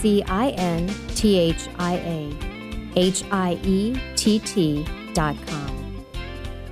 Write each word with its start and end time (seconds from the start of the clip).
C 0.00 0.22
I 0.24 0.50
N 0.50 0.88
T 1.14 1.38
H 1.38 1.68
I 1.78 1.94
A 1.94 2.36
H 2.96 3.24
I 3.30 3.58
E 3.62 4.00
T 4.16 4.38
T 4.38 4.86
dot 5.14 5.36
com. 5.46 6.04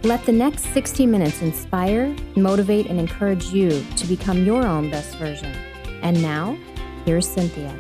Let 0.02 0.24
the 0.24 0.32
next 0.32 0.64
60 0.72 1.04
minutes 1.06 1.42
inspire, 1.42 2.16
motivate, 2.34 2.86
and 2.86 2.98
encourage 2.98 3.52
you 3.52 3.84
to 3.96 4.06
become 4.06 4.46
your 4.46 4.66
own 4.66 4.90
best 4.90 5.16
version. 5.16 5.54
And 6.02 6.22
now, 6.22 6.56
here's 7.04 7.28
Cinthia. 7.28 7.76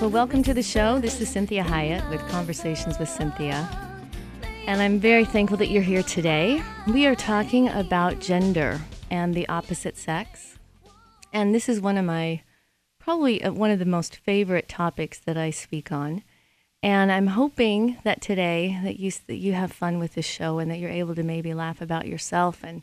Well, 0.00 0.10
welcome 0.10 0.42
to 0.42 0.52
the 0.52 0.62
show. 0.64 0.98
This 0.98 1.20
is 1.20 1.32
Cinthia 1.32 1.62
Hiett 1.62 2.10
with 2.10 2.20
Conversations 2.28 2.98
with 2.98 3.08
Cinthia. 3.08 3.68
And 4.66 4.82
I'm 4.82 4.98
very 4.98 5.24
thankful 5.24 5.56
that 5.58 5.70
you're 5.70 5.82
here 5.82 6.02
today. 6.02 6.60
We 6.88 7.06
are 7.06 7.14
talking 7.14 7.68
about 7.68 8.18
gender 8.18 8.80
and 9.12 9.34
the 9.34 9.48
opposite 9.48 9.96
sex. 9.96 10.58
And 11.32 11.54
this 11.54 11.68
is 11.68 11.80
one 11.80 11.96
of 11.96 12.04
my, 12.04 12.42
probably 13.02 13.42
uh, 13.42 13.52
one 13.52 13.70
of 13.70 13.78
the 13.78 13.84
most 13.84 14.16
favorite 14.16 14.68
topics 14.68 15.18
that 15.18 15.36
I 15.36 15.50
speak 15.50 15.90
on. 15.90 16.22
And 16.82 17.12
I'm 17.12 17.28
hoping 17.28 17.98
that 18.04 18.20
today 18.20 18.78
that 18.82 18.98
you, 18.98 19.12
that 19.26 19.36
you 19.36 19.52
have 19.52 19.72
fun 19.72 19.98
with 19.98 20.14
this 20.14 20.26
show 20.26 20.58
and 20.58 20.70
that 20.70 20.78
you're 20.78 20.90
able 20.90 21.14
to 21.14 21.22
maybe 21.22 21.54
laugh 21.54 21.80
about 21.80 22.06
yourself. 22.06 22.60
And 22.62 22.82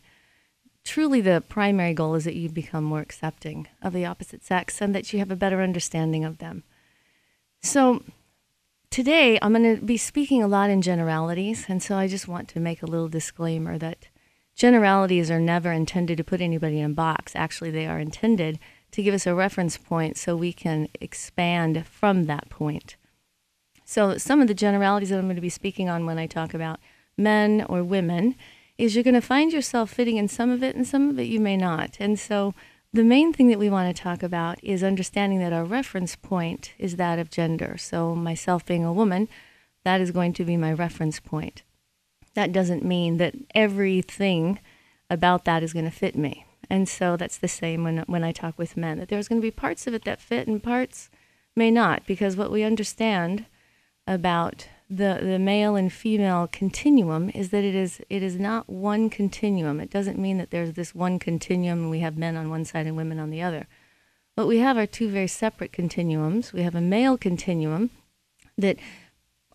truly, 0.83 1.21
the 1.21 1.43
primary 1.47 1.93
goal 1.93 2.15
is 2.15 2.25
that 2.25 2.35
you 2.35 2.49
become 2.49 2.83
more 2.83 3.01
accepting 3.01 3.67
of 3.81 3.93
the 3.93 4.05
opposite 4.05 4.43
sex 4.43 4.81
and 4.81 4.93
that 4.93 5.11
you 5.11 5.19
have 5.19 5.31
a 5.31 5.35
better 5.35 5.61
understanding 5.61 6.23
of 6.23 6.37
them. 6.37 6.63
So, 7.61 8.03
today 8.89 9.37
I'm 9.41 9.53
going 9.53 9.77
to 9.77 9.85
be 9.85 9.97
speaking 9.97 10.41
a 10.41 10.47
lot 10.47 10.69
in 10.69 10.81
generalities, 10.81 11.65
and 11.67 11.83
so 11.83 11.97
I 11.97 12.07
just 12.07 12.27
want 12.27 12.47
to 12.49 12.59
make 12.61 12.81
a 12.81 12.87
little 12.87 13.09
disclaimer 13.09 13.77
that 13.77 14.07
generalities 14.55 15.29
are 15.29 15.41
never 15.41 15.73
intended 15.73 16.17
to 16.17 16.23
put 16.23 16.39
anybody 16.39 16.79
in 16.79 16.91
a 16.91 16.93
box. 16.93 17.33
Actually, 17.35 17.71
they 17.71 17.85
are 17.85 17.99
intended 17.99 18.59
to 18.91 19.03
give 19.03 19.13
us 19.13 19.27
a 19.27 19.35
reference 19.35 19.77
point 19.77 20.17
so 20.17 20.35
we 20.35 20.53
can 20.53 20.87
expand 20.99 21.85
from 21.85 22.25
that 22.25 22.49
point. 22.49 22.95
So, 23.85 24.17
some 24.17 24.41
of 24.41 24.47
the 24.47 24.53
generalities 24.53 25.09
that 25.09 25.17
I'm 25.17 25.25
going 25.25 25.35
to 25.35 25.41
be 25.41 25.49
speaking 25.49 25.89
on 25.89 26.05
when 26.05 26.19
I 26.19 26.27
talk 26.27 26.53
about 26.53 26.79
men 27.17 27.65
or 27.67 27.83
women 27.83 28.35
is 28.77 28.95
you're 28.95 29.03
going 29.03 29.13
to 29.15 29.21
find 29.21 29.51
yourself 29.51 29.89
fitting 29.89 30.17
in 30.17 30.27
some 30.27 30.49
of 30.49 30.63
it 30.63 30.75
and 30.75 30.87
some 30.87 31.09
of 31.09 31.19
it 31.19 31.23
you 31.23 31.39
may 31.39 31.57
not. 31.57 31.97
And 31.99 32.19
so, 32.19 32.53
the 32.93 33.03
main 33.03 33.33
thing 33.33 33.49
that 33.49 33.59
we 33.59 33.69
want 33.69 33.95
to 33.95 34.03
talk 34.03 34.23
about 34.23 34.63
is 34.63 34.83
understanding 34.83 35.39
that 35.39 35.53
our 35.53 35.63
reference 35.63 36.15
point 36.15 36.73
is 36.79 36.95
that 36.95 37.19
of 37.19 37.29
gender. 37.29 37.77
So, 37.77 38.15
myself 38.15 38.65
being 38.65 38.85
a 38.85 38.93
woman, 38.93 39.27
that 39.83 40.01
is 40.01 40.11
going 40.11 40.33
to 40.33 40.45
be 40.45 40.57
my 40.57 40.73
reference 40.73 41.19
point. 41.19 41.63
That 42.35 42.51
doesn't 42.51 42.85
mean 42.85 43.17
that 43.17 43.35
everything 43.55 44.59
about 45.09 45.45
that 45.45 45.63
is 45.63 45.73
going 45.73 45.85
to 45.85 45.91
fit 45.91 46.15
me. 46.15 46.45
And 46.69 46.87
so 46.87 47.17
that's 47.17 47.37
the 47.37 47.47
same 47.47 47.83
when, 47.83 47.99
when 48.07 48.23
I 48.23 48.31
talk 48.31 48.57
with 48.57 48.77
men, 48.77 48.99
that 48.99 49.09
there's 49.09 49.27
going 49.27 49.41
to 49.41 49.45
be 49.45 49.51
parts 49.51 49.87
of 49.87 49.93
it 49.93 50.05
that 50.05 50.21
fit 50.21 50.47
and 50.47 50.61
parts 50.61 51.09
may 51.55 51.71
not, 51.71 52.05
because 52.05 52.37
what 52.37 52.51
we 52.51 52.63
understand 52.63 53.45
about 54.05 54.67
the, 54.89 55.19
the 55.21 55.39
male 55.39 55.75
and 55.75 55.93
female 55.93 56.47
continuum 56.51 57.29
is 57.35 57.49
that 57.49 57.63
it 57.63 57.75
is 57.75 58.01
it 58.09 58.23
is 58.23 58.37
not 58.37 58.67
one 58.67 59.09
continuum. 59.09 59.79
It 59.79 59.91
doesn't 59.91 60.17
mean 60.17 60.37
that 60.39 60.49
there's 60.49 60.73
this 60.73 60.95
one 60.95 61.19
continuum 61.19 61.79
and 61.81 61.89
we 61.91 61.99
have 61.99 62.17
men 62.17 62.35
on 62.35 62.49
one 62.49 62.65
side 62.65 62.87
and 62.87 62.97
women 62.97 63.19
on 63.19 63.29
the 63.29 63.41
other. 63.41 63.67
What 64.33 64.47
we 64.47 64.57
have 64.59 64.77
are 64.77 64.87
two 64.87 65.09
very 65.09 65.27
separate 65.27 65.71
continuums. 65.71 66.53
We 66.53 66.63
have 66.63 66.73
a 66.73 66.81
male 66.81 67.17
continuum 67.17 67.91
that 68.57 68.77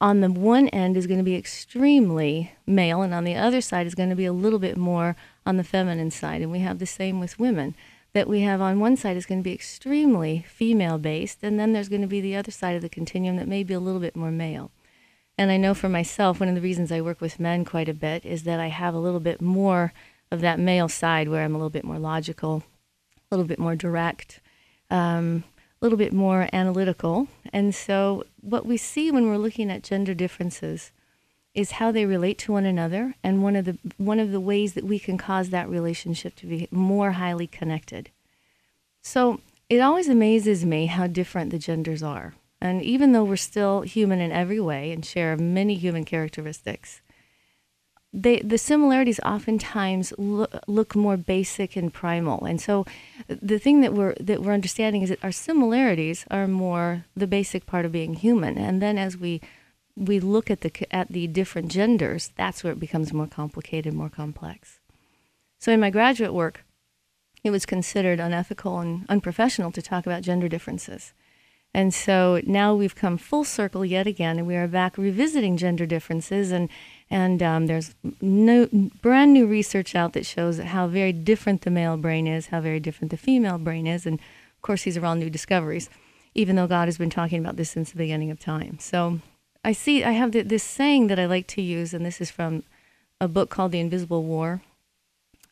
on 0.00 0.21
the 0.21 0.31
one 0.31 0.69
end 0.69 0.97
is 0.97 1.06
going 1.06 1.19
to 1.19 1.25
be 1.25 1.37
extremely 1.37 2.53
male 2.66 3.03
and 3.03 3.15
on 3.15 3.25
the 3.25 3.37
other 3.37 3.60
side 3.60 3.87
is 3.87 3.94
going 3.94 4.10
to 4.10 4.16
be 4.16 4.25
a 4.25 4.32
little 4.32 4.59
bit 4.59 4.77
more 4.77 5.16
on 5.47 5.56
the 5.56 5.65
feminine 5.65 6.10
side. 6.10 6.43
And 6.43 6.50
we 6.50 6.60
have 6.60 6.78
the 6.78 6.87
same 6.87 7.21
with 7.21 7.38
women 7.38 7.75
that 8.12 8.28
we 8.28 8.41
have 8.41 8.60
on 8.60 8.81
one 8.81 8.97
side 8.97 9.16
is 9.16 9.27
going 9.27 9.41
to 9.41 9.44
be 9.44 9.55
extremely 9.55 10.44
female 10.49 10.99
based 10.99 11.43
and 11.43 11.59
then 11.59 11.72
there's 11.72 11.88
going 11.88 12.03
to 12.03 12.06
be 12.06 12.21
the 12.21 12.37
other 12.37 12.50
side 12.50 12.77
of 12.77 12.82
the 12.82 12.88
continuum 12.88 13.37
that 13.37 13.49
may 13.49 13.62
be 13.62 13.75
a 13.75 13.81
little 13.81 14.00
bit 14.00 14.16
more 14.16 14.31
male. 14.31 14.71
And 15.37 15.50
I 15.50 15.56
know 15.56 15.75
for 15.75 15.88
myself, 15.88 16.38
one 16.38 16.49
of 16.49 16.55
the 16.55 16.61
reasons 16.61 16.93
I 16.93 17.00
work 17.00 17.21
with 17.21 17.41
men 17.41 17.65
quite 17.65 17.88
a 17.88 17.94
bit 17.94 18.25
is 18.25 18.44
that 18.44 18.61
I 18.61 18.69
have 18.69 18.94
a 18.94 19.00
little 19.00 19.21
bit 19.21 19.41
more 19.41 19.93
of 20.31 20.41
that 20.43 20.61
male 20.61 20.88
side 20.88 21.28
where 21.28 21.44
I'm 21.44 21.55
a 21.55 21.59
little 21.59 21.71
bit 21.71 21.84
more 21.84 21.99
logical, 21.99 22.62
a 23.31 23.37
little 23.37 23.47
bit 23.47 23.59
more 23.59 23.75
direct, 23.75 24.41
um, 24.91 25.43
little 25.84 25.99
bit 25.99 26.12
more 26.12 26.49
analytical. 26.53 27.28
And 27.53 27.75
so, 27.75 28.25
what 28.41 28.67
we 28.67 28.77
see 28.77 29.11
when 29.11 29.27
we're 29.27 29.37
looking 29.37 29.71
at 29.71 29.83
gender 29.83 30.15
differences 30.15 30.93
is 31.55 31.72
how 31.72 31.93
they 31.93 32.06
relate 32.06 32.39
to 32.39 32.53
one 32.53 32.65
another, 32.65 33.15
and 33.22 33.43
one 33.43 33.55
of 33.55 33.65
the 33.67 33.78
one 33.97 34.19
of 34.19 34.33
the 34.33 34.41
ways 34.41 34.75
that 34.75 34.84
we 34.84 34.99
can 34.99 35.19
cause 35.19 35.50
that 35.50 35.69
relationship 35.69 36.34
to 36.37 36.47
be 36.47 36.69
more 36.71 37.12
highly 37.12 37.47
connected. 37.47 38.11
So 39.03 39.41
it 39.69 39.81
always 39.81 40.09
amazes 40.09 40.65
me 40.65 40.87
how 40.87 41.06
different 41.06 41.50
the 41.50 41.59
genders 41.59 42.03
are. 42.03 42.34
And 42.61 42.83
even 42.83 43.12
though 43.12 43.25
we're 43.25 43.37
still 43.37 43.83
human 43.83 44.21
in 44.21 44.33
every 44.33 44.61
way 44.61 44.91
and 44.91 45.05
share 45.05 45.37
many 45.37 45.75
human 45.75 46.05
characteristics, 46.05 47.03
they, 48.14 48.38
the 48.38 48.58
similarities 48.58 49.19
oftentimes 49.20 50.14
look, 50.16 50.54
look 50.69 50.94
more 50.94 51.16
basic 51.16 51.75
and 51.75 51.92
primal. 51.92 52.44
And 52.44 52.60
so 52.60 52.86
the 53.28 53.58
thing 53.58 53.80
that 53.80 53.92
we're, 53.92 54.14
that 54.20 54.41
we're 54.41 54.52
understanding 54.52 55.02
is 55.02 55.08
that 55.08 55.25
our 55.25 55.32
similarities 55.32 56.25
are 56.30 56.47
more 56.47 57.04
the 57.16 57.26
basic 57.26 57.66
part 57.66 57.84
of 57.84 57.91
being 57.91 58.14
human. 58.14 58.56
And 58.56 58.80
then 58.80 58.98
as 58.98 59.16
we, 59.16 59.41
we 59.97 60.20
look 60.20 60.48
at 60.48 60.60
the, 60.60 60.94
at 60.94 61.08
the 61.08 61.26
different 61.26 61.72
genders, 61.72 62.30
that's 62.36 62.62
where 62.62 62.72
it 62.72 62.78
becomes 62.78 63.12
more 63.12 63.26
complicated, 63.26 63.92
more 63.92 64.08
complex. 64.08 64.78
So 65.58 65.72
in 65.72 65.81
my 65.81 65.91
graduate 65.91 66.32
work, 66.32 66.64
it 67.42 67.50
was 67.50 67.66
considered 67.66 68.20
unethical 68.20 68.78
and 68.78 69.06
unprofessional 69.08 69.72
to 69.72 69.82
talk 69.82 70.06
about 70.06 70.22
gender 70.22 70.48
differences. 70.48 71.12
And 71.75 71.92
so 71.92 72.41
now 72.46 72.76
we've 72.76 72.94
come 72.94 73.19
full 73.19 73.42
circle 73.42 73.84
yet 73.84 74.06
again, 74.06 74.38
and 74.38 74.46
we 74.46 74.54
are 74.54 74.69
back 74.69 74.96
revisiting 74.96 75.56
gender 75.56 75.84
differences. 75.84 76.52
And, 76.52 76.69
and 77.10 77.42
um, 77.42 77.66
there's 77.66 77.94
no, 78.20 78.66
brand 79.03 79.32
new 79.32 79.47
research 79.47 79.94
out 79.94 80.15
that 80.15 80.26
shows 80.26 80.59
how 80.59 80.87
very 80.87 81.12
different 81.12 81.62
the 81.62 81.70
male 81.70 81.97
brain 81.97 82.26
is, 82.26 82.47
how 82.47 82.60
very 82.60 82.81
different 82.81 83.10
the 83.10 83.16
female 83.16 83.59
brain 83.59 83.87
is. 83.87 84.06
And 84.06 84.19
of 84.19 84.62
course, 84.62 84.84
these 84.84 84.97
are 84.97 85.04
all 85.04 85.14
new 85.14 85.31
discoveries, 85.31 85.91
even 86.34 86.56
though 86.56 86.66
God 86.66 86.88
has 86.88 86.98
been 86.98 87.10
talking 87.10 87.41
about 87.41 87.56
this 87.56 87.70
since 87.70 87.91
the 87.91 87.98
beginning 87.98 88.31
of 88.31 88.41
time. 88.41 88.78
So 88.81 89.20
I 89.64 89.72
see, 89.72 90.03
I 90.03 90.12
have 90.12 90.32
this 90.32 90.62
saying 90.62 91.09
that 91.09 91.19
I 91.19 91.26
like 91.26 91.47
to 91.48 91.62
use, 91.62 91.94
and 91.94 92.04
this 92.04 92.20
is 92.20 92.31
from 92.31 92.64
a 93.20 93.28
book 93.28 93.50
called 93.50 93.72
The 93.72 93.81
Invisible 93.81 94.25
War. 94.25 94.62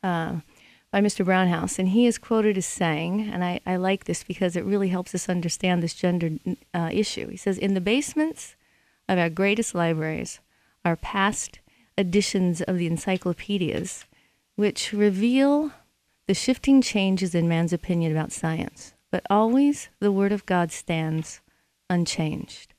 Uh, 0.02 0.36
by 0.92 1.00
Mr. 1.00 1.24
Barnhouse, 1.24 1.78
and 1.78 1.88
he 1.88 2.06
is 2.06 2.18
quoted 2.18 2.58
as 2.58 2.66
saying, 2.66 3.30
and 3.32 3.42
I, 3.42 3.60
I 3.64 3.76
like 3.76 4.04
this 4.04 4.22
because 4.22 4.56
it 4.56 4.64
really 4.64 4.88
helps 4.88 5.14
us 5.14 5.26
understand 5.26 5.82
this 5.82 5.94
gender 5.94 6.32
uh, 6.74 6.90
issue. 6.92 7.28
He 7.28 7.38
says, 7.38 7.56
In 7.56 7.72
the 7.72 7.80
basements 7.80 8.56
of 9.08 9.18
our 9.18 9.30
greatest 9.30 9.74
libraries 9.74 10.40
are 10.84 10.96
past 10.96 11.60
editions 11.96 12.62
of 12.62 12.78
the 12.78 12.86
encyclopedias, 12.86 14.04
which 14.56 14.92
reveal 14.92 15.72
the 16.26 16.34
shifting 16.34 16.80
changes 16.80 17.34
in 17.34 17.48
man's 17.48 17.72
opinion 17.72 18.12
about 18.12 18.32
science, 18.32 18.94
but 19.10 19.26
always 19.28 19.88
the 20.00 20.12
Word 20.12 20.32
of 20.32 20.46
God 20.46 20.72
stands 20.72 21.40
unchanged. 21.90 22.74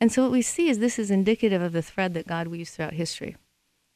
And 0.00 0.10
so 0.10 0.22
what 0.22 0.32
we 0.32 0.42
see 0.42 0.68
is 0.68 0.78
this 0.78 0.98
is 0.98 1.10
indicative 1.10 1.62
of 1.62 1.72
the 1.72 1.82
thread 1.82 2.14
that 2.14 2.26
God 2.26 2.48
weaves 2.48 2.70
throughout 2.70 2.94
history 2.94 3.36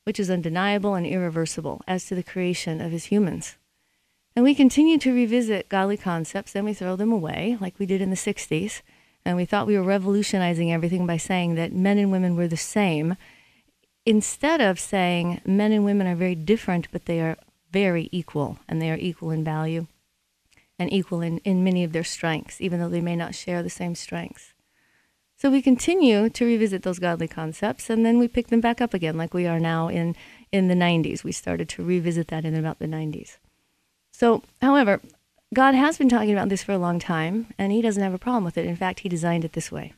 which 0.05 0.21
is 0.21 0.31
undeniable 0.31 0.95
and 0.95 1.07
irreversible 1.07 1.83
as 1.89 2.05
to 2.07 2.15
the 2.15 2.23
creation 2.23 2.81
of 2.81 2.93
his 2.93 3.07
humans. 3.07 3.57
And 4.37 4.45
we 4.45 4.55
continue 4.55 4.99
to 4.99 5.15
revisit 5.15 5.69
godly 5.69 5.97
concepts, 5.97 6.53
then 6.53 6.65
we 6.65 6.75
throw 6.75 6.97
them 6.97 7.13
away, 7.13 7.57
like 7.61 7.79
we 7.79 7.87
did 7.87 8.01
in 8.01 8.11
the 8.11 8.17
60s. 8.17 8.83
And 9.25 9.37
we 9.37 9.47
thought 9.47 9.67
we 9.67 9.79
were 9.79 9.85
revolutionizing 9.85 10.71
everything 10.71 11.07
by 11.07 11.17
saying 11.17 11.55
that 11.55 11.73
men 11.73 11.97
and 11.97 12.13
women 12.13 12.37
were 12.37 12.49
the 12.49 12.59
same, 12.59 13.17
instead 14.07 14.61
of 14.61 14.79
saying 14.79 15.41
men 15.45 15.73
and 15.73 15.85
women 15.85 16.07
are 16.07 16.15
very 16.15 16.35
different, 16.35 16.89
but 16.93 17.07
they 17.07 17.21
are 17.21 17.37
very 17.71 18.09
equal, 18.13 18.59
and 18.69 18.81
they 18.81 18.91
are 18.91 18.99
equal 18.99 19.31
in 19.31 19.45
value 19.45 19.87
and 20.79 20.93
equal 20.93 21.21
in, 21.21 21.39
in 21.39 21.65
many 21.65 21.85
of 21.85 21.93
their 21.93 22.05
strengths, 22.05 22.61
even 22.61 22.81
though 22.81 22.89
they 22.89 23.01
may 23.01 23.17
not 23.17 23.35
share 23.35 23.63
the 23.63 23.71
same 23.71 23.95
strengths. 23.95 24.53
So 25.37 25.51
we 25.51 25.63
continue 25.63 26.31
to 26.31 26.45
revisit 26.45 26.83
those 26.83 26.99
godly 26.99 27.29
concepts 27.29 27.91
and 27.91 28.05
then 28.07 28.19
we 28.19 28.29
pick 28.29 28.49
them 28.49 28.61
back 28.61 28.81
up 28.81 28.95
again, 28.95 29.17
like 29.17 29.35
we 29.35 29.47
are 29.47 29.61
now 29.61 29.89
in, 29.89 30.17
in 30.53 30.69
the 30.69 30.75
90s. 30.75 31.25
We 31.25 31.33
started 31.33 31.69
to 31.71 31.85
revisit 31.85 32.29
that 32.29 32.45
in 32.45 32.55
about 32.55 32.79
the 32.79 32.87
90s. 32.87 33.39
So, 34.13 34.43
however, 34.63 35.01
God 35.53 35.75
has 35.75 35.99
been 35.99 36.09
talking 36.09 36.33
about 36.33 36.49
this 36.49 36.63
for 36.63 36.73
a 36.73 36.79
long 36.79 36.99
time, 36.99 37.53
and 37.59 37.73
He 37.73 37.83
doesn't 37.83 38.03
have 38.03 38.15
a 38.15 38.19
problem 38.19 38.45
with 38.45 38.57
it. 38.57 38.67
In 38.67 38.77
fact, 38.77 39.01
He 39.01 39.09
designed 39.09 39.45
it 39.45 39.53
this 39.53 39.73
way. 39.73 39.93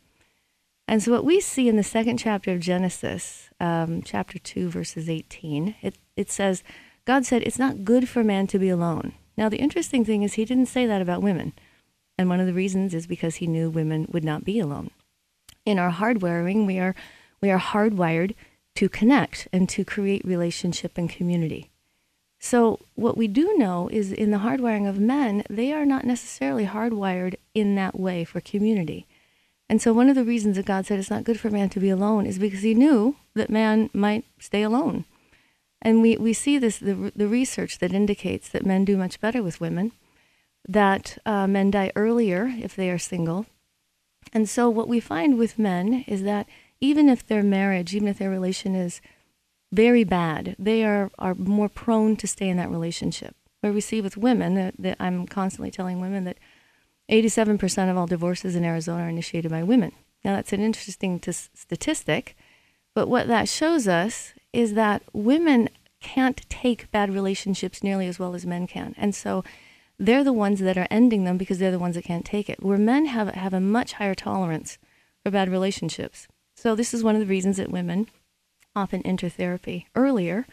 And 0.88 1.02
so, 1.02 1.10
what 1.10 1.24
we 1.24 1.40
see 1.40 1.68
in 1.68 1.76
the 1.76 1.82
second 1.82 2.18
chapter 2.18 2.52
of 2.52 2.60
Genesis, 2.60 3.50
um, 3.58 4.02
chapter 4.02 4.38
2, 4.38 4.68
verses 4.68 5.08
18, 5.08 5.74
it, 5.82 5.96
it 6.16 6.30
says, 6.30 6.62
God 7.04 7.26
said, 7.26 7.42
It's 7.42 7.58
not 7.58 7.84
good 7.84 8.08
for 8.08 8.22
man 8.22 8.46
to 8.48 8.58
be 8.58 8.68
alone. 8.68 9.12
Now, 9.36 9.48
the 9.48 9.58
interesting 9.58 10.04
thing 10.04 10.22
is, 10.22 10.34
He 10.34 10.44
didn't 10.44 10.66
say 10.66 10.86
that 10.86 11.02
about 11.02 11.22
women. 11.22 11.52
And 12.16 12.28
one 12.28 12.40
of 12.40 12.46
the 12.46 12.52
reasons 12.52 12.94
is 12.94 13.06
because 13.06 13.36
He 13.36 13.48
knew 13.48 13.68
women 13.68 14.06
would 14.10 14.24
not 14.24 14.44
be 14.44 14.60
alone. 14.60 14.90
In 15.64 15.78
our 15.78 15.90
hardwiring, 15.90 16.66
we 16.66 16.78
are, 16.78 16.94
we 17.40 17.50
are 17.50 17.58
hardwired 17.58 18.34
to 18.76 18.88
connect 18.88 19.48
and 19.52 19.68
to 19.70 19.84
create 19.84 20.24
relationship 20.24 20.96
and 20.96 21.10
community. 21.10 21.70
So, 22.38 22.78
what 22.94 23.16
we 23.16 23.26
do 23.26 23.56
know 23.56 23.88
is 23.88 24.12
in 24.12 24.30
the 24.30 24.38
hardwiring 24.38 24.88
of 24.88 25.00
men, 25.00 25.42
they 25.50 25.72
are 25.72 25.86
not 25.86 26.04
necessarily 26.04 26.66
hardwired 26.66 27.34
in 27.54 27.74
that 27.74 27.98
way 27.98 28.24
for 28.24 28.40
community. 28.40 29.06
And 29.68 29.82
so, 29.82 29.92
one 29.92 30.08
of 30.08 30.14
the 30.14 30.24
reasons 30.24 30.56
that 30.56 30.66
God 30.66 30.86
said 30.86 30.98
it's 30.98 31.10
not 31.10 31.24
good 31.24 31.40
for 31.40 31.50
man 31.50 31.68
to 31.70 31.80
be 31.80 31.90
alone 31.90 32.26
is 32.26 32.38
because 32.38 32.62
he 32.62 32.74
knew 32.74 33.16
that 33.34 33.50
man 33.50 33.90
might 33.92 34.24
stay 34.38 34.62
alone. 34.62 35.04
And 35.82 36.02
we, 36.02 36.16
we 36.16 36.32
see 36.32 36.58
this, 36.58 36.78
the, 36.78 37.12
the 37.14 37.28
research 37.28 37.78
that 37.78 37.92
indicates 37.92 38.48
that 38.48 38.64
men 38.64 38.84
do 38.84 38.96
much 38.96 39.20
better 39.20 39.42
with 39.42 39.60
women, 39.60 39.92
that 40.68 41.18
uh, 41.26 41.46
men 41.46 41.70
die 41.70 41.92
earlier 41.96 42.52
if 42.58 42.74
they 42.76 42.90
are 42.90 42.98
single. 42.98 43.46
And 44.32 44.48
so, 44.48 44.70
what 44.70 44.88
we 44.88 45.00
find 45.00 45.36
with 45.36 45.58
men 45.58 46.04
is 46.06 46.22
that 46.22 46.48
even 46.80 47.08
if 47.08 47.26
their 47.26 47.42
marriage, 47.42 47.94
even 47.94 48.08
if 48.08 48.18
their 48.18 48.30
relation 48.30 48.74
is 48.74 49.00
very 49.72 50.04
bad, 50.04 50.54
they 50.58 50.84
are, 50.84 51.10
are 51.18 51.34
more 51.34 51.68
prone 51.68 52.16
to 52.16 52.26
stay 52.26 52.48
in 52.48 52.56
that 52.56 52.70
relationship. 52.70 53.34
Where 53.60 53.72
we 53.72 53.80
see 53.80 54.00
with 54.00 54.16
women, 54.16 54.54
that, 54.54 54.74
that 54.78 54.96
I'm 55.00 55.26
constantly 55.26 55.70
telling 55.70 56.00
women 56.00 56.24
that 56.24 56.38
87% 57.10 57.90
of 57.90 57.96
all 57.96 58.06
divorces 58.06 58.56
in 58.56 58.64
Arizona 58.64 59.04
are 59.04 59.08
initiated 59.08 59.50
by 59.50 59.62
women. 59.62 59.92
Now, 60.24 60.34
that's 60.34 60.52
an 60.52 60.60
interesting 60.60 61.20
t- 61.20 61.32
statistic, 61.32 62.36
but 62.94 63.08
what 63.08 63.28
that 63.28 63.48
shows 63.48 63.86
us 63.86 64.32
is 64.52 64.74
that 64.74 65.02
women 65.12 65.68
can't 66.00 66.48
take 66.48 66.90
bad 66.90 67.12
relationships 67.12 67.82
nearly 67.82 68.06
as 68.06 68.18
well 68.18 68.34
as 68.34 68.46
men 68.46 68.66
can. 68.66 68.94
And 68.96 69.14
so 69.14 69.44
they're 69.98 70.24
the 70.24 70.32
ones 70.32 70.60
that 70.60 70.76
are 70.76 70.88
ending 70.90 71.24
them 71.24 71.36
because 71.36 71.58
they're 71.58 71.70
the 71.70 71.78
ones 71.78 71.94
that 71.94 72.04
can't 72.04 72.24
take 72.24 72.50
it. 72.50 72.62
Where 72.62 72.78
men 72.78 73.06
have, 73.06 73.28
have 73.34 73.54
a 73.54 73.60
much 73.60 73.94
higher 73.94 74.14
tolerance 74.14 74.78
for 75.22 75.30
bad 75.30 75.48
relationships. 75.48 76.28
So, 76.54 76.74
this 76.74 76.94
is 76.94 77.04
one 77.04 77.14
of 77.14 77.20
the 77.20 77.26
reasons 77.26 77.58
that 77.58 77.70
women 77.70 78.08
often 78.74 79.02
enter 79.02 79.28
therapy 79.28 79.88
earlier, 79.94 80.46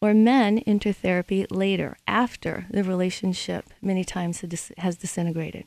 or 0.00 0.14
men 0.14 0.58
enter 0.60 0.92
therapy 0.92 1.46
later, 1.50 1.96
after 2.06 2.66
the 2.70 2.82
relationship 2.82 3.66
many 3.80 4.04
times 4.04 4.44
has 4.78 4.96
disintegrated. 4.96 5.64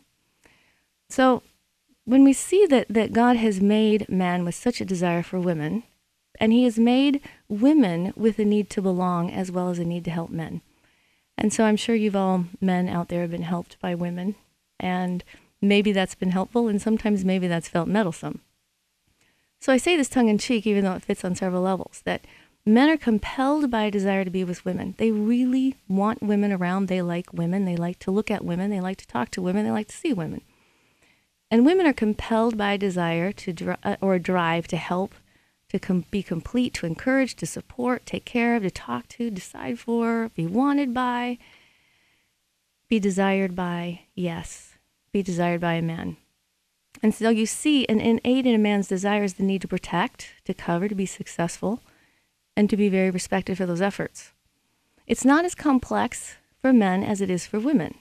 So 1.15 1.43
when 2.03 2.25
we 2.25 2.33
see 2.33 2.65
that, 2.65 2.87
that 2.89 3.13
God 3.13 3.37
has 3.37 3.61
made 3.61 4.09
man 4.09 4.43
with 4.43 4.53
such 4.53 4.81
a 4.81 4.85
desire 4.85 5.23
for 5.23 5.39
women, 5.39 5.83
and 6.41 6.51
he 6.51 6.65
has 6.65 6.77
made 6.77 7.21
women 7.47 8.11
with 8.17 8.37
a 8.37 8.43
need 8.43 8.69
to 8.71 8.81
belong 8.81 9.31
as 9.31 9.49
well 9.49 9.69
as 9.69 9.79
a 9.79 9.85
need 9.85 10.03
to 10.03 10.11
help 10.11 10.29
men. 10.29 10.59
And 11.37 11.53
so 11.53 11.63
I'm 11.63 11.77
sure 11.77 11.95
you've 11.95 12.17
all 12.17 12.47
men 12.59 12.89
out 12.89 13.07
there 13.07 13.21
have 13.21 13.31
been 13.31 13.43
helped 13.43 13.79
by 13.79 13.95
women, 13.95 14.35
and 14.77 15.23
maybe 15.61 15.93
that's 15.93 16.15
been 16.15 16.31
helpful, 16.31 16.67
and 16.67 16.81
sometimes 16.81 17.23
maybe 17.23 17.47
that's 17.47 17.69
felt 17.69 17.87
meddlesome. 17.87 18.41
So 19.61 19.71
I 19.71 19.77
say 19.77 19.95
this 19.95 20.09
tongue 20.09 20.27
in 20.27 20.37
cheek, 20.37 20.67
even 20.67 20.83
though 20.83 20.95
it 20.95 21.03
fits 21.03 21.23
on 21.23 21.33
several 21.33 21.61
levels, 21.61 22.01
that 22.03 22.25
men 22.65 22.89
are 22.89 22.97
compelled 22.97 23.71
by 23.71 23.83
a 23.83 23.91
desire 23.91 24.25
to 24.25 24.29
be 24.29 24.43
with 24.43 24.65
women. 24.65 24.95
They 24.97 25.11
really 25.11 25.77
want 25.87 26.21
women 26.21 26.51
around. 26.51 26.87
They 26.87 27.01
like 27.01 27.31
women. 27.31 27.63
They 27.63 27.77
like 27.77 27.99
to 27.99 28.11
look 28.11 28.29
at 28.29 28.43
women. 28.43 28.69
They 28.69 28.81
like 28.81 28.97
to 28.97 29.07
talk 29.07 29.31
to 29.31 29.41
women. 29.41 29.63
They 29.63 29.71
like 29.71 29.87
to 29.87 29.95
see 29.95 30.11
women. 30.11 30.41
And 31.55 31.65
women 31.65 31.87
are 31.87 31.93
compelled 31.93 32.57
by 32.57 32.75
desire 32.75 33.31
to 33.31 33.53
dr- 33.53 33.79
uh, 33.81 33.95
or 34.01 34.19
drive 34.19 34.67
to 34.67 34.75
help, 34.75 35.15
to 35.69 35.79
com- 35.79 36.03
be 36.11 36.21
complete, 36.21 36.73
to 36.73 36.85
encourage, 36.85 37.37
to 37.37 37.45
support, 37.45 38.05
take 38.05 38.25
care 38.25 38.57
of, 38.57 38.63
to 38.63 38.69
talk 38.69 39.07
to, 39.15 39.31
decide 39.31 39.79
for, 39.79 40.31
be 40.35 40.45
wanted 40.45 40.93
by, 40.93 41.37
be 42.89 42.99
desired 42.99 43.55
by, 43.55 44.01
yes, 44.13 44.73
be 45.13 45.23
desired 45.23 45.61
by 45.61 45.75
a 45.75 45.81
man. 45.81 46.17
And 47.01 47.15
so 47.15 47.29
you 47.29 47.45
see 47.45 47.87
an 47.87 48.01
innate 48.01 48.45
in 48.45 48.53
a 48.53 48.57
man's 48.57 48.89
desire 48.89 49.23
is 49.23 49.35
the 49.35 49.43
need 49.43 49.61
to 49.61 49.67
protect, 49.69 50.33
to 50.43 50.53
cover, 50.53 50.89
to 50.89 50.95
be 50.95 51.05
successful, 51.05 51.79
and 52.57 52.69
to 52.69 52.75
be 52.75 52.89
very 52.89 53.09
respected 53.09 53.55
for 53.55 53.65
those 53.65 53.79
efforts. 53.81 54.33
It's 55.07 55.23
not 55.23 55.45
as 55.45 55.55
complex 55.55 56.35
for 56.61 56.73
men 56.73 57.01
as 57.01 57.21
it 57.21 57.29
is 57.29 57.47
for 57.47 57.61
women. 57.61 57.95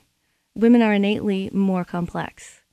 Women 0.55 0.81
are 0.81 0.91
innately 0.91 1.49
more 1.53 1.85
complex. 1.85 2.63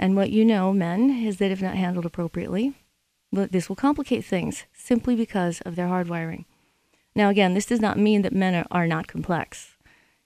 And 0.00 0.16
what 0.16 0.30
you 0.30 0.46
know, 0.46 0.72
men, 0.72 1.10
is 1.10 1.36
that 1.36 1.50
if 1.50 1.60
not 1.60 1.76
handled 1.76 2.06
appropriately, 2.06 2.72
this 3.30 3.68
will 3.68 3.76
complicate 3.76 4.24
things 4.24 4.64
simply 4.72 5.14
because 5.14 5.60
of 5.60 5.76
their 5.76 5.88
hardwiring. 5.88 6.46
Now, 7.14 7.28
again, 7.28 7.52
this 7.52 7.66
does 7.66 7.82
not 7.82 7.98
mean 7.98 8.22
that 8.22 8.32
men 8.32 8.54
are, 8.54 8.66
are 8.70 8.86
not 8.86 9.08
complex. 9.08 9.76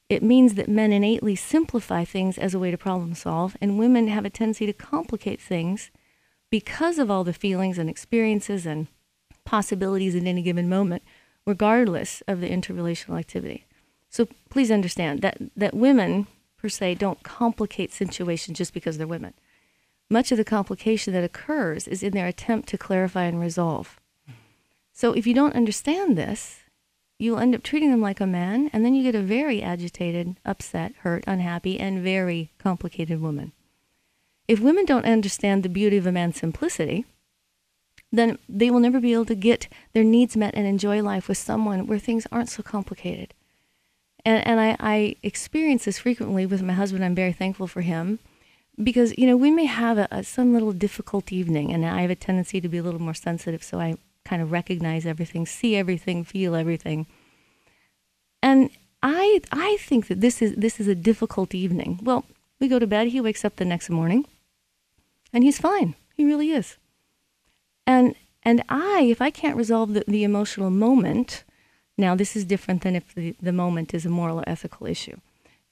It 0.09 0.23
means 0.23 0.55
that 0.55 0.69
men 0.69 0.93
innately 0.93 1.35
simplify 1.35 2.05
things 2.05 2.39
as 2.39 2.55
a 2.55 2.59
way 2.61 2.71
to 2.71 2.79
problem 2.79 3.15
solve, 3.15 3.57
and 3.61 3.77
women 3.77 4.07
have 4.07 4.25
a 4.25 4.31
tendency 4.31 4.65
to 4.65 4.73
complicate 4.73 5.41
things 5.41 5.91
because 6.51 7.01
of 7.01 7.11
all 7.11 7.25
the 7.25 7.33
feelings 7.33 7.77
and 7.77 7.91
experiences 7.91 8.67
and 8.67 8.87
possibilities 9.45 10.15
in 10.15 10.29
any 10.29 10.43
given 10.43 10.69
moment, 10.69 11.03
regardless 11.47 12.23
of 12.29 12.41
the 12.41 12.49
interrelational 12.49 13.19
activity. 13.19 13.67
So 14.09 14.29
please 14.51 14.71
understand 14.71 15.21
that, 15.23 15.37
that 15.57 15.75
women, 15.75 16.29
per 16.59 16.69
se, 16.69 16.95
don't 16.95 17.25
complicate 17.25 17.93
situations 17.93 18.57
just 18.57 18.73
because 18.73 18.99
they're 18.99 19.09
women 19.09 19.35
much 20.15 20.31
of 20.31 20.39
the 20.39 20.45
complication 20.45 21.13
that 21.13 21.25
occurs 21.25 21.89
is 21.89 22.03
in 22.05 22.13
their 22.15 22.29
attempt 22.29 22.69
to 22.69 22.79
clarify 22.79 23.25
and 23.25 23.41
resolve. 23.41 24.01
So 24.93 25.13
if 25.13 25.27
you 25.27 25.35
don't 25.35 25.57
understand 25.57 26.17
this, 26.17 26.61
you'll 27.19 27.41
end 27.41 27.53
up 27.53 27.65
treating 27.65 27.91
them 27.91 28.01
like 28.01 28.21
a 28.21 28.27
man, 28.27 28.71
and 28.73 28.85
then 28.85 28.95
you 28.95 29.03
get 29.03 29.17
a 29.17 29.21
very 29.21 29.61
agitated, 29.61 30.37
upset, 30.45 30.95
hurt, 31.01 31.25
unhappy, 31.27 31.81
and 31.81 32.01
very 32.01 32.53
complicated 32.59 33.21
woman. 33.21 33.51
If 34.47 34.61
women 34.61 34.85
don't 34.85 35.05
understand 35.05 35.63
the 35.63 35.69
beauty 35.69 35.97
of 35.97 36.07
a 36.07 36.13
man's 36.13 36.37
simplicity, 36.37 37.05
then 38.13 38.39
they 38.49 38.71
will 38.71 38.79
never 38.79 39.01
be 39.01 39.15
able 39.15 39.25
to 39.25 39.35
get 39.35 39.67
their 39.95 40.05
needs 40.05 40.37
met 40.37 40.55
and 40.55 40.65
enjoy 40.65 41.03
life 41.03 41.27
with 41.27 41.39
someone 41.39 41.89
where 41.89 41.99
things 41.99 42.29
aren't 42.31 42.51
so 42.51 42.63
complicated. 42.63 43.35
And, 44.25 44.47
and 44.47 44.61
I, 44.61 44.77
I 44.79 45.17
experience 45.25 45.87
this 45.87 45.99
frequently 45.99 46.47
with 46.47 46.63
my 46.63 46.75
husband. 46.75 47.05
I'm 47.05 47.17
very 47.17 47.33
thankful 47.33 47.67
for 47.67 47.81
him 47.81 48.21
because 48.83 49.17
you 49.17 49.27
know 49.27 49.37
we 49.37 49.51
may 49.51 49.67
have 49.67 49.99
a, 49.99 50.09
a, 50.11 50.25
some 50.25 50.53
little 50.53 50.73
difficult 50.73 51.33
evening 51.33 51.73
and 51.73 51.87
i 51.87 52.03
have 52.03 52.11
a 52.11 52.17
tendency 52.17 52.61
to 52.61 52.69
be 52.69 52.79
a 52.79 52.83
little 52.83 53.01
more 53.01 53.15
sensitive 53.15 53.63
so 53.63 53.79
i 53.79 53.97
kind 54.25 54.43
of 54.43 54.51
recognize 54.51 55.07
everything 55.07 55.47
see 55.47 55.77
everything 55.77 56.25
feel 56.25 56.55
everything. 56.55 57.07
And 58.43 58.71
i 59.03 59.41
i 59.53 59.77
think 59.81 60.09
that 60.09 60.21
this 60.21 60.41
is 60.41 60.55
this 60.55 60.81
is 60.81 60.89
a 60.89 60.95
difficult 60.95 61.55
evening. 61.55 62.01
Well 62.03 62.25
we 62.61 62.69
go 62.69 62.79
to 62.79 62.87
bed 62.87 63.09
he 63.09 63.21
wakes 63.21 63.45
up 63.45 63.57
the 63.57 63.65
next 63.65 63.91
morning 63.91 64.27
and 65.33 65.45
he's 65.45 65.59
fine. 65.59 65.95
He 66.17 66.25
really 66.25 66.51
is. 66.51 66.77
And 67.87 68.15
and 68.43 68.63
i 68.69 69.07
if 69.11 69.21
i 69.21 69.31
can't 69.31 69.57
resolve 69.57 69.95
the, 69.95 70.05
the 70.09 70.25
emotional 70.25 70.71
moment 70.71 71.45
now 71.97 72.15
this 72.15 72.35
is 72.37 72.45
different 72.45 72.83
than 72.83 72.97
if 72.97 73.15
the, 73.15 73.37
the 73.41 73.53
moment 73.53 73.95
is 73.95 74.07
a 74.07 74.11
moral 74.11 74.41
or 74.41 74.49
ethical 74.49 74.87
issue. 74.87 75.17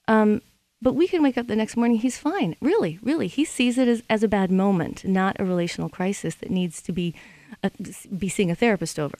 Um, 0.09 0.43
but 0.83 0.95
we 0.95 1.07
can 1.07 1.23
wake 1.23 1.39
up 1.39 1.47
the 1.47 1.57
next 1.57 1.77
morning, 1.77 1.99
he's 1.99 2.19
fine. 2.19 2.57
Really, 2.61 2.99
really. 3.03 3.29
He 3.29 3.45
sees 3.45 3.79
it 3.79 3.87
as, 3.87 4.03
as 4.11 4.25
a 4.25 4.29
bad 4.29 4.51
moment, 4.51 5.05
not 5.05 5.37
a 5.39 5.45
relational 5.45 5.89
crisis 5.89 6.35
that 6.35 6.51
needs 6.51 6.83
to 6.83 6.93
be, 6.93 7.15
uh, 7.62 7.71
be 8.19 8.29
seeing 8.29 8.51
a 8.51 8.57
therapist 8.57 8.99
over. 8.99 9.17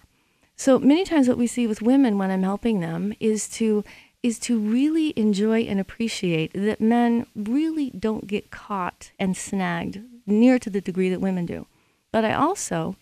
So 0.57 0.79
many 0.79 1.05
times 1.05 1.29
what 1.29 1.39
we 1.39 1.47
see 1.47 1.67
with 1.69 1.81
women 1.81 2.19
when 2.19 2.31
I'm 2.31 2.43
helping 2.43 2.81
them 2.81 3.15
is 3.21 3.49
to 3.51 3.85
is 4.23 4.39
to 4.39 4.57
really 4.57 5.13
enjoy 5.17 5.63
and 5.63 5.81
appreciate 5.81 6.53
that 6.55 6.81
men 6.81 7.27
really 7.35 7.91
don't 7.91 8.29
get 8.29 8.53
caught 8.53 9.11
and 9.19 9.37
snagged 9.37 9.99
near 10.27 10.61
to 10.61 10.71
the 10.71 10.81
degree 10.81 11.11
that 11.11 11.21
women 11.21 11.45
do. 11.45 11.67
But 12.13 12.25
I 12.25 12.33
also 12.33 12.95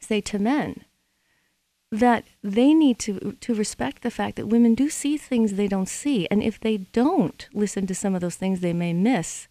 say 0.00 0.22
to 0.22 0.38
men, 0.38 0.84
that 1.92 2.24
they 2.42 2.72
need 2.72 2.98
to 3.00 3.36
to 3.40 3.54
respect 3.54 4.02
the 4.02 4.10
fact 4.10 4.36
that 4.36 4.46
women 4.46 4.74
do 4.74 4.88
see 4.88 5.16
things 5.16 5.54
they 5.54 5.68
don't 5.68 5.88
see. 5.88 6.28
And 6.30 6.42
if 6.42 6.60
they 6.60 6.78
don't 6.78 7.48
listen 7.52 7.86
to 7.86 7.94
some 7.94 8.14
of 8.14 8.20
those 8.20 8.36
things 8.36 8.60
they 8.60 8.72
may 8.72 8.92
miss 8.92 9.48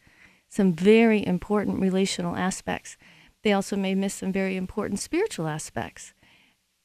some 0.48 0.74
very 0.74 1.25
important 1.25 1.79
relational 1.79 2.36
aspects. 2.36 2.98
They 3.43 3.53
also 3.53 3.75
may 3.75 3.93
miss 3.93 4.15
some 4.15 4.31
very 4.31 4.58
important 4.58 5.00
spiritual 5.00 5.48
aspects 5.48 6.13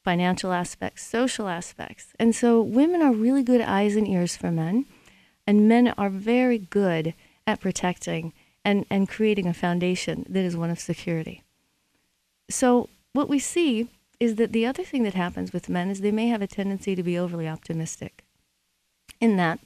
financial 0.04 0.52
aspects 0.52 1.02
social 1.02 1.48
aspects. 1.48 2.12
And 2.20 2.34
so 2.34 2.60
women 2.60 3.00
are 3.00 3.12
really 3.12 3.42
good 3.42 3.62
eyes 3.62 3.96
and 3.96 4.06
ears 4.06 4.36
for 4.36 4.50
men 4.50 4.84
and 5.46 5.68
men 5.68 5.88
are 5.96 6.10
very 6.10 6.58
good 6.58 7.14
at 7.46 7.60
protecting 7.60 8.32
and, 8.64 8.84
and 8.90 9.08
creating 9.08 9.46
a 9.46 9.54
foundation 9.54 10.26
that 10.28 10.44
is 10.44 10.56
one 10.56 10.70
of 10.70 10.78
security. 10.78 11.42
So 12.50 12.88
what 13.12 13.28
we 13.28 13.38
see 13.38 13.88
is 14.20 14.36
that 14.36 14.52
the 14.52 14.66
other 14.66 14.84
thing 14.84 15.02
that 15.02 15.14
happens 15.14 15.52
with 15.52 15.68
men 15.68 15.90
is 15.90 16.00
they 16.00 16.12
may 16.12 16.28
have 16.28 16.42
a 16.42 16.46
tendency 16.46 16.94
to 16.94 17.02
be 17.02 17.18
overly 17.18 17.48
optimistic. 17.48 18.24
In 19.20 19.36
that 19.36 19.60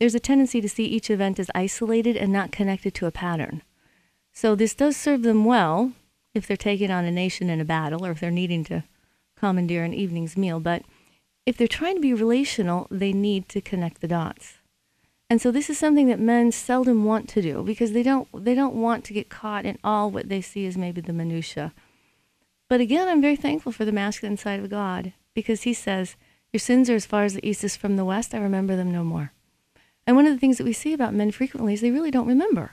there's 0.00 0.14
a 0.14 0.20
tendency 0.20 0.60
to 0.60 0.68
see 0.68 0.84
each 0.84 1.10
event 1.10 1.38
as 1.38 1.50
isolated 1.54 2.16
and 2.16 2.32
not 2.32 2.52
connected 2.52 2.94
to 2.94 3.06
a 3.06 3.12
pattern. 3.12 3.62
So 4.32 4.54
this 4.54 4.74
does 4.74 4.96
serve 4.96 5.22
them 5.22 5.44
well 5.44 5.92
if 6.34 6.46
they're 6.46 6.56
taking 6.56 6.90
on 6.90 7.04
a 7.04 7.10
nation 7.10 7.48
in 7.48 7.60
a 7.60 7.64
battle 7.64 8.04
or 8.04 8.10
if 8.10 8.20
they're 8.20 8.30
needing 8.30 8.64
to 8.64 8.84
commandeer 9.36 9.84
an 9.84 9.94
evening's 9.94 10.36
meal. 10.36 10.58
But 10.58 10.82
if 11.46 11.56
they're 11.56 11.68
trying 11.68 11.94
to 11.94 12.00
be 12.00 12.12
relational, 12.12 12.88
they 12.90 13.12
need 13.12 13.48
to 13.50 13.60
connect 13.60 14.00
the 14.00 14.08
dots. 14.08 14.58
And 15.30 15.40
so 15.40 15.50
this 15.50 15.70
is 15.70 15.78
something 15.78 16.06
that 16.08 16.20
men 16.20 16.52
seldom 16.52 17.04
want 17.04 17.28
to 17.30 17.42
do 17.42 17.62
because 17.62 17.92
they 17.92 18.02
don't 18.02 18.28
they 18.44 18.54
don't 18.54 18.74
want 18.74 19.04
to 19.04 19.14
get 19.14 19.30
caught 19.30 19.64
in 19.64 19.78
all 19.82 20.10
what 20.10 20.28
they 20.28 20.40
see 20.40 20.66
as 20.66 20.76
maybe 20.76 21.00
the 21.00 21.12
minutia. 21.12 21.72
But 22.68 22.80
again, 22.80 23.08
I'm 23.08 23.20
very 23.20 23.36
thankful 23.36 23.72
for 23.72 23.84
the 23.84 23.92
masculine 23.92 24.36
side 24.36 24.60
of 24.60 24.70
God 24.70 25.12
because 25.34 25.62
he 25.62 25.74
says, 25.74 26.16
Your 26.52 26.60
sins 26.60 26.88
are 26.88 26.94
as 26.94 27.06
far 27.06 27.24
as 27.24 27.34
the 27.34 27.46
east 27.46 27.64
is 27.64 27.76
from 27.76 27.96
the 27.96 28.04
west, 28.04 28.34
I 28.34 28.38
remember 28.38 28.76
them 28.76 28.92
no 28.92 29.04
more. 29.04 29.32
And 30.06 30.16
one 30.16 30.26
of 30.26 30.32
the 30.32 30.38
things 30.38 30.58
that 30.58 30.64
we 30.64 30.72
see 30.72 30.92
about 30.92 31.14
men 31.14 31.30
frequently 31.30 31.74
is 31.74 31.80
they 31.80 31.90
really 31.90 32.10
don't 32.10 32.26
remember. 32.26 32.72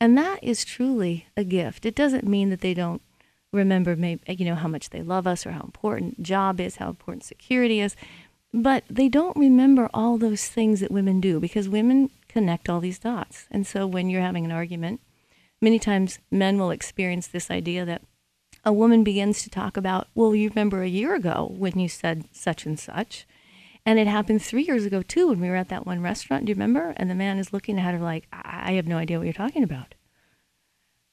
And 0.00 0.18
that 0.18 0.42
is 0.42 0.64
truly 0.64 1.26
a 1.36 1.44
gift. 1.44 1.86
It 1.86 1.94
doesn't 1.94 2.26
mean 2.26 2.50
that 2.50 2.60
they 2.60 2.74
don't 2.74 3.02
remember 3.52 3.94
maybe 3.94 4.22
you 4.34 4.44
know 4.44 4.54
how 4.54 4.68
much 4.68 4.90
they 4.90 5.02
love 5.02 5.26
us 5.26 5.46
or 5.46 5.52
how 5.52 5.60
important 5.60 6.22
job 6.22 6.58
is, 6.58 6.76
how 6.76 6.88
important 6.88 7.22
security 7.24 7.80
is, 7.80 7.94
but 8.52 8.84
they 8.88 9.08
don't 9.08 9.36
remember 9.36 9.88
all 9.94 10.18
those 10.18 10.48
things 10.48 10.80
that 10.80 10.90
women 10.90 11.20
do 11.20 11.38
because 11.38 11.68
women 11.68 12.10
connect 12.28 12.68
all 12.68 12.80
these 12.80 12.98
dots. 12.98 13.46
And 13.50 13.66
so 13.66 13.86
when 13.86 14.08
you're 14.08 14.22
having 14.22 14.44
an 14.44 14.52
argument, 14.52 15.00
many 15.60 15.78
times 15.78 16.18
men 16.30 16.58
will 16.58 16.70
experience 16.70 17.26
this 17.26 17.50
idea 17.50 17.84
that 17.84 18.02
a 18.64 18.72
woman 18.72 19.02
begins 19.02 19.42
to 19.42 19.50
talk 19.50 19.76
about, 19.76 20.08
well, 20.14 20.34
you 20.34 20.48
remember 20.48 20.82
a 20.82 20.88
year 20.88 21.14
ago 21.14 21.52
when 21.56 21.78
you 21.78 21.88
said 21.88 22.24
such 22.32 22.64
and 22.64 22.78
such. 22.78 23.26
And 23.84 23.98
it 23.98 24.06
happened 24.06 24.42
three 24.42 24.62
years 24.62 24.84
ago 24.84 25.02
too 25.02 25.28
when 25.28 25.40
we 25.40 25.48
were 25.48 25.56
at 25.56 25.68
that 25.70 25.86
one 25.86 26.00
restaurant. 26.00 26.44
Do 26.44 26.50
you 26.50 26.54
remember? 26.54 26.94
And 26.96 27.10
the 27.10 27.16
man 27.16 27.38
is 27.38 27.52
looking 27.52 27.78
at 27.78 27.94
her 27.94 28.00
like, 28.00 28.28
I 28.32 28.72
have 28.72 28.86
no 28.86 28.98
idea 28.98 29.18
what 29.18 29.24
you're 29.24 29.32
talking 29.32 29.64
about. 29.64 29.94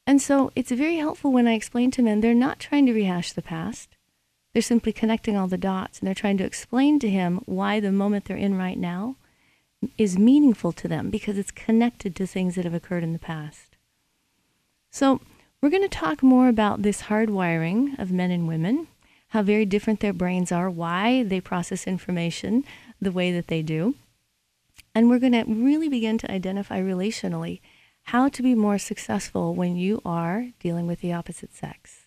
And 0.06 0.22
so 0.22 0.52
it's 0.56 0.72
very 0.72 0.98
helpful 0.98 1.32
when 1.32 1.48
I 1.48 1.54
explain 1.54 1.92
to 1.92 2.02
men 2.02 2.22
they're 2.22 2.34
not 2.34 2.60
trying 2.60 2.86
to 2.86 2.94
rehash 2.94 3.34
the 3.34 3.42
past. 3.42 3.96
They're 4.54 4.62
simply 4.62 4.94
connecting 4.94 5.36
all 5.36 5.48
the 5.48 5.58
dots 5.58 6.00
and 6.00 6.08
they're 6.08 6.16
trying 6.16 6.38
to 6.38 6.44
explain 6.44 7.00
to 7.00 7.10
him 7.10 7.42
why 7.46 7.80
the 7.80 7.92
moment 7.92 8.26
they're 8.26 8.38
in 8.38 8.56
right 8.56 8.78
now 8.78 9.18
is 9.98 10.18
meaningful 10.18 10.72
to 10.74 10.88
them 10.88 11.10
because 11.10 11.38
it's 11.38 11.52
connected 11.52 12.16
to 12.16 12.28
things 12.28 12.56
that 12.56 12.66
have 12.66 12.74
occurred 12.74 13.04
in 13.04 13.14
the 13.14 13.20
past. 13.20 13.78
So 14.92 15.22
we're 15.62 15.70
going 15.70 15.84
to 15.84 15.90
talk 15.90 16.24
more 16.24 16.48
about 16.48 16.84
this 16.84 17.04
hardwiring 17.04 18.00
of 18.00 18.12
men 18.12 18.32
and 18.32 18.48
women, 18.48 18.88
how 19.30 19.42
very 19.42 19.66
different 19.66 20.00
their 20.00 20.14
brains 20.14 20.52
are, 20.52 20.70
why 20.70 21.24
they 21.24 21.42
process 21.42 21.86
information 21.86 22.64
the 23.02 23.12
way 23.12 23.32
that 23.32 23.48
they 23.48 23.62
do. 23.62 23.96
And 24.96 25.10
we're 25.10 25.20
going 25.20 25.34
to 25.34 25.44
really 25.46 25.90
begin 25.90 26.18
to 26.20 26.32
identify 26.32 26.82
relationally 26.82 27.60
how 28.04 28.30
to 28.30 28.42
be 28.42 28.56
more 28.56 28.78
successful 28.78 29.54
when 29.54 29.76
you 29.76 30.02
are 30.06 30.48
dealing 30.60 30.88
with 30.88 31.02
the 31.02 31.14
opposite 31.14 31.54
sex. 31.54 32.06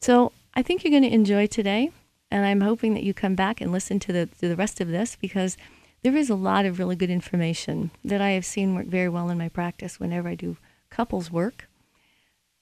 So 0.00 0.32
I 0.54 0.62
think 0.62 0.84
you're 0.84 0.90
going 0.90 1.02
to 1.02 1.14
enjoy 1.14 1.46
today, 1.46 1.90
and 2.30 2.46
I'm 2.46 2.60
hoping 2.60 2.94
that 2.94 3.02
you 3.02 3.12
come 3.12 3.34
back 3.34 3.60
and 3.60 3.72
listen 3.72 3.98
to 4.00 4.12
the, 4.12 4.26
to 4.26 4.48
the 4.48 4.56
rest 4.56 4.80
of 4.80 4.88
this 4.88 5.16
because 5.20 5.56
there 6.02 6.16
is 6.16 6.30
a 6.30 6.34
lot 6.34 6.66
of 6.66 6.78
really 6.78 6.96
good 6.96 7.10
information 7.10 7.90
that 8.04 8.20
I 8.20 8.30
have 8.30 8.44
seen 8.44 8.74
work 8.74 8.86
very 8.86 9.08
well 9.08 9.28
in 9.28 9.38
my 9.38 9.48
practice 9.48 9.98
whenever 9.98 10.28
I 10.28 10.34
do 10.36 10.56
couples 10.88 11.30
work. 11.30 11.68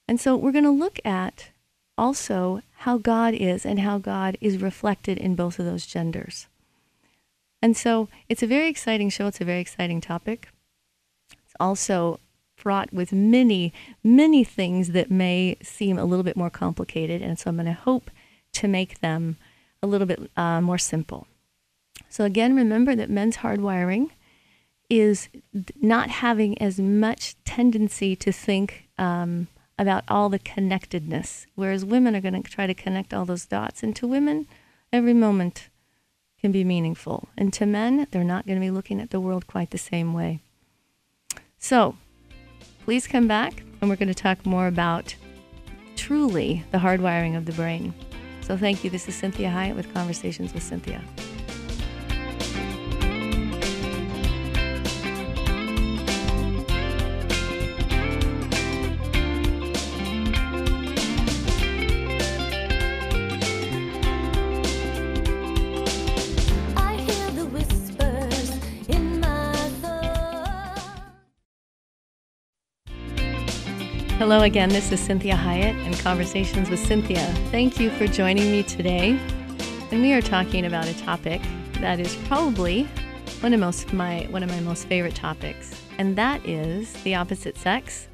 And 0.07 0.19
so 0.19 0.35
we're 0.35 0.51
going 0.51 0.63
to 0.63 0.71
look 0.71 0.99
at 1.05 1.49
also 1.97 2.61
how 2.79 2.97
God 2.97 3.33
is 3.33 3.65
and 3.65 3.79
how 3.79 3.97
God 3.97 4.37
is 4.41 4.61
reflected 4.61 5.17
in 5.17 5.35
both 5.35 5.59
of 5.59 5.65
those 5.65 5.85
genders. 5.85 6.47
And 7.61 7.77
so 7.77 8.09
it's 8.27 8.43
a 8.43 8.47
very 8.47 8.67
exciting 8.67 9.09
show. 9.09 9.27
It's 9.27 9.39
a 9.39 9.45
very 9.45 9.61
exciting 9.61 10.01
topic. 10.01 10.49
It's 11.31 11.55
also 11.59 12.19
fraught 12.57 12.93
with 12.93 13.13
many, 13.13 13.73
many 14.03 14.43
things 14.43 14.89
that 14.91 15.09
may 15.09 15.57
seem 15.61 15.97
a 15.97 16.05
little 16.05 16.23
bit 16.23 16.35
more 16.35 16.49
complicated. 16.49 17.21
And 17.21 17.39
so 17.39 17.49
I'm 17.49 17.55
going 17.55 17.65
to 17.67 17.73
hope 17.73 18.11
to 18.53 18.67
make 18.67 18.99
them 18.99 19.37
a 19.81 19.87
little 19.87 20.07
bit 20.07 20.29
uh, 20.35 20.61
more 20.61 20.77
simple. 20.77 21.27
So, 22.09 22.25
again, 22.25 22.55
remember 22.55 22.95
that 22.95 23.09
men's 23.09 23.37
hardwiring 23.37 24.09
is 24.89 25.29
not 25.81 26.09
having 26.09 26.61
as 26.61 26.79
much 26.79 27.35
tendency 27.43 28.15
to 28.17 28.31
think 28.31 28.87
um, 28.97 29.47
about 29.77 30.03
all 30.07 30.29
the 30.29 30.39
connectedness, 30.39 31.47
whereas 31.55 31.85
women 31.85 32.15
are 32.15 32.21
going 32.21 32.41
to 32.41 32.49
try 32.49 32.67
to 32.67 32.73
connect 32.73 33.13
all 33.13 33.25
those 33.25 33.45
dots. 33.45 33.83
And 33.83 33.95
to 33.95 34.07
women, 34.07 34.47
every 34.91 35.13
moment 35.13 35.69
can 36.39 36.51
be 36.51 36.63
meaningful. 36.63 37.29
And 37.37 37.51
to 37.53 37.65
men, 37.65 38.07
they're 38.11 38.23
not 38.23 38.45
going 38.45 38.59
to 38.59 38.65
be 38.65 38.71
looking 38.71 38.99
at 38.99 39.09
the 39.09 39.19
world 39.19 39.47
quite 39.47 39.71
the 39.71 39.77
same 39.77 40.13
way. 40.13 40.41
So, 41.57 41.95
please 42.83 43.07
come 43.07 43.27
back 43.27 43.63
and 43.81 43.89
we're 43.89 43.95
going 43.95 44.09
to 44.09 44.13
talk 44.13 44.45
more 44.45 44.67
about 44.67 45.15
truly 45.95 46.65
the 46.71 46.79
hardwiring 46.79 47.37
of 47.37 47.45
the 47.45 47.53
brain. 47.53 47.93
So, 48.41 48.57
thank 48.57 48.83
you. 48.83 48.89
This 48.89 49.07
is 49.07 49.19
Cinthia 49.19 49.51
Hiett 49.51 49.75
with 49.75 49.93
Conversations 49.93 50.53
with 50.53 50.69
Cinthia. 50.69 51.01
Hello 74.23 74.43
again. 74.43 74.69
This 74.69 74.89
is 74.89 75.05
Cinthia 75.05 75.33
Hiett 75.33 75.75
and 75.85 75.99
Conversations 75.99 76.69
with 76.69 76.79
Cinthia. 76.79 77.27
Thank 77.51 77.77
you 77.77 77.89
for 77.89 78.07
joining 78.07 78.53
me 78.53 78.63
today. 78.63 79.19
And 79.91 80.01
we 80.01 80.13
are 80.13 80.21
talking 80.21 80.65
about 80.65 80.87
a 80.87 80.97
topic 80.99 81.41
that 81.81 81.99
is 81.99 82.15
probably 82.29 82.87
one 83.41 83.53
of 83.53 83.59
most 83.59 83.91
my 83.91 84.25
one 84.29 84.41
of 84.41 84.49
my 84.49 84.61
most 84.61 84.87
favorite 84.87 85.13
topics, 85.13 85.77
and 85.97 86.15
that 86.15 86.47
is 86.47 86.93
the 87.03 87.15
opposite 87.15 87.57
sex 87.57 88.07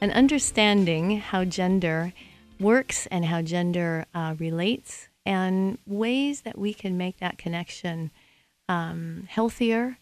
and 0.00 0.10
understanding 0.10 1.20
how 1.20 1.44
gender 1.44 2.12
works 2.58 3.06
and 3.12 3.24
how 3.26 3.40
gender 3.40 4.04
uh, 4.16 4.34
relates 4.40 5.10
and 5.24 5.78
ways 5.86 6.40
that 6.40 6.58
we 6.58 6.74
can 6.74 6.98
make 6.98 7.18
that 7.18 7.38
connection 7.38 8.10
um, 8.68 9.28
healthier 9.30 9.98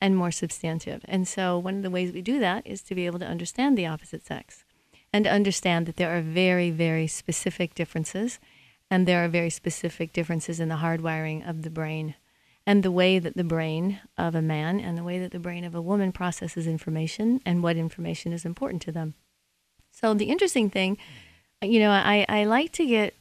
and 0.00 0.16
more 0.16 0.32
substantive. 0.32 1.04
And 1.04 1.28
so, 1.28 1.56
one 1.56 1.76
of 1.76 1.82
the 1.84 1.90
ways 1.90 2.10
we 2.10 2.20
do 2.20 2.40
that 2.40 2.66
is 2.66 2.82
to 2.82 2.96
be 2.96 3.06
able 3.06 3.20
to 3.20 3.26
understand 3.26 3.78
the 3.78 3.86
opposite 3.86 4.26
sex 4.26 4.64
and 5.12 5.26
understand 5.26 5.86
that 5.86 5.96
there 5.96 6.16
are 6.16 6.22
very, 6.22 6.70
very 6.70 7.06
specific 7.06 7.74
differences, 7.74 8.38
and 8.90 9.06
there 9.06 9.24
are 9.24 9.28
very 9.28 9.50
specific 9.50 10.12
differences 10.12 10.60
in 10.60 10.68
the 10.68 10.76
hardwiring 10.76 11.48
of 11.48 11.62
the 11.62 11.70
brain 11.70 12.14
and 12.66 12.82
the 12.82 12.92
way 12.92 13.18
that 13.18 13.34
the 13.34 13.44
brain 13.44 13.98
of 14.18 14.34
a 14.34 14.42
man 14.42 14.78
and 14.78 14.98
the 14.98 15.02
way 15.02 15.18
that 15.18 15.32
the 15.32 15.38
brain 15.38 15.64
of 15.64 15.74
a 15.74 15.80
woman 15.80 16.12
processes 16.12 16.66
information 16.66 17.40
and 17.46 17.62
what 17.62 17.76
information 17.76 18.32
is 18.32 18.44
important 18.44 18.82
to 18.82 18.92
them. 18.92 19.14
So, 19.90 20.12
the 20.12 20.26
interesting 20.26 20.68
thing, 20.68 20.98
you 21.62 21.80
know, 21.80 21.90
I, 21.90 22.26
I 22.28 22.44
like 22.44 22.72
to 22.72 22.86
get 22.86 23.14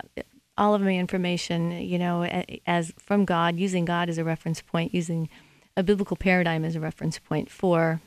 all 0.58 0.76
of 0.76 0.82
my 0.82 0.96
information, 0.96 1.72
you 1.72 1.98
know, 1.98 2.24
as 2.66 2.94
from 2.98 3.24
God, 3.24 3.58
using 3.58 3.86
God 3.86 4.10
as 4.10 4.18
a 4.18 4.24
reference 4.24 4.62
point, 4.62 4.94
using 4.94 5.30
a 5.78 5.84
biblical 5.84 6.18
paradigm 6.18 6.66
as 6.66 6.76
a 6.76 6.80
reference 6.80 7.20
point 7.20 7.50
for 7.50 8.02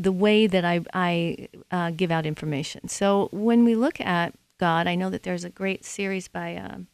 the 0.00 0.12
way 0.12 0.46
that 0.46 0.64
I, 0.64 0.80
I 0.94 1.48
uh, 1.70 1.90
give 1.90 2.10
out 2.10 2.24
information. 2.24 2.88
So 2.88 3.28
when 3.32 3.64
we 3.64 3.74
look 3.74 4.00
at 4.00 4.34
God, 4.58 4.86
I 4.86 4.94
know 4.94 5.10
that 5.10 5.24
there's 5.24 5.44
a 5.44 5.50
great 5.50 5.84
series 5.84 6.26
by 6.26 6.56
um, 6.56 6.86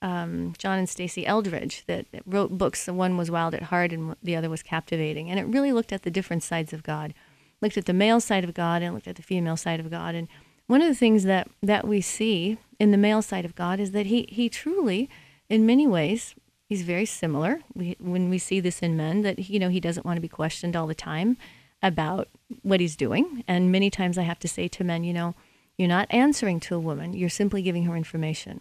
um, 0.00 0.54
John 0.56 0.78
and 0.78 0.86
Stasi 0.86 1.26
Eldredge 1.26 1.84
that, 1.86 2.06
that 2.12 2.22
wrote 2.24 2.56
books. 2.56 2.84
The 2.84 2.94
one 2.94 3.16
was 3.16 3.30
Wild 3.30 3.54
at 3.54 3.64
Heart 3.64 3.92
and 3.92 4.14
the 4.22 4.36
other 4.36 4.48
was 4.48 4.62
Captivating. 4.62 5.30
And 5.30 5.40
it 5.40 5.46
really 5.46 5.72
looked 5.72 5.92
at 5.92 6.02
the 6.02 6.10
different 6.12 6.44
sides 6.44 6.72
of 6.72 6.84
God, 6.84 7.12
looked 7.60 7.76
at 7.76 7.86
the 7.86 7.92
male 7.92 8.20
side 8.20 8.44
of 8.44 8.54
God 8.54 8.82
and 8.82 8.94
looked 8.94 9.08
at 9.08 9.16
the 9.16 9.22
female 9.22 9.56
side 9.56 9.80
of 9.80 9.90
God. 9.90 10.14
And 10.14 10.28
one 10.68 10.80
of 10.80 10.88
the 10.88 10.94
things 10.94 11.24
that, 11.24 11.50
that 11.60 11.88
we 11.88 12.00
see 12.00 12.56
in 12.78 12.92
the 12.92 12.98
male 12.98 13.22
side 13.22 13.44
of 13.44 13.56
God 13.56 13.80
is 13.80 13.90
that 13.90 14.06
he, 14.06 14.26
he 14.28 14.48
truly, 14.48 15.10
in 15.48 15.66
many 15.66 15.88
ways, 15.88 16.36
he's 16.68 16.82
very 16.82 17.06
similar. 17.06 17.60
We, 17.74 17.96
when 17.98 18.30
we 18.30 18.38
see 18.38 18.60
this 18.60 18.80
in 18.80 18.96
men, 18.96 19.22
that, 19.22 19.50
you 19.50 19.58
know, 19.58 19.70
he 19.70 19.80
doesn't 19.80 20.06
want 20.06 20.18
to 20.18 20.22
be 20.22 20.28
questioned 20.28 20.76
all 20.76 20.86
the 20.86 20.94
time 20.94 21.36
about 21.82 22.28
what 22.62 22.80
he's 22.80 22.96
doing. 22.96 23.44
And 23.48 23.72
many 23.72 23.90
times 23.90 24.16
I 24.16 24.22
have 24.22 24.38
to 24.40 24.48
say 24.48 24.68
to 24.68 24.84
men, 24.84 25.04
you 25.04 25.12
know, 25.12 25.34
you're 25.76 25.88
not 25.88 26.06
answering 26.10 26.60
to 26.60 26.76
a 26.76 26.80
woman, 26.80 27.14
you're 27.14 27.28
simply 27.28 27.62
giving 27.62 27.84
her 27.84 27.96
information. 27.96 28.60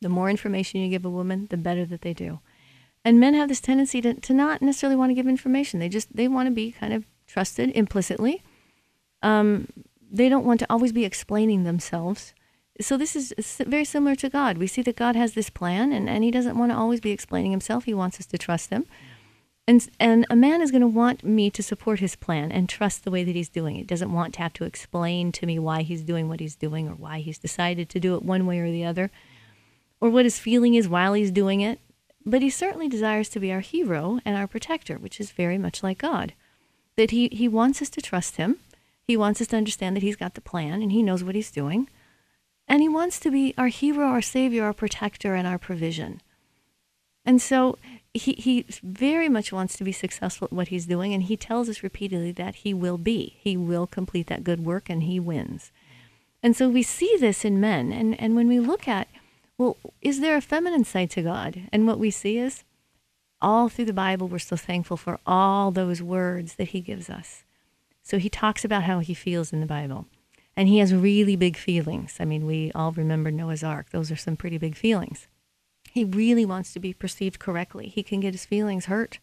The 0.00 0.08
more 0.08 0.28
information 0.28 0.80
you 0.80 0.88
give 0.88 1.04
a 1.04 1.10
woman, 1.10 1.46
the 1.48 1.56
better 1.56 1.86
that 1.86 2.02
they 2.02 2.12
do. 2.12 2.40
And 3.04 3.20
men 3.20 3.34
have 3.34 3.48
this 3.48 3.60
tendency 3.60 4.00
to, 4.02 4.14
to 4.14 4.32
not 4.32 4.62
necessarily 4.62 4.96
want 4.96 5.10
to 5.10 5.14
give 5.14 5.26
information. 5.26 5.80
They 5.80 5.88
just 5.88 6.14
they 6.14 6.28
want 6.28 6.46
to 6.46 6.50
be 6.50 6.72
kind 6.72 6.92
of 6.92 7.06
trusted 7.26 7.70
implicitly. 7.74 8.42
Um, 9.22 9.68
they 10.10 10.28
don't 10.28 10.44
want 10.44 10.60
to 10.60 10.66
always 10.70 10.92
be 10.92 11.04
explaining 11.04 11.64
themselves. 11.64 12.34
So 12.80 12.96
this 12.96 13.14
is 13.14 13.32
very 13.66 13.84
similar 13.84 14.16
to 14.16 14.28
God. 14.28 14.58
We 14.58 14.66
see 14.66 14.82
that 14.82 14.96
God 14.96 15.16
has 15.16 15.34
this 15.34 15.50
plan, 15.50 15.92
and, 15.92 16.08
and 16.08 16.24
He 16.24 16.30
doesn't 16.30 16.58
want 16.58 16.72
to 16.72 16.76
always 16.76 17.00
be 17.00 17.12
explaining 17.12 17.50
Himself. 17.50 17.84
He 17.84 17.94
wants 17.94 18.18
us 18.18 18.26
to 18.26 18.38
trust 18.38 18.70
Him. 18.70 18.86
And, 19.66 19.88
and 19.98 20.26
a 20.28 20.36
man 20.36 20.60
is 20.60 20.70
going 20.70 20.82
to 20.82 20.86
want 20.86 21.24
me 21.24 21.50
to 21.50 21.62
support 21.62 22.00
his 22.00 22.16
plan 22.16 22.52
and 22.52 22.68
trust 22.68 23.04
the 23.04 23.10
way 23.10 23.24
that 23.24 23.34
he's 23.34 23.48
doing 23.48 23.76
it. 23.76 23.86
Doesn't 23.86 24.12
want 24.12 24.34
to 24.34 24.42
have 24.42 24.52
to 24.54 24.64
explain 24.64 25.32
to 25.32 25.46
me 25.46 25.58
why 25.58 25.82
he's 25.82 26.02
doing 26.02 26.28
what 26.28 26.40
he's 26.40 26.54
doing 26.54 26.86
or 26.86 26.94
why 26.94 27.20
he's 27.20 27.38
decided 27.38 27.88
to 27.88 28.00
do 28.00 28.14
it 28.14 28.22
one 28.22 28.46
way 28.46 28.58
or 28.58 28.70
the 28.70 28.84
other 28.84 29.10
or 30.00 30.10
what 30.10 30.26
his 30.26 30.38
feeling 30.38 30.74
is 30.74 30.86
while 30.86 31.14
he's 31.14 31.30
doing 31.30 31.62
it. 31.62 31.80
But 32.26 32.42
he 32.42 32.50
certainly 32.50 32.88
desires 32.88 33.30
to 33.30 33.40
be 33.40 33.52
our 33.52 33.60
hero 33.60 34.20
and 34.24 34.36
our 34.36 34.46
protector, 34.46 34.96
which 34.96 35.18
is 35.18 35.30
very 35.30 35.56
much 35.56 35.82
like 35.82 35.98
God. 35.98 36.34
That 36.96 37.10
he, 37.10 37.28
he 37.32 37.48
wants 37.48 37.80
us 37.80 37.90
to 37.90 38.02
trust 38.02 38.36
him. 38.36 38.58
He 39.06 39.16
wants 39.16 39.40
us 39.40 39.48
to 39.48 39.56
understand 39.56 39.96
that 39.96 40.02
he's 40.02 40.16
got 40.16 40.34
the 40.34 40.40
plan 40.40 40.82
and 40.82 40.92
he 40.92 41.02
knows 41.02 41.24
what 41.24 41.34
he's 41.34 41.50
doing. 41.50 41.88
And 42.68 42.82
he 42.82 42.88
wants 42.88 43.18
to 43.20 43.30
be 43.30 43.54
our 43.56 43.68
hero, 43.68 44.06
our 44.06 44.22
savior, 44.22 44.64
our 44.64 44.72
protector, 44.72 45.34
and 45.34 45.46
our 45.46 45.58
provision. 45.58 46.20
And 47.24 47.40
so 47.40 47.78
he, 48.12 48.32
he 48.34 48.66
very 48.82 49.28
much 49.28 49.52
wants 49.52 49.76
to 49.76 49.84
be 49.84 49.92
successful 49.92 50.46
at 50.46 50.52
what 50.52 50.68
he's 50.68 50.86
doing, 50.86 51.12
and 51.14 51.24
he 51.24 51.36
tells 51.36 51.68
us 51.68 51.82
repeatedly 51.82 52.32
that 52.32 52.56
he 52.56 52.74
will 52.74 52.98
be. 52.98 53.36
He 53.38 53.56
will 53.56 53.86
complete 53.86 54.26
that 54.28 54.44
good 54.44 54.64
work, 54.64 54.88
and 54.88 55.02
he 55.04 55.18
wins. 55.18 55.72
And 56.42 56.54
so 56.54 56.68
we 56.68 56.82
see 56.82 57.16
this 57.18 57.44
in 57.44 57.60
men. 57.60 57.92
And, 57.92 58.20
and 58.20 58.36
when 58.36 58.48
we 58.48 58.60
look 58.60 58.86
at, 58.86 59.08
well, 59.56 59.76
is 60.02 60.20
there 60.20 60.36
a 60.36 60.42
feminine 60.42 60.84
side 60.84 61.10
to 61.12 61.22
God? 61.22 61.62
And 61.72 61.86
what 61.86 61.98
we 61.98 62.10
see 62.10 62.38
is 62.38 62.64
all 63.40 63.68
through 63.68 63.86
the 63.86 63.92
Bible, 63.92 64.28
we're 64.28 64.38
so 64.38 64.56
thankful 64.56 64.96
for 64.96 65.18
all 65.26 65.70
those 65.70 66.02
words 66.02 66.56
that 66.56 66.68
he 66.68 66.80
gives 66.80 67.08
us. 67.08 67.44
So 68.02 68.18
he 68.18 68.28
talks 68.28 68.64
about 68.64 68.84
how 68.84 68.98
he 68.98 69.14
feels 69.14 69.52
in 69.52 69.60
the 69.60 69.66
Bible. 69.66 70.06
And 70.56 70.68
he 70.68 70.78
has 70.78 70.94
really 70.94 71.34
big 71.34 71.56
feelings. 71.56 72.16
I 72.20 72.24
mean, 72.24 72.46
we 72.46 72.70
all 72.74 72.92
remember 72.92 73.30
Noah's 73.30 73.64
Ark. 73.64 73.90
Those 73.90 74.10
are 74.12 74.16
some 74.16 74.36
pretty 74.36 74.58
big 74.58 74.76
feelings. 74.76 75.26
He 75.94 76.04
really 76.04 76.44
wants 76.44 76.72
to 76.72 76.80
be 76.80 76.92
perceived 76.92 77.38
correctly. 77.38 77.86
He 77.86 78.02
can 78.02 78.18
get 78.18 78.34
his 78.34 78.44
feelings 78.44 78.86
hurt. 78.86 79.20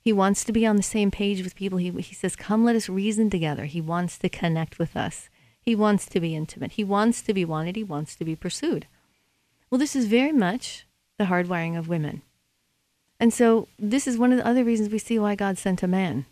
He 0.00 0.14
wants 0.14 0.44
to 0.44 0.52
be 0.52 0.64
on 0.64 0.76
the 0.76 0.82
same 0.82 1.10
page 1.10 1.44
with 1.44 1.54
people. 1.54 1.76
He, 1.76 1.90
he 1.90 2.14
says, 2.14 2.36
Come, 2.36 2.64
let 2.64 2.74
us 2.74 2.88
reason 2.88 3.28
together. 3.28 3.66
He 3.66 3.82
wants 3.82 4.16
to 4.20 4.30
connect 4.30 4.78
with 4.78 4.96
us. 4.96 5.28
He 5.60 5.76
wants 5.76 6.06
to 6.06 6.18
be 6.18 6.34
intimate. 6.34 6.72
He 6.72 6.84
wants 6.84 7.20
to 7.20 7.34
be 7.34 7.44
wanted. 7.44 7.76
He 7.76 7.84
wants 7.84 8.16
to 8.16 8.24
be 8.24 8.34
pursued. 8.34 8.86
Well, 9.68 9.78
this 9.78 9.94
is 9.94 10.06
very 10.06 10.32
much 10.32 10.86
the 11.18 11.24
hardwiring 11.24 11.76
of 11.76 11.86
women. 11.86 12.22
And 13.20 13.30
so, 13.30 13.68
this 13.78 14.06
is 14.06 14.16
one 14.16 14.32
of 14.32 14.38
the 14.38 14.46
other 14.46 14.64
reasons 14.64 14.88
we 14.88 14.98
see 14.98 15.18
why 15.18 15.34
God 15.34 15.58
sent 15.58 15.82
a 15.82 15.86
man 15.86 16.24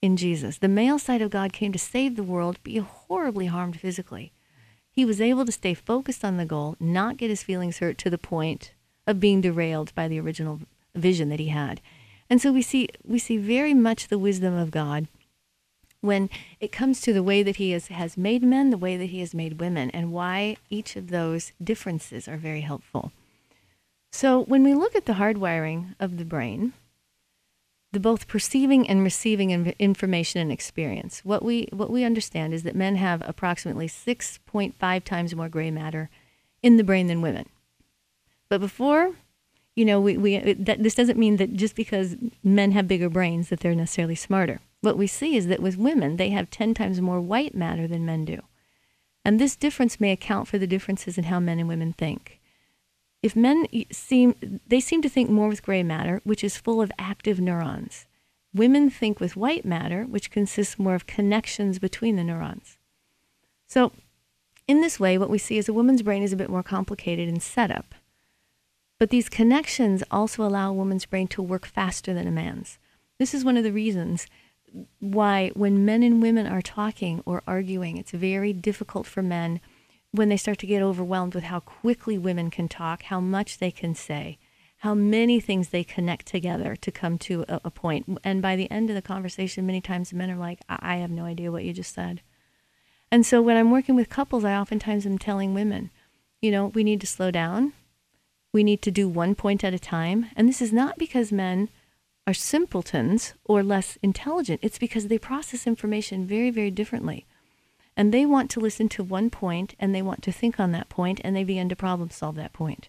in 0.00 0.16
Jesus. 0.16 0.58
The 0.58 0.68
male 0.68 1.00
side 1.00 1.20
of 1.20 1.30
God 1.30 1.52
came 1.52 1.72
to 1.72 1.80
save 1.80 2.14
the 2.14 2.22
world, 2.22 2.62
be 2.62 2.78
horribly 2.78 3.46
harmed 3.46 3.80
physically. 3.80 4.32
He 4.88 5.04
was 5.04 5.20
able 5.20 5.44
to 5.46 5.50
stay 5.50 5.74
focused 5.74 6.24
on 6.24 6.36
the 6.36 6.44
goal, 6.44 6.76
not 6.78 7.16
get 7.16 7.28
his 7.28 7.42
feelings 7.42 7.78
hurt 7.78 7.98
to 7.98 8.08
the 8.08 8.16
point 8.16 8.70
of 9.10 9.20
being 9.20 9.40
derailed 9.40 9.94
by 9.94 10.08
the 10.08 10.20
original 10.20 10.60
vision 10.94 11.28
that 11.28 11.40
he 11.40 11.48
had. 11.48 11.80
And 12.30 12.40
so 12.40 12.52
we 12.52 12.62
see 12.62 12.88
we 13.04 13.18
see 13.18 13.36
very 13.36 13.74
much 13.74 14.08
the 14.08 14.18
wisdom 14.18 14.54
of 14.54 14.70
God 14.70 15.08
when 16.00 16.30
it 16.60 16.72
comes 16.72 17.00
to 17.02 17.12
the 17.12 17.22
way 17.22 17.42
that 17.42 17.56
he 17.56 17.72
has, 17.72 17.88
has 17.88 18.16
made 18.16 18.42
men, 18.42 18.70
the 18.70 18.78
way 18.78 18.96
that 18.96 19.10
he 19.10 19.20
has 19.20 19.34
made 19.34 19.60
women, 19.60 19.90
and 19.90 20.12
why 20.12 20.56
each 20.70 20.96
of 20.96 21.10
those 21.10 21.52
differences 21.62 22.26
are 22.26 22.38
very 22.38 22.62
helpful. 22.62 23.12
So 24.12 24.42
when 24.44 24.64
we 24.64 24.74
look 24.74 24.96
at 24.96 25.04
the 25.04 25.14
hardwiring 25.14 25.94
of 26.00 26.16
the 26.16 26.24
brain, 26.24 26.72
the 27.92 28.00
both 28.00 28.28
perceiving 28.28 28.88
and 28.88 29.02
receiving 29.02 29.74
information 29.78 30.40
and 30.40 30.52
experience, 30.52 31.20
what 31.24 31.42
we 31.42 31.68
what 31.72 31.90
we 31.90 32.04
understand 32.04 32.54
is 32.54 32.62
that 32.62 32.76
men 32.76 32.96
have 32.96 33.22
approximately 33.28 33.88
6.5 33.88 35.04
times 35.04 35.34
more 35.34 35.48
gray 35.48 35.70
matter 35.70 36.08
in 36.62 36.76
the 36.76 36.84
brain 36.84 37.08
than 37.08 37.22
women. 37.22 37.48
But 38.50 38.60
before, 38.60 39.12
you 39.74 39.86
know, 39.86 39.98
we, 40.00 40.18
we 40.18 40.38
that, 40.38 40.82
this 40.82 40.94
doesn't 40.94 41.18
mean 41.18 41.36
that 41.36 41.54
just 41.54 41.74
because 41.74 42.16
men 42.44 42.72
have 42.72 42.88
bigger 42.88 43.08
brains 43.08 43.48
that 43.48 43.60
they're 43.60 43.74
necessarily 43.74 44.16
smarter. 44.16 44.60
What 44.82 44.98
we 44.98 45.06
see 45.06 45.36
is 45.36 45.46
that 45.46 45.62
with 45.62 45.78
women, 45.78 46.16
they 46.16 46.30
have 46.30 46.50
10 46.50 46.74
times 46.74 47.00
more 47.00 47.20
white 47.20 47.54
matter 47.54 47.86
than 47.86 48.04
men 48.04 48.24
do. 48.26 48.42
And 49.24 49.38
this 49.38 49.56
difference 49.56 50.00
may 50.00 50.12
account 50.12 50.48
for 50.48 50.58
the 50.58 50.66
differences 50.66 51.16
in 51.16 51.24
how 51.24 51.40
men 51.40 51.58
and 51.58 51.68
women 51.68 51.92
think. 51.92 52.40
If 53.22 53.36
men 53.36 53.66
seem, 53.92 54.34
they 54.66 54.80
seem 54.80 55.02
to 55.02 55.08
think 55.08 55.30
more 55.30 55.48
with 55.48 55.62
gray 55.62 55.82
matter, 55.82 56.20
which 56.24 56.42
is 56.42 56.56
full 56.56 56.80
of 56.80 56.90
active 56.98 57.38
neurons. 57.38 58.06
Women 58.52 58.90
think 58.90 59.20
with 59.20 59.36
white 59.36 59.64
matter, 59.64 60.04
which 60.04 60.30
consists 60.30 60.78
more 60.78 60.94
of 60.94 61.06
connections 61.06 61.78
between 61.78 62.16
the 62.16 62.24
neurons. 62.24 62.78
So, 63.66 63.92
in 64.66 64.80
this 64.80 64.98
way, 64.98 65.18
what 65.18 65.30
we 65.30 65.38
see 65.38 65.58
is 65.58 65.68
a 65.68 65.72
woman's 65.72 66.02
brain 66.02 66.22
is 66.22 66.32
a 66.32 66.36
bit 66.36 66.50
more 66.50 66.62
complicated 66.62 67.28
in 67.28 67.38
setup. 67.40 67.94
But 69.00 69.08
these 69.08 69.30
connections 69.30 70.04
also 70.10 70.44
allow 70.44 70.70
a 70.70 70.74
woman's 70.74 71.06
brain 71.06 71.26
to 71.28 71.42
work 71.42 71.64
faster 71.64 72.12
than 72.12 72.28
a 72.28 72.30
man's. 72.30 72.78
This 73.18 73.32
is 73.32 73.46
one 73.46 73.56
of 73.56 73.64
the 73.64 73.72
reasons 73.72 74.26
why, 75.00 75.50
when 75.54 75.86
men 75.86 76.02
and 76.02 76.20
women 76.20 76.46
are 76.46 76.60
talking 76.60 77.22
or 77.24 77.42
arguing, 77.46 77.96
it's 77.96 78.12
very 78.12 78.52
difficult 78.52 79.06
for 79.06 79.22
men 79.22 79.60
when 80.12 80.28
they 80.28 80.36
start 80.36 80.58
to 80.58 80.66
get 80.66 80.82
overwhelmed 80.82 81.34
with 81.34 81.44
how 81.44 81.60
quickly 81.60 82.18
women 82.18 82.50
can 82.50 82.68
talk, 82.68 83.04
how 83.04 83.20
much 83.20 83.56
they 83.56 83.70
can 83.70 83.94
say, 83.94 84.38
how 84.78 84.94
many 84.94 85.40
things 85.40 85.70
they 85.70 85.82
connect 85.82 86.26
together 86.26 86.76
to 86.76 86.92
come 86.92 87.16
to 87.16 87.46
a, 87.48 87.58
a 87.64 87.70
point. 87.70 88.18
And 88.22 88.42
by 88.42 88.54
the 88.54 88.70
end 88.70 88.90
of 88.90 88.96
the 88.96 89.02
conversation, 89.02 89.66
many 89.66 89.80
times 89.80 90.12
men 90.12 90.30
are 90.30 90.36
like, 90.36 90.60
I-, 90.68 90.78
I 90.82 90.96
have 90.96 91.10
no 91.10 91.24
idea 91.24 91.50
what 91.50 91.64
you 91.64 91.72
just 91.72 91.94
said. 91.94 92.20
And 93.10 93.24
so 93.24 93.40
when 93.40 93.56
I'm 93.56 93.70
working 93.70 93.96
with 93.96 94.10
couples, 94.10 94.44
I 94.44 94.56
oftentimes 94.56 95.06
am 95.06 95.18
telling 95.18 95.54
women, 95.54 95.90
you 96.42 96.50
know, 96.50 96.66
we 96.66 96.84
need 96.84 97.00
to 97.00 97.06
slow 97.06 97.30
down 97.30 97.72
we 98.52 98.64
need 98.64 98.82
to 98.82 98.90
do 98.90 99.08
one 99.08 99.34
point 99.34 99.62
at 99.64 99.74
a 99.74 99.78
time. 99.78 100.26
And 100.36 100.48
this 100.48 100.62
is 100.62 100.72
not 100.72 100.98
because 100.98 101.32
men 101.32 101.68
are 102.26 102.34
simpletons 102.34 103.34
or 103.44 103.62
less 103.62 103.98
intelligent, 104.02 104.60
it's 104.62 104.78
because 104.78 105.08
they 105.08 105.18
process 105.18 105.66
information 105.66 106.26
very, 106.26 106.50
very 106.50 106.70
differently. 106.70 107.26
And 107.96 108.14
they 108.14 108.24
want 108.24 108.50
to 108.52 108.60
listen 108.60 108.88
to 108.90 109.02
one 109.02 109.30
point 109.30 109.74
and 109.78 109.94
they 109.94 110.02
want 110.02 110.22
to 110.22 110.32
think 110.32 110.60
on 110.60 110.72
that 110.72 110.88
point 110.88 111.20
and 111.24 111.34
they 111.34 111.44
begin 111.44 111.68
to 111.68 111.76
problem 111.76 112.10
solve 112.10 112.36
that 112.36 112.52
point. 112.52 112.88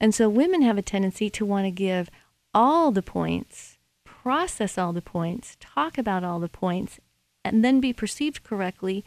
And 0.00 0.14
so 0.14 0.28
women 0.28 0.62
have 0.62 0.78
a 0.78 0.82
tendency 0.82 1.30
to 1.30 1.46
want 1.46 1.66
to 1.66 1.70
give 1.70 2.10
all 2.52 2.90
the 2.90 3.02
points, 3.02 3.78
process 4.04 4.76
all 4.76 4.92
the 4.92 5.02
points, 5.02 5.56
talk 5.60 5.96
about 5.96 6.24
all 6.24 6.40
the 6.40 6.48
points, 6.48 6.98
and 7.44 7.64
then 7.64 7.80
be 7.80 7.92
perceived 7.92 8.42
correctly 8.42 9.04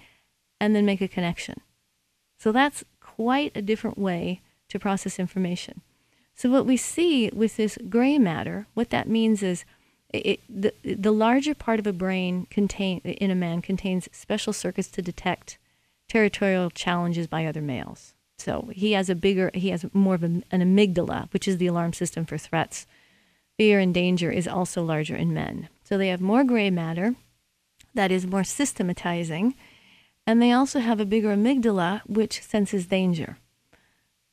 and 0.59 0.75
then 0.75 0.85
make 0.85 1.01
a 1.01 1.07
connection. 1.07 1.61
So 2.37 2.51
that's 2.51 2.83
quite 2.99 3.51
a 3.55 3.61
different 3.61 3.97
way 3.97 4.41
to 4.73 4.79
process 4.79 5.19
information. 5.19 5.81
So 6.35 6.49
what 6.49 6.65
we 6.65 6.77
see 6.77 7.29
with 7.31 7.57
this 7.57 7.77
gray 7.89 8.17
matter, 8.17 8.65
what 8.73 8.89
that 8.89 9.07
means 9.07 9.43
is 9.43 9.65
it, 10.09 10.39
the, 10.49 10.73
the 10.83 11.11
larger 11.11 11.53
part 11.53 11.79
of 11.79 11.85
a 11.85 11.93
brain 11.93 12.47
contain, 12.49 12.99
in 13.01 13.29
a 13.29 13.35
man 13.35 13.61
contains 13.61 14.09
special 14.11 14.51
circuits 14.51 14.89
to 14.89 15.01
detect 15.03 15.59
territorial 16.09 16.71
challenges 16.71 17.27
by 17.27 17.45
other 17.45 17.61
males. 17.61 18.15
So 18.39 18.71
he 18.73 18.93
has 18.93 19.11
a 19.11 19.15
bigger, 19.15 19.51
he 19.53 19.69
has 19.69 19.85
more 19.93 20.15
of 20.15 20.23
a, 20.23 20.41
an 20.51 20.61
amygdala, 20.61 21.31
which 21.31 21.47
is 21.47 21.57
the 21.57 21.67
alarm 21.67 21.93
system 21.93 22.25
for 22.25 22.39
threats. 22.39 22.87
Fear 23.57 23.79
and 23.79 23.93
danger 23.93 24.31
is 24.31 24.47
also 24.47 24.83
larger 24.83 25.15
in 25.15 25.35
men. 25.35 25.69
So 25.83 25.99
they 25.99 26.07
have 26.07 26.19
more 26.19 26.43
gray 26.43 26.71
matter 26.71 27.15
that 27.93 28.11
is 28.11 28.25
more 28.25 28.43
systematizing, 28.43 29.53
and 30.25 30.41
they 30.41 30.51
also 30.51 30.79
have 30.79 30.99
a 30.99 31.05
bigger 31.05 31.35
amygdala, 31.35 32.01
which 32.07 32.41
senses 32.41 32.87
danger. 32.87 33.37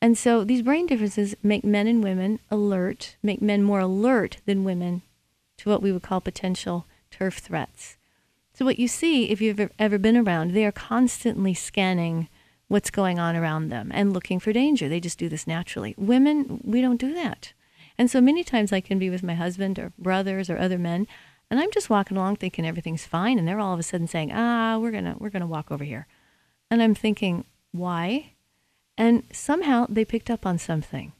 And 0.02 0.16
so 0.16 0.44
these 0.44 0.62
brain 0.62 0.86
differences 0.86 1.34
make 1.42 1.64
men 1.64 1.86
and 1.86 2.02
women 2.02 2.40
alert, 2.50 3.16
make 3.22 3.42
men 3.42 3.62
more 3.62 3.80
alert 3.80 4.38
than 4.46 4.64
women 4.64 5.02
to 5.58 5.68
what 5.68 5.82
we 5.82 5.92
would 5.92 6.02
call 6.02 6.20
potential 6.20 6.86
turf 7.10 7.38
threats. 7.38 7.96
So 8.54 8.64
what 8.64 8.78
you 8.78 8.88
see 8.88 9.30
if 9.30 9.40
you've 9.40 9.70
ever 9.78 9.98
been 9.98 10.16
around, 10.16 10.52
they 10.52 10.64
are 10.64 10.72
constantly 10.72 11.54
scanning 11.54 12.28
what's 12.68 12.90
going 12.90 13.18
on 13.18 13.36
around 13.36 13.68
them 13.68 13.90
and 13.92 14.12
looking 14.12 14.38
for 14.38 14.52
danger. 14.52 14.88
They 14.88 15.00
just 15.00 15.18
do 15.18 15.28
this 15.28 15.46
naturally. 15.46 15.94
Women, 15.98 16.60
we 16.64 16.80
don't 16.80 17.00
do 17.00 17.12
that. 17.14 17.52
And 17.98 18.10
so 18.10 18.20
many 18.20 18.44
times 18.44 18.72
I 18.72 18.80
can 18.80 18.98
be 18.98 19.10
with 19.10 19.22
my 19.22 19.34
husband 19.34 19.78
or 19.78 19.92
brothers 19.98 20.48
or 20.48 20.56
other 20.56 20.78
men, 20.78 21.06
and 21.50 21.58
I'm 21.58 21.70
just 21.72 21.90
walking 21.90 22.16
along 22.16 22.36
thinking 22.36 22.66
everything's 22.66 23.04
fine, 23.04 23.38
and 23.38 23.46
they're 23.46 23.60
all 23.60 23.74
of 23.74 23.80
a 23.80 23.82
sudden 23.82 24.06
saying, 24.06 24.30
"Ah, 24.32 24.78
we're 24.78 24.92
gonna 24.92 25.16
we're 25.18 25.30
gonna 25.30 25.46
walk 25.46 25.70
over 25.70 25.84
here," 25.84 26.06
and 26.70 26.80
I'm 26.80 26.94
thinking, 26.94 27.44
why? 27.72 28.32
And 29.00 29.22
somehow 29.32 29.86
they 29.88 30.04
picked 30.04 30.28
up 30.28 30.44
on 30.44 30.58
something. 30.58 31.12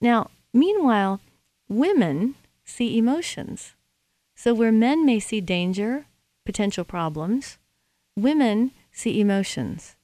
Now, 0.00 0.30
meanwhile, 0.52 1.20
women 1.68 2.34
see 2.64 2.98
emotions. 2.98 3.76
So, 4.34 4.52
where 4.52 4.72
men 4.72 5.06
may 5.06 5.20
see 5.20 5.40
danger, 5.40 6.06
potential 6.44 6.84
problems, 6.84 7.58
women 8.16 8.72
see 8.90 9.20
emotions. 9.20 9.94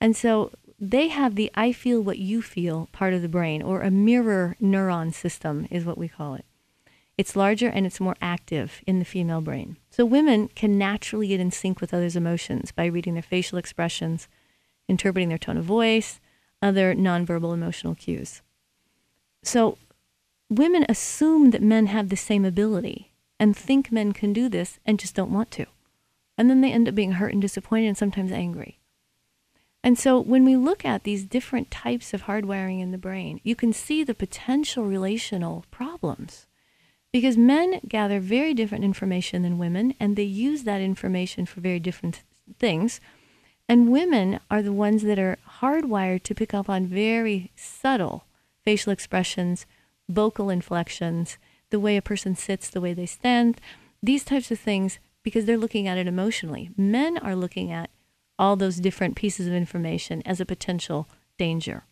And 0.00 0.16
so 0.16 0.50
they 0.80 1.08
have 1.08 1.36
the 1.36 1.48
I 1.54 1.70
feel 1.70 2.00
what 2.00 2.18
you 2.18 2.42
feel 2.42 2.88
part 2.90 3.14
of 3.14 3.22
the 3.22 3.28
brain, 3.28 3.62
or 3.62 3.82
a 3.82 3.90
mirror 3.90 4.56
neuron 4.60 5.14
system 5.14 5.68
is 5.70 5.84
what 5.84 5.96
we 5.96 6.08
call 6.08 6.34
it. 6.34 6.44
It's 7.16 7.36
larger 7.36 7.68
and 7.68 7.86
it's 7.86 8.00
more 8.00 8.16
active 8.20 8.80
in 8.84 8.98
the 8.98 9.04
female 9.04 9.40
brain. 9.40 9.76
So 9.90 10.04
women 10.04 10.48
can 10.48 10.76
naturally 10.76 11.28
get 11.28 11.38
in 11.38 11.52
sync 11.52 11.80
with 11.80 11.94
others' 11.94 12.16
emotions 12.16 12.72
by 12.72 12.86
reading 12.86 13.14
their 13.14 13.22
facial 13.22 13.58
expressions, 13.58 14.26
interpreting 14.88 15.28
their 15.28 15.38
tone 15.38 15.56
of 15.56 15.64
voice, 15.64 16.18
other 16.60 16.94
nonverbal 16.94 17.54
emotional 17.54 17.94
cues. 17.94 18.42
So, 19.42 19.78
women 20.50 20.84
assume 20.88 21.50
that 21.50 21.62
men 21.62 21.86
have 21.86 22.08
the 22.08 22.16
same 22.16 22.44
ability 22.44 23.12
and 23.38 23.56
think 23.56 23.92
men 23.92 24.12
can 24.12 24.32
do 24.32 24.48
this 24.48 24.78
and 24.84 24.98
just 24.98 25.14
don't 25.14 25.32
want 25.32 25.50
to. 25.52 25.66
And 26.36 26.48
then 26.48 26.60
they 26.60 26.72
end 26.72 26.88
up 26.88 26.94
being 26.94 27.12
hurt 27.12 27.32
and 27.32 27.42
disappointed 27.42 27.88
and 27.88 27.96
sometimes 27.96 28.32
angry. 28.32 28.78
And 29.82 29.98
so 29.98 30.20
when 30.20 30.44
we 30.44 30.56
look 30.56 30.84
at 30.84 31.04
these 31.04 31.24
different 31.24 31.70
types 31.70 32.12
of 32.12 32.24
hardwiring 32.24 32.80
in 32.80 32.90
the 32.90 32.98
brain, 32.98 33.40
you 33.44 33.54
can 33.54 33.72
see 33.72 34.02
the 34.02 34.14
potential 34.14 34.84
relational 34.84 35.64
problems. 35.70 36.46
Because 37.12 37.36
men 37.36 37.80
gather 37.88 38.20
very 38.20 38.52
different 38.54 38.84
information 38.84 39.42
than 39.42 39.58
women, 39.58 39.94
and 39.98 40.14
they 40.14 40.24
use 40.24 40.64
that 40.64 40.82
information 40.82 41.46
for 41.46 41.60
very 41.60 41.80
different 41.80 42.22
things. 42.58 43.00
And 43.68 43.92
women 43.92 44.40
are 44.50 44.62
the 44.62 44.72
ones 44.72 45.02
that 45.02 45.18
are 45.18 45.38
hardwired 45.60 46.22
to 46.22 46.34
pick 46.34 46.54
up 46.54 46.68
on 46.68 46.86
very 46.86 47.50
subtle 47.54 48.24
facial 48.64 48.92
expressions, 48.92 49.64
vocal 50.10 50.50
inflections, 50.50 51.38
the 51.70 51.80
way 51.80 51.96
a 51.96 52.02
person 52.02 52.36
sits, 52.36 52.68
the 52.68 52.82
way 52.82 52.92
they 52.92 53.06
stand, 53.06 53.58
these 54.02 54.24
types 54.24 54.50
of 54.50 54.58
things, 54.58 54.98
because 55.22 55.46
they're 55.46 55.56
looking 55.56 55.88
at 55.88 55.96
it 55.96 56.06
emotionally. 56.06 56.68
Men 56.76 57.16
are 57.16 57.34
looking 57.34 57.72
at 57.72 57.88
all 58.38 58.56
those 58.56 58.76
different 58.76 59.16
pieces 59.16 59.46
of 59.46 59.54
information 59.54 60.22
as 60.26 60.38
a 60.38 60.44
potential 60.44 61.08
danger. 61.38 61.84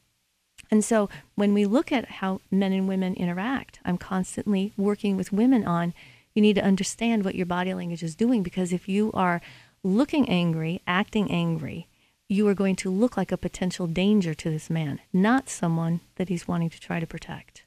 And 0.70 0.84
so 0.84 1.08
when 1.34 1.54
we 1.54 1.64
look 1.64 1.90
at 1.92 2.10
how 2.10 2.42
men 2.50 2.72
and 2.72 2.86
women 2.86 3.14
interact, 3.14 3.80
I'm 3.84 3.96
constantly 3.96 4.74
working 4.76 5.16
with 5.16 5.32
women 5.32 5.66
on 5.66 5.94
you 6.34 6.42
need 6.42 6.56
to 6.56 6.64
understand 6.64 7.24
what 7.24 7.34
your 7.34 7.46
body 7.46 7.72
language 7.72 8.02
is 8.02 8.14
doing 8.14 8.42
because 8.42 8.70
if 8.70 8.86
you 8.86 9.10
are 9.14 9.40
looking 9.86 10.28
angry, 10.28 10.82
acting 10.86 11.30
angry, 11.30 11.86
you 12.28 12.46
are 12.48 12.54
going 12.54 12.76
to 12.76 12.90
look 12.90 13.16
like 13.16 13.30
a 13.30 13.36
potential 13.36 13.86
danger 13.86 14.34
to 14.34 14.50
this 14.50 14.68
man, 14.68 15.00
not 15.12 15.48
someone 15.48 16.00
that 16.16 16.28
he's 16.28 16.48
wanting 16.48 16.70
to 16.70 16.80
try 16.80 16.98
to 16.98 17.06
protect. 17.06 17.64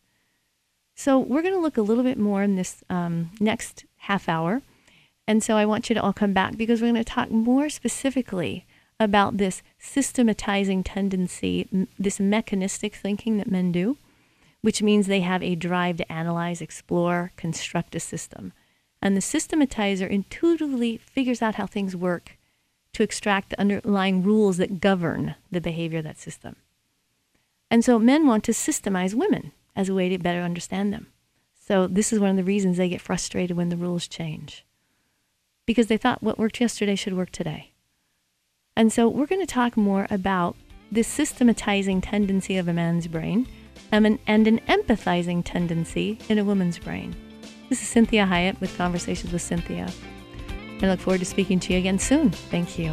So 0.95 1.17
we're 1.17 1.41
going 1.41 1.53
to 1.53 1.61
look 1.61 1.77
a 1.77 1.81
little 1.81 2.03
bit 2.03 2.17
more 2.17 2.43
in 2.43 2.55
this 2.55 2.83
um, 2.89 3.31
next 3.39 3.85
half 3.97 4.27
hour. 4.27 4.61
And 5.27 5.41
so 5.41 5.55
I 5.55 5.65
want 5.65 5.89
you 5.89 5.93
to 5.93 6.01
all 6.01 6.11
come 6.11 6.33
back 6.33 6.57
because 6.57 6.81
we're 6.81 6.91
going 6.91 7.03
to 7.03 7.09
talk 7.09 7.31
more 7.31 7.69
specifically 7.69 8.65
about 8.99 9.37
this 9.37 9.61
systematizing 9.77 10.83
tendency, 10.83 11.69
m- 11.71 11.87
this 11.97 12.19
mechanistic 12.19 12.95
thinking 12.95 13.37
that 13.37 13.49
men 13.49 13.71
do, 13.71 13.95
which 14.61 14.81
means 14.81 15.07
they 15.07 15.21
have 15.21 15.41
a 15.41 15.55
drive 15.55 15.97
to 15.97 16.11
analyze, 16.11 16.59
explore, 16.59 17.31
construct 17.37 17.95
a 17.95 17.99
system. 18.01 18.51
And 19.01 19.15
the 19.15 19.21
systematizer 19.21 20.09
intuitively 20.09 20.97
figures 20.97 21.41
out 21.41 21.55
how 21.55 21.65
things 21.65 21.95
work 21.95 22.37
to 22.93 23.03
extract 23.03 23.49
the 23.49 23.59
underlying 23.59 24.23
rules 24.23 24.57
that 24.57 24.81
govern 24.81 25.35
the 25.51 25.61
behavior 25.61 25.99
of 25.99 26.05
that 26.05 26.19
system. 26.19 26.55
And 27.71 27.85
so 27.85 27.99
men 27.99 28.27
want 28.27 28.43
to 28.45 28.51
systemize 28.51 29.13
women 29.13 29.51
as 29.75 29.89
a 29.89 29.93
way 29.93 30.09
to 30.09 30.17
better 30.17 30.41
understand 30.41 30.91
them. 30.91 31.07
So 31.55 31.87
this 31.87 32.11
is 32.11 32.19
one 32.19 32.31
of 32.31 32.35
the 32.35 32.43
reasons 32.43 32.77
they 32.77 32.89
get 32.89 32.99
frustrated 32.99 33.55
when 33.55 33.69
the 33.69 33.77
rules 33.77 34.07
change. 34.07 34.65
Because 35.65 35.87
they 35.87 35.97
thought 35.97 36.23
what 36.23 36.39
worked 36.39 36.59
yesterday 36.59 36.95
should 36.95 37.13
work 37.13 37.31
today. 37.31 37.71
And 38.75 38.91
so 38.91 39.07
we're 39.07 39.27
going 39.27 39.45
to 39.45 39.53
talk 39.53 39.77
more 39.77 40.07
about 40.09 40.55
this 40.91 41.07
systematizing 41.07 42.01
tendency 42.01 42.57
of 42.57 42.67
a 42.67 42.73
man's 42.73 43.07
brain 43.07 43.47
um, 43.91 44.05
and 44.05 44.05
an, 44.05 44.19
and 44.25 44.47
an 44.47 44.59
empathizing 44.67 45.43
tendency 45.45 46.17
in 46.27 46.39
a 46.39 46.43
woman's 46.43 46.79
brain. 46.79 47.15
This 47.69 47.83
is 47.83 47.87
Cinthia 47.87 48.27
Hiett 48.27 48.59
with 48.59 48.75
Conversations 48.77 49.31
with 49.31 49.43
Cinthia. 49.43 49.93
I 50.81 50.87
look 50.87 50.99
forward 50.99 51.19
to 51.19 51.25
speaking 51.25 51.59
to 51.59 51.73
you 51.73 51.77
again 51.77 51.99
soon. 51.99 52.31
Thank 52.31 52.79
you. 52.79 52.89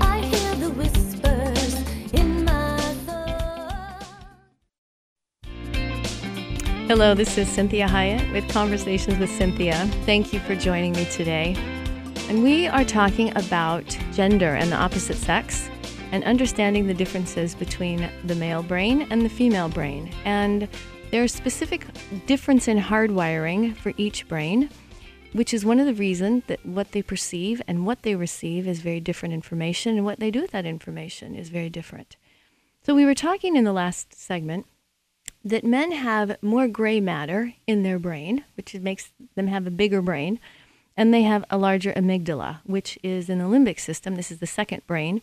I 0.00 0.18
hear 0.24 0.54
the 0.56 0.70
whispers 0.70 1.74
in 2.14 2.44
my 2.44 2.80
thoughts. 3.06 4.08
Hello, 6.88 7.14
this 7.14 7.38
is 7.38 7.46
Cinthia 7.46 7.86
Hiett 7.86 8.32
with 8.32 8.48
Conversations 8.48 9.20
with 9.20 9.30
Cinthia. 9.30 9.88
Thank 10.04 10.32
you 10.32 10.40
for 10.40 10.56
joining 10.56 10.94
me 10.94 11.04
today. 11.04 11.75
And 12.28 12.42
we 12.42 12.66
are 12.66 12.84
talking 12.84 13.36
about 13.36 13.84
gender 14.12 14.54
and 14.54 14.72
the 14.72 14.76
opposite 14.76 15.16
sex 15.16 15.70
and 16.10 16.24
understanding 16.24 16.88
the 16.88 16.94
differences 16.94 17.54
between 17.54 18.10
the 18.24 18.34
male 18.34 18.64
brain 18.64 19.06
and 19.10 19.22
the 19.22 19.28
female 19.28 19.68
brain. 19.68 20.12
And 20.24 20.66
there's 21.12 21.32
specific 21.32 21.86
difference 22.26 22.66
in 22.66 22.78
hardwiring 22.78 23.76
for 23.76 23.92
each 23.96 24.26
brain, 24.26 24.70
which 25.34 25.54
is 25.54 25.64
one 25.64 25.78
of 25.78 25.86
the 25.86 25.94
reasons 25.94 26.42
that 26.48 26.66
what 26.66 26.90
they 26.90 27.00
perceive 27.00 27.62
and 27.68 27.86
what 27.86 28.02
they 28.02 28.16
receive 28.16 28.66
is 28.66 28.80
very 28.80 28.98
different 28.98 29.32
information 29.32 29.96
and 29.96 30.04
what 30.04 30.18
they 30.18 30.32
do 30.32 30.40
with 30.40 30.50
that 30.50 30.66
information 30.66 31.36
is 31.36 31.48
very 31.48 31.70
different. 31.70 32.16
So 32.82 32.92
we 32.92 33.04
were 33.04 33.14
talking 33.14 33.54
in 33.54 33.62
the 33.62 33.72
last 33.72 34.12
segment 34.14 34.66
that 35.44 35.62
men 35.62 35.92
have 35.92 36.36
more 36.42 36.66
gray 36.66 36.98
matter 36.98 37.54
in 37.68 37.84
their 37.84 38.00
brain, 38.00 38.44
which 38.56 38.74
makes 38.74 39.12
them 39.36 39.46
have 39.46 39.64
a 39.64 39.70
bigger 39.70 40.02
brain, 40.02 40.40
and 40.96 41.12
they 41.12 41.22
have 41.22 41.44
a 41.50 41.58
larger 41.58 41.92
amygdala, 41.92 42.60
which 42.64 42.98
is 43.02 43.28
in 43.28 43.38
the 43.38 43.44
limbic 43.44 43.78
system. 43.78 44.16
This 44.16 44.30
is 44.30 44.38
the 44.38 44.46
second 44.46 44.86
brain, 44.86 45.20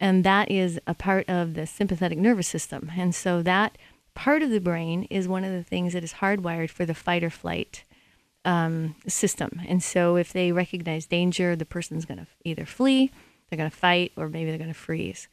and 0.00 0.24
that 0.24 0.50
is 0.50 0.80
a 0.86 0.94
part 0.94 1.28
of 1.28 1.54
the 1.54 1.66
sympathetic 1.66 2.18
nervous 2.18 2.48
system. 2.48 2.92
And 2.96 3.14
so 3.14 3.42
that 3.42 3.76
part 4.14 4.42
of 4.42 4.50
the 4.50 4.60
brain 4.60 5.04
is 5.04 5.28
one 5.28 5.44
of 5.44 5.52
the 5.52 5.62
things 5.62 5.92
that 5.92 6.04
is 6.04 6.14
hardwired 6.14 6.70
for 6.70 6.84
the 6.84 6.94
fight 6.94 7.22
or 7.22 7.30
flight 7.30 7.84
um, 8.44 8.96
system. 9.06 9.60
And 9.68 9.82
so 9.82 10.16
if 10.16 10.32
they 10.32 10.52
recognize 10.52 11.06
danger, 11.06 11.54
the 11.54 11.64
person's 11.64 12.04
going 12.04 12.18
to 12.18 12.26
either 12.44 12.66
flee, 12.66 13.10
they're 13.48 13.56
going 13.56 13.70
to 13.70 13.76
fight, 13.76 14.12
or 14.16 14.28
maybe 14.28 14.50
they're 14.50 14.58
going 14.58 14.72
to 14.72 14.74
freeze. 14.74 15.28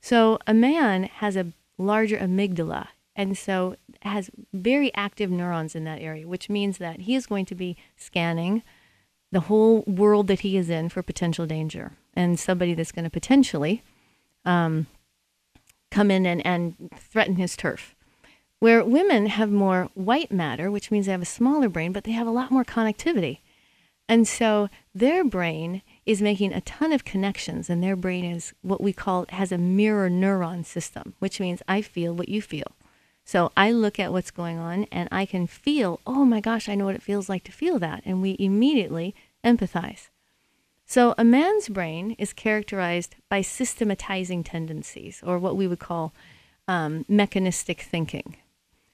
So 0.00 0.38
a 0.46 0.54
man 0.54 1.04
has 1.04 1.36
a 1.36 1.52
larger 1.78 2.18
amygdala 2.18 2.88
and 3.14 3.36
so 3.36 3.76
has 4.02 4.30
very 4.52 4.92
active 4.94 5.30
neurons 5.30 5.74
in 5.74 5.84
that 5.84 6.00
area, 6.00 6.26
which 6.26 6.48
means 6.48 6.78
that 6.78 7.00
he 7.00 7.14
is 7.14 7.26
going 7.26 7.44
to 7.46 7.54
be 7.54 7.76
scanning 7.96 8.62
the 9.32 9.40
whole 9.40 9.82
world 9.86 10.28
that 10.28 10.40
he 10.40 10.56
is 10.56 10.70
in 10.70 10.90
for 10.90 11.02
potential 11.02 11.46
danger 11.46 11.92
and 12.14 12.38
somebody 12.38 12.74
that's 12.74 12.92
going 12.92 13.04
to 13.04 13.10
potentially 13.10 13.82
um, 14.44 14.86
come 15.90 16.10
in 16.10 16.26
and, 16.26 16.44
and 16.46 16.90
threaten 16.96 17.36
his 17.36 17.56
turf. 17.56 17.94
Where 18.60 18.84
women 18.84 19.26
have 19.26 19.50
more 19.50 19.88
white 19.94 20.30
matter, 20.30 20.70
which 20.70 20.90
means 20.92 21.06
they 21.06 21.12
have 21.12 21.22
a 21.22 21.26
smaller 21.26 21.68
brain, 21.68 21.92
but 21.92 22.04
they 22.04 22.12
have 22.12 22.28
a 22.28 22.30
lot 22.30 22.52
more 22.52 22.64
connectivity. 22.64 23.38
And 24.08 24.28
so 24.28 24.68
their 24.94 25.24
brain 25.24 25.82
is 26.04 26.22
making 26.22 26.52
a 26.52 26.60
ton 26.60 26.92
of 26.92 27.04
connections, 27.04 27.70
and 27.70 27.82
their 27.82 27.96
brain 27.96 28.24
is 28.24 28.52
what 28.62 28.80
we 28.80 28.92
call 28.92 29.26
has 29.30 29.50
a 29.50 29.58
mirror 29.58 30.10
neuron 30.10 30.64
system, 30.64 31.14
which 31.18 31.40
means 31.40 31.62
I 31.66 31.82
feel 31.82 32.12
what 32.12 32.28
you 32.28 32.42
feel. 32.42 32.76
So 33.24 33.52
I 33.56 33.70
look 33.70 33.98
at 33.98 34.12
what's 34.12 34.30
going 34.30 34.58
on 34.58 34.86
and 34.90 35.08
I 35.12 35.26
can 35.26 35.46
feel, 35.46 36.00
oh 36.06 36.24
my 36.24 36.40
gosh, 36.40 36.68
I 36.68 36.74
know 36.74 36.86
what 36.86 36.94
it 36.94 37.02
feels 37.02 37.28
like 37.28 37.44
to 37.44 37.52
feel 37.52 37.78
that. 37.78 38.02
And 38.04 38.20
we 38.20 38.36
immediately 38.38 39.14
empathize. 39.44 40.08
So 40.84 41.14
a 41.16 41.24
man's 41.24 41.68
brain 41.68 42.16
is 42.18 42.32
characterized 42.32 43.14
by 43.30 43.40
systematizing 43.40 44.44
tendencies, 44.44 45.22
or 45.24 45.38
what 45.38 45.56
we 45.56 45.66
would 45.66 45.78
call 45.78 46.12
um, 46.68 47.04
mechanistic 47.08 47.80
thinking. 47.80 48.36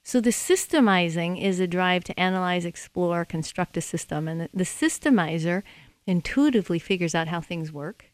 So 0.04 0.20
the 0.20 0.30
systemizing 0.30 1.42
is 1.42 1.58
a 1.60 1.66
drive 1.66 2.04
to 2.04 2.18
analyze, 2.18 2.64
explore, 2.64 3.24
construct 3.24 3.76
a 3.76 3.80
system. 3.80 4.28
And 4.28 4.42
the, 4.42 4.48
the 4.54 4.64
systemizer 4.64 5.62
intuitively 6.06 6.78
figures 6.78 7.14
out 7.14 7.28
how 7.28 7.40
things 7.40 7.72
work 7.72 8.12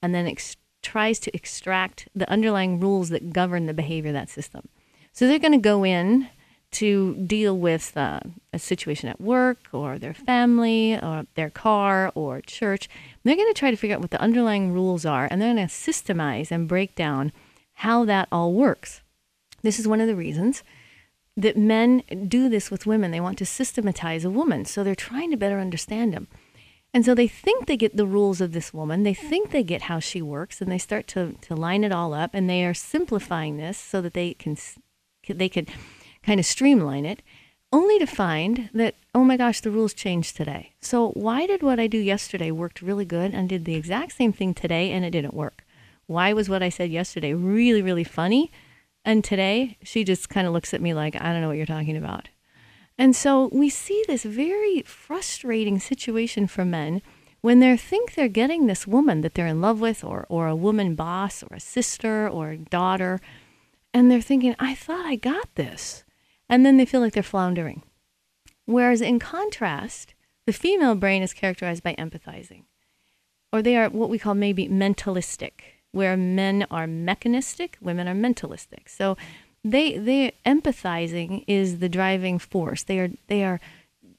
and 0.00 0.14
then 0.14 0.26
ex- 0.26 0.56
tries 0.80 1.18
to 1.20 1.34
extract 1.34 2.08
the 2.14 2.30
underlying 2.30 2.78
rules 2.78 3.08
that 3.08 3.32
govern 3.32 3.66
the 3.66 3.74
behavior 3.74 4.10
of 4.10 4.14
that 4.14 4.30
system. 4.30 4.68
So 5.14 5.28
they're 5.28 5.38
going 5.38 5.52
to 5.52 5.58
go 5.58 5.84
in 5.84 6.28
to 6.72 7.14
deal 7.14 7.56
with 7.56 7.96
uh, 7.96 8.18
a 8.52 8.58
situation 8.58 9.08
at 9.08 9.20
work 9.20 9.68
or 9.70 9.96
their 9.96 10.12
family 10.12 10.94
or 10.94 11.24
their 11.36 11.50
car 11.50 12.10
or 12.16 12.40
church. 12.40 12.88
They're 13.22 13.36
going 13.36 13.52
to 13.52 13.58
try 13.58 13.70
to 13.70 13.76
figure 13.76 13.94
out 13.94 14.02
what 14.02 14.10
the 14.10 14.20
underlying 14.20 14.72
rules 14.72 15.06
are 15.06 15.28
and 15.30 15.40
they're 15.40 15.54
going 15.54 15.68
to 15.68 15.72
systemize 15.72 16.50
and 16.50 16.66
break 16.66 16.96
down 16.96 17.30
how 17.74 18.04
that 18.06 18.26
all 18.32 18.52
works. 18.52 19.02
This 19.62 19.78
is 19.78 19.86
one 19.86 20.00
of 20.00 20.08
the 20.08 20.16
reasons 20.16 20.64
that 21.36 21.56
men 21.56 22.02
do 22.26 22.48
this 22.48 22.68
with 22.68 22.84
women. 22.84 23.12
They 23.12 23.20
want 23.20 23.38
to 23.38 23.46
systematize 23.46 24.24
a 24.24 24.30
woman. 24.30 24.64
So 24.64 24.82
they're 24.82 24.96
trying 24.96 25.30
to 25.30 25.36
better 25.36 25.60
understand 25.60 26.12
them. 26.12 26.26
And 26.92 27.04
so 27.04 27.14
they 27.14 27.28
think 27.28 27.66
they 27.66 27.76
get 27.76 27.96
the 27.96 28.06
rules 28.06 28.40
of 28.40 28.52
this 28.52 28.74
woman. 28.74 29.04
They 29.04 29.14
think 29.14 29.50
they 29.50 29.62
get 29.62 29.82
how 29.82 30.00
she 30.00 30.20
works 30.22 30.60
and 30.60 30.72
they 30.72 30.78
start 30.78 31.06
to, 31.08 31.36
to 31.42 31.54
line 31.54 31.84
it 31.84 31.92
all 31.92 32.14
up 32.14 32.30
and 32.34 32.50
they 32.50 32.64
are 32.64 32.74
simplifying 32.74 33.56
this 33.56 33.78
so 33.78 34.00
that 34.00 34.14
they 34.14 34.34
can 34.34 34.56
they 35.26 35.48
could 35.48 35.70
kind 36.22 36.40
of 36.40 36.46
streamline 36.46 37.04
it, 37.04 37.22
only 37.72 37.98
to 37.98 38.06
find 38.06 38.70
that, 38.72 38.94
oh 39.14 39.24
my 39.24 39.36
gosh, 39.36 39.60
the 39.60 39.70
rules 39.70 39.94
changed 39.94 40.36
today. 40.36 40.72
So 40.80 41.10
why 41.10 41.46
did 41.46 41.62
what 41.62 41.80
I 41.80 41.86
do 41.86 41.98
yesterday 41.98 42.50
worked 42.50 42.82
really 42.82 43.04
good 43.04 43.34
and 43.34 43.48
did 43.48 43.64
the 43.64 43.74
exact 43.74 44.12
same 44.12 44.32
thing 44.32 44.54
today 44.54 44.92
and 44.92 45.04
it 45.04 45.10
didn't 45.10 45.34
work? 45.34 45.64
Why 46.06 46.32
was 46.32 46.48
what 46.48 46.62
I 46.62 46.68
said 46.68 46.90
yesterday 46.90 47.34
really, 47.34 47.82
really 47.82 48.04
funny? 48.04 48.52
And 49.04 49.24
today 49.24 49.76
she 49.82 50.04
just 50.04 50.28
kind 50.28 50.46
of 50.46 50.52
looks 50.52 50.72
at 50.72 50.80
me 50.80 50.94
like, 50.94 51.20
I 51.20 51.32
don't 51.32 51.40
know 51.40 51.48
what 51.48 51.56
you're 51.56 51.66
talking 51.66 51.96
about. 51.96 52.28
And 52.96 53.16
so 53.16 53.48
we 53.52 53.68
see 53.68 54.04
this 54.06 54.22
very 54.22 54.82
frustrating 54.82 55.80
situation 55.80 56.46
for 56.46 56.64
men 56.64 57.02
when 57.40 57.60
they 57.60 57.76
think 57.76 58.14
they're 58.14 58.28
getting 58.28 58.66
this 58.66 58.86
woman 58.86 59.20
that 59.20 59.34
they're 59.34 59.46
in 59.46 59.60
love 59.60 59.78
with, 59.80 60.02
or, 60.02 60.24
or 60.30 60.46
a 60.46 60.56
woman 60.56 60.94
boss, 60.94 61.42
or 61.42 61.56
a 61.56 61.60
sister, 61.60 62.26
or 62.26 62.50
a 62.50 62.56
daughter, 62.56 63.20
and 63.94 64.10
they're 64.10 64.20
thinking, 64.20 64.56
I 64.58 64.74
thought 64.74 65.06
I 65.06 65.14
got 65.14 65.54
this. 65.54 66.04
And 66.48 66.66
then 66.66 66.76
they 66.76 66.84
feel 66.84 67.00
like 67.00 67.14
they're 67.14 67.22
floundering. 67.22 67.84
Whereas 68.66 69.00
in 69.00 69.18
contrast, 69.18 70.14
the 70.46 70.52
female 70.52 70.96
brain 70.96 71.22
is 71.22 71.32
characterized 71.32 71.82
by 71.82 71.94
empathizing, 71.94 72.64
or 73.52 73.62
they 73.62 73.76
are 73.76 73.88
what 73.88 74.10
we 74.10 74.18
call 74.18 74.34
maybe 74.34 74.68
mentalistic, 74.68 75.52
where 75.92 76.16
men 76.16 76.66
are 76.70 76.86
mechanistic, 76.86 77.78
women 77.80 78.08
are 78.08 78.14
mentalistic. 78.14 78.88
So 78.88 79.16
they 79.62 79.96
they 79.96 80.32
empathizing 80.44 81.44
is 81.46 81.78
the 81.78 81.88
driving 81.88 82.38
force. 82.38 82.82
They 82.82 82.98
are 83.00 83.10
they 83.28 83.44
are 83.44 83.60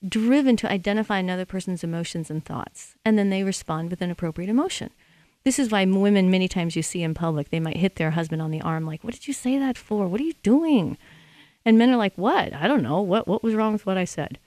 driven 0.08 0.56
to 0.58 0.72
identify 0.72 1.20
another 1.20 1.46
person's 1.46 1.84
emotions 1.84 2.32
and 2.32 2.44
thoughts, 2.44 2.96
and 3.04 3.18
then 3.20 3.30
they 3.30 3.44
respond 3.44 3.92
with 3.92 4.02
an 4.02 4.12
appropriate 4.12 4.50
emotion. 4.50 4.92
This 5.46 5.60
is 5.60 5.70
why 5.70 5.86
women, 5.86 6.32
many 6.32 6.48
times 6.48 6.76
you 6.76 6.82
see 6.82 7.04
in 7.04 7.14
public, 7.14 7.50
they 7.50 7.60
might 7.60 7.78
hit 7.78 7.98
their 7.98 8.12
husband 8.12 8.42
on 8.42 8.50
the 8.50 8.62
arm, 8.62 8.88
like, 8.88 9.04
What 9.04 9.14
did 9.14 9.28
you 9.28 9.34
say 9.34 9.60
that 9.60 9.78
for? 9.78 10.08
What 10.08 10.20
are 10.20 10.26
you 10.26 10.34
doing? 10.42 10.98
And 11.64 11.78
men 11.78 11.92
are 11.92 11.98
like, 11.98 12.16
What? 12.16 12.52
I 12.52 12.68
don't 12.68 12.82
know. 12.82 13.00
What, 13.00 13.28
what 13.28 13.44
was 13.44 13.54
wrong 13.54 13.74
with 13.74 13.86
what 13.86 13.98
I 13.98 14.06
said? 14.06 14.40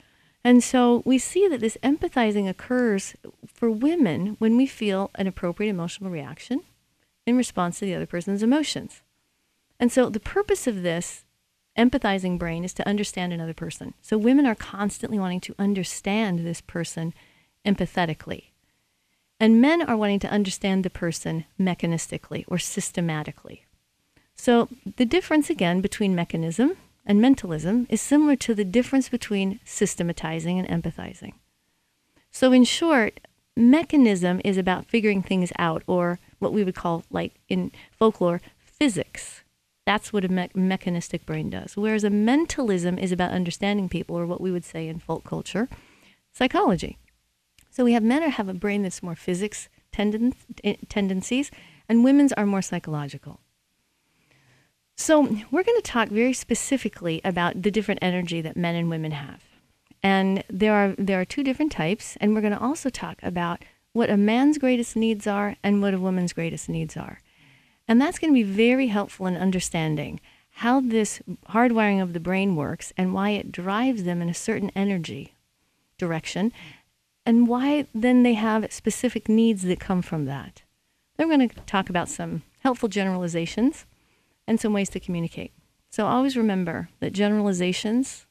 And 0.43 0.61
so 0.61 1.01
we 1.05 1.17
see 1.17 1.47
that 1.47 1.61
this 1.61 1.77
empathizing 1.83 2.49
occurs 2.49 3.15
for 3.47 3.71
women 3.71 4.35
when 4.39 4.57
we 4.57 4.65
feel 4.65 5.09
an 5.15 5.25
appropriate 5.25 5.69
emotional 5.69 6.11
reaction 6.11 6.61
in 7.25 7.37
response 7.37 7.79
to 7.79 7.85
the 7.85 7.95
other 7.95 8.05
person's 8.05 8.43
emotions. 8.43 9.01
And 9.79 9.91
so 9.91 10.09
the 10.09 10.19
purpose 10.19 10.67
of 10.67 10.83
this 10.83 11.23
empathizing 11.77 12.37
brain 12.37 12.65
is 12.65 12.73
to 12.73 12.87
understand 12.87 13.31
another 13.31 13.53
person. 13.53 13.93
So 14.01 14.17
women 14.17 14.45
are 14.45 14.55
constantly 14.55 15.17
wanting 15.17 15.41
to 15.41 15.55
understand 15.57 16.39
this 16.39 16.59
person 16.59 17.13
empathetically. 17.65 18.48
And 19.39 19.61
men 19.61 19.81
are 19.81 19.95
wanting 19.95 20.19
to 20.19 20.29
understand 20.29 20.83
the 20.83 20.89
person 20.89 21.45
mechanistically 21.59 22.43
or 22.47 22.57
systematically. 22.57 23.65
So 24.35 24.67
the 24.97 25.05
difference 25.05 25.49
again 25.49 25.81
between 25.81 26.15
mechanism 26.15 26.77
and 27.05 27.21
mentalism 27.21 27.87
is 27.89 28.01
similar 28.01 28.35
to 28.37 28.53
the 28.53 28.65
difference 28.65 29.09
between 29.09 29.59
systematizing 29.63 30.59
and 30.59 30.67
empathizing. 30.67 31.33
So 32.31 32.51
in 32.51 32.63
short, 32.63 33.19
mechanism 33.55 34.41
is 34.43 34.57
about 34.57 34.85
figuring 34.85 35.21
things 35.21 35.51
out 35.57 35.83
or 35.87 36.19
what 36.39 36.53
we 36.53 36.63
would 36.63 36.75
call 36.75 37.03
like 37.09 37.35
in 37.47 37.71
folklore 37.97 38.41
physics 38.59 39.43
that's 39.89 40.13
what 40.13 40.23
a 40.23 40.27
me- 40.27 40.51
mechanistic 40.53 41.25
brain 41.25 41.49
does. 41.49 41.75
Whereas 41.75 42.03
a 42.03 42.11
mentalism 42.11 42.99
is 42.99 43.11
about 43.11 43.31
understanding 43.31 43.89
people, 43.89 44.15
or 44.15 44.27
what 44.27 44.39
we 44.39 44.51
would 44.51 44.63
say 44.63 44.87
in 44.87 44.99
folk 44.99 45.23
culture, 45.23 45.67
psychology. 46.31 46.99
So 47.79 47.85
we 47.85 47.93
have 47.93 48.03
men 48.03 48.23
who 48.23 48.29
have 48.29 48.49
a 48.49 48.53
brain 48.53 48.83
that's 48.83 49.01
more 49.01 49.15
physics 49.15 49.69
tenden- 49.93 50.33
eh, 50.65 50.75
tendencies, 50.89 51.49
and 51.87 52.03
women's 52.03 52.33
are 52.33 52.45
more 52.45 52.61
psychological. 52.61 53.39
So 54.97 55.21
we're 55.49 55.63
going 55.63 55.77
to 55.77 55.81
talk 55.81 56.09
very 56.09 56.33
specifically 56.33 57.21
about 57.23 57.61
the 57.61 57.71
different 57.71 57.99
energy 58.01 58.41
that 58.41 58.57
men 58.57 58.75
and 58.75 58.89
women 58.89 59.11
have. 59.11 59.43
And 60.03 60.43
there 60.49 60.73
are 60.73 60.93
there 60.97 61.21
are 61.21 61.23
two 61.23 61.41
different 61.41 61.71
types, 61.71 62.17
and 62.19 62.35
we're 62.35 62.41
going 62.41 62.51
to 62.51 62.59
also 62.59 62.89
talk 62.89 63.17
about 63.23 63.63
what 63.93 64.09
a 64.09 64.17
man's 64.17 64.57
greatest 64.57 64.97
needs 64.97 65.25
are 65.25 65.55
and 65.63 65.81
what 65.81 65.93
a 65.93 65.99
woman's 65.99 66.33
greatest 66.33 66.67
needs 66.67 66.97
are. 66.97 67.21
And 67.87 68.01
that's 68.01 68.19
going 68.19 68.33
to 68.33 68.43
be 68.43 68.43
very 68.43 68.87
helpful 68.87 69.25
in 69.25 69.37
understanding 69.37 70.19
how 70.49 70.81
this 70.81 71.21
hardwiring 71.51 72.03
of 72.03 72.11
the 72.11 72.19
brain 72.19 72.57
works 72.57 72.91
and 72.97 73.13
why 73.13 73.29
it 73.29 73.53
drives 73.53 74.03
them 74.03 74.21
in 74.21 74.27
a 74.27 74.33
certain 74.33 74.69
energy 74.75 75.35
direction 75.97 76.51
and 77.29 77.47
why 77.47 77.85
then 77.93 78.23
they 78.23 78.33
have 78.33 78.73
specific 78.73 79.29
needs 79.29 79.61
that 79.61 79.79
come 79.79 80.01
from 80.01 80.25
that. 80.25 80.63
Then 81.15 81.29
we're 81.29 81.37
going 81.37 81.49
to 81.49 81.55
talk 81.67 81.87
about 81.87 82.09
some 82.09 82.41
helpful 82.61 82.89
generalizations 82.89 83.85
and 84.47 84.59
some 84.59 84.73
ways 84.73 84.89
to 84.89 84.99
communicate. 84.99 85.51
So 85.91 86.07
always 86.07 86.35
remember 86.35 86.89
that 87.01 87.13
generalizations 87.13 88.25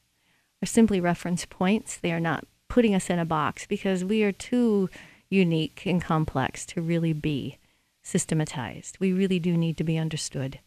are 0.61 0.65
simply 0.65 0.99
reference 0.99 1.45
points. 1.45 1.95
They 1.95 2.11
are 2.11 2.19
not 2.19 2.45
putting 2.67 2.93
us 2.93 3.09
in 3.09 3.19
a 3.19 3.25
box 3.25 3.65
because 3.65 4.03
we 4.03 4.21
are 4.23 4.33
too 4.33 4.89
unique 5.29 5.83
and 5.85 6.01
complex 6.01 6.65
to 6.65 6.81
really 6.81 7.13
be 7.13 7.57
systematized. 8.03 8.97
We 8.99 9.13
really 9.13 9.39
do 9.39 9.55
need 9.55 9.77
to 9.77 9.85
be 9.85 9.97
understood. 9.97 10.59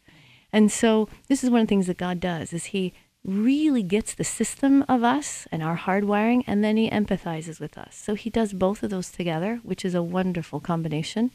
And 0.51 0.71
so 0.71 1.07
this 1.27 1.43
is 1.43 1.51
one 1.51 1.61
of 1.61 1.67
the 1.67 1.69
things 1.69 1.85
that 1.85 1.97
God 1.97 2.19
does 2.19 2.51
is 2.51 2.65
he 2.65 2.95
really 3.25 3.83
gets 3.83 4.13
the 4.13 4.23
system 4.23 4.83
of 4.89 5.03
us 5.03 5.47
and 5.51 5.63
our 5.63 5.77
hardwiring 5.77 6.43
and 6.45 6.63
then 6.63 6.77
he 6.77 6.89
empathizes 6.89 7.59
with 7.59 7.77
us. 7.77 7.95
So 7.95 8.15
he 8.15 8.29
does 8.29 8.53
both 8.53 8.83
of 8.83 8.89
those 8.89 9.09
together, 9.09 9.59
which 9.63 9.85
is 9.85 9.95
a 9.95 10.03
wonderful 10.03 10.59
combination, 10.59 11.31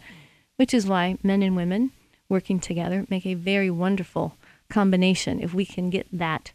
which 0.56 0.74
is 0.74 0.86
why 0.86 1.18
men 1.22 1.42
and 1.42 1.56
women 1.56 1.92
working 2.28 2.60
together 2.60 3.06
make 3.08 3.24
a 3.24 3.34
very 3.34 3.70
wonderful 3.70 4.36
combination 4.68 5.40
if 5.40 5.54
we 5.54 5.64
can 5.64 5.88
get 5.88 6.06
that 6.12 6.52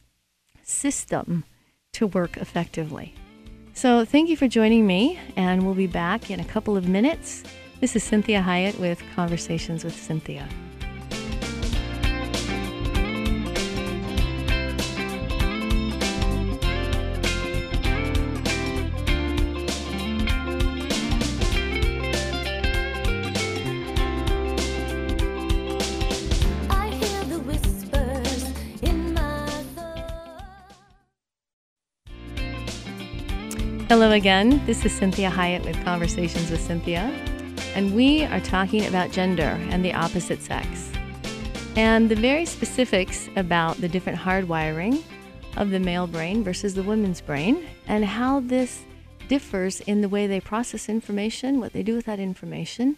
system 0.61 1.43
to 1.93 2.07
work 2.07 2.37
effectively. 2.37 3.15
So 3.73 4.05
thank 4.05 4.29
you 4.29 4.37
for 4.37 4.47
joining 4.47 4.85
me 4.85 5.19
and 5.35 5.65
we'll 5.65 5.73
be 5.73 5.87
back 5.87 6.29
in 6.29 6.39
a 6.39 6.45
couple 6.45 6.77
of 6.77 6.87
minutes 6.87 7.43
this 7.83 7.97
is 7.97 8.09
Cinthia 8.09 8.41
Hiett 8.41 8.79
with 8.79 9.03
Conversations 9.13 9.83
with 9.83 9.93
Cinthia. 9.93 10.47
Hello 33.93 34.09
again. 34.09 34.59
This 34.65 34.85
is 34.85 34.99
Cinthia 34.99 35.29
Hiett 35.29 35.63
with 35.65 35.75
Conversations 35.83 36.49
with 36.49 36.67
Cinthia, 36.67 37.15
and 37.75 37.93
we 37.93 38.23
are 38.23 38.39
talking 38.39 38.87
about 38.87 39.11
gender 39.11 39.55
and 39.69 39.85
the 39.85 39.93
opposite 39.93 40.41
sex, 40.41 40.91
and 41.75 42.09
the 42.09 42.15
very 42.15 42.43
specifics 42.43 43.29
about 43.35 43.77
the 43.77 43.87
different 43.87 44.17
hardwiring 44.17 45.03
of 45.57 45.69
the 45.69 45.79
male 45.79 46.07
brain 46.07 46.43
versus 46.43 46.73
the 46.73 46.81
woman's 46.81 47.21
brain, 47.21 47.67
and 47.85 48.03
how 48.03 48.39
this 48.39 48.81
differs 49.27 49.79
in 49.81 50.01
the 50.01 50.09
way 50.09 50.25
they 50.25 50.39
process 50.41 50.89
information, 50.89 51.59
what 51.59 51.73
they 51.73 51.83
do 51.83 51.95
with 51.95 52.05
that 52.05 52.19
information, 52.19 52.97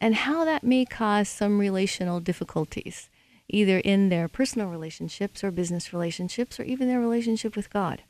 and 0.00 0.14
how 0.14 0.46
that 0.46 0.64
may 0.64 0.86
cause 0.86 1.28
some 1.28 1.58
relational 1.58 2.18
difficulties, 2.18 3.10
either 3.50 3.80
in 3.80 4.08
their 4.08 4.26
personal 4.26 4.68
relationships 4.68 5.44
or 5.44 5.50
business 5.50 5.92
relationships, 5.92 6.58
or 6.58 6.62
even 6.62 6.88
their 6.88 6.98
relationship 6.98 7.54
with 7.54 7.68
God. 7.68 8.04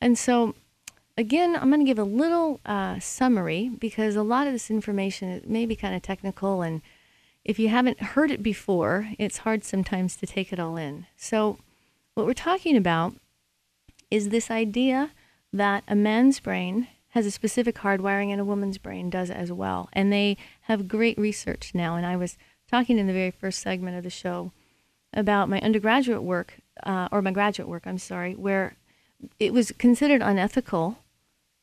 And 0.00 0.16
so, 0.16 0.54
again, 1.16 1.56
I'm 1.56 1.70
going 1.70 1.80
to 1.80 1.86
give 1.86 1.98
a 1.98 2.04
little 2.04 2.60
uh, 2.66 2.98
summary 3.00 3.70
because 3.78 4.16
a 4.16 4.22
lot 4.22 4.46
of 4.46 4.52
this 4.52 4.70
information 4.70 5.42
may 5.46 5.66
be 5.66 5.76
kind 5.76 5.94
of 5.94 6.02
technical, 6.02 6.62
and 6.62 6.82
if 7.44 7.58
you 7.58 7.68
haven't 7.68 8.00
heard 8.00 8.30
it 8.30 8.42
before, 8.42 9.10
it's 9.18 9.38
hard 9.38 9.64
sometimes 9.64 10.16
to 10.16 10.26
take 10.26 10.52
it 10.52 10.60
all 10.60 10.76
in. 10.76 11.06
So, 11.16 11.58
what 12.14 12.26
we're 12.26 12.34
talking 12.34 12.76
about 12.76 13.14
is 14.10 14.28
this 14.28 14.50
idea 14.50 15.10
that 15.52 15.84
a 15.88 15.94
man's 15.94 16.40
brain 16.40 16.88
has 17.10 17.26
a 17.26 17.30
specific 17.30 17.76
hardwiring 17.76 18.30
and 18.30 18.40
a 18.40 18.44
woman's 18.44 18.78
brain 18.78 19.10
does 19.10 19.30
as 19.30 19.50
well. 19.50 19.88
And 19.92 20.12
they 20.12 20.36
have 20.62 20.88
great 20.88 21.16
research 21.18 21.72
now. 21.74 21.96
And 21.96 22.04
I 22.04 22.16
was 22.16 22.36
talking 22.70 22.98
in 22.98 23.06
the 23.06 23.12
very 23.12 23.30
first 23.30 23.60
segment 23.60 23.96
of 23.96 24.04
the 24.04 24.10
show 24.10 24.52
about 25.12 25.48
my 25.48 25.60
undergraduate 25.60 26.22
work, 26.22 26.58
uh, 26.82 27.08
or 27.10 27.22
my 27.22 27.30
graduate 27.30 27.68
work, 27.68 27.84
I'm 27.86 27.98
sorry, 27.98 28.34
where 28.34 28.76
it 29.38 29.52
was 29.52 29.72
considered 29.78 30.20
unethical 30.20 30.98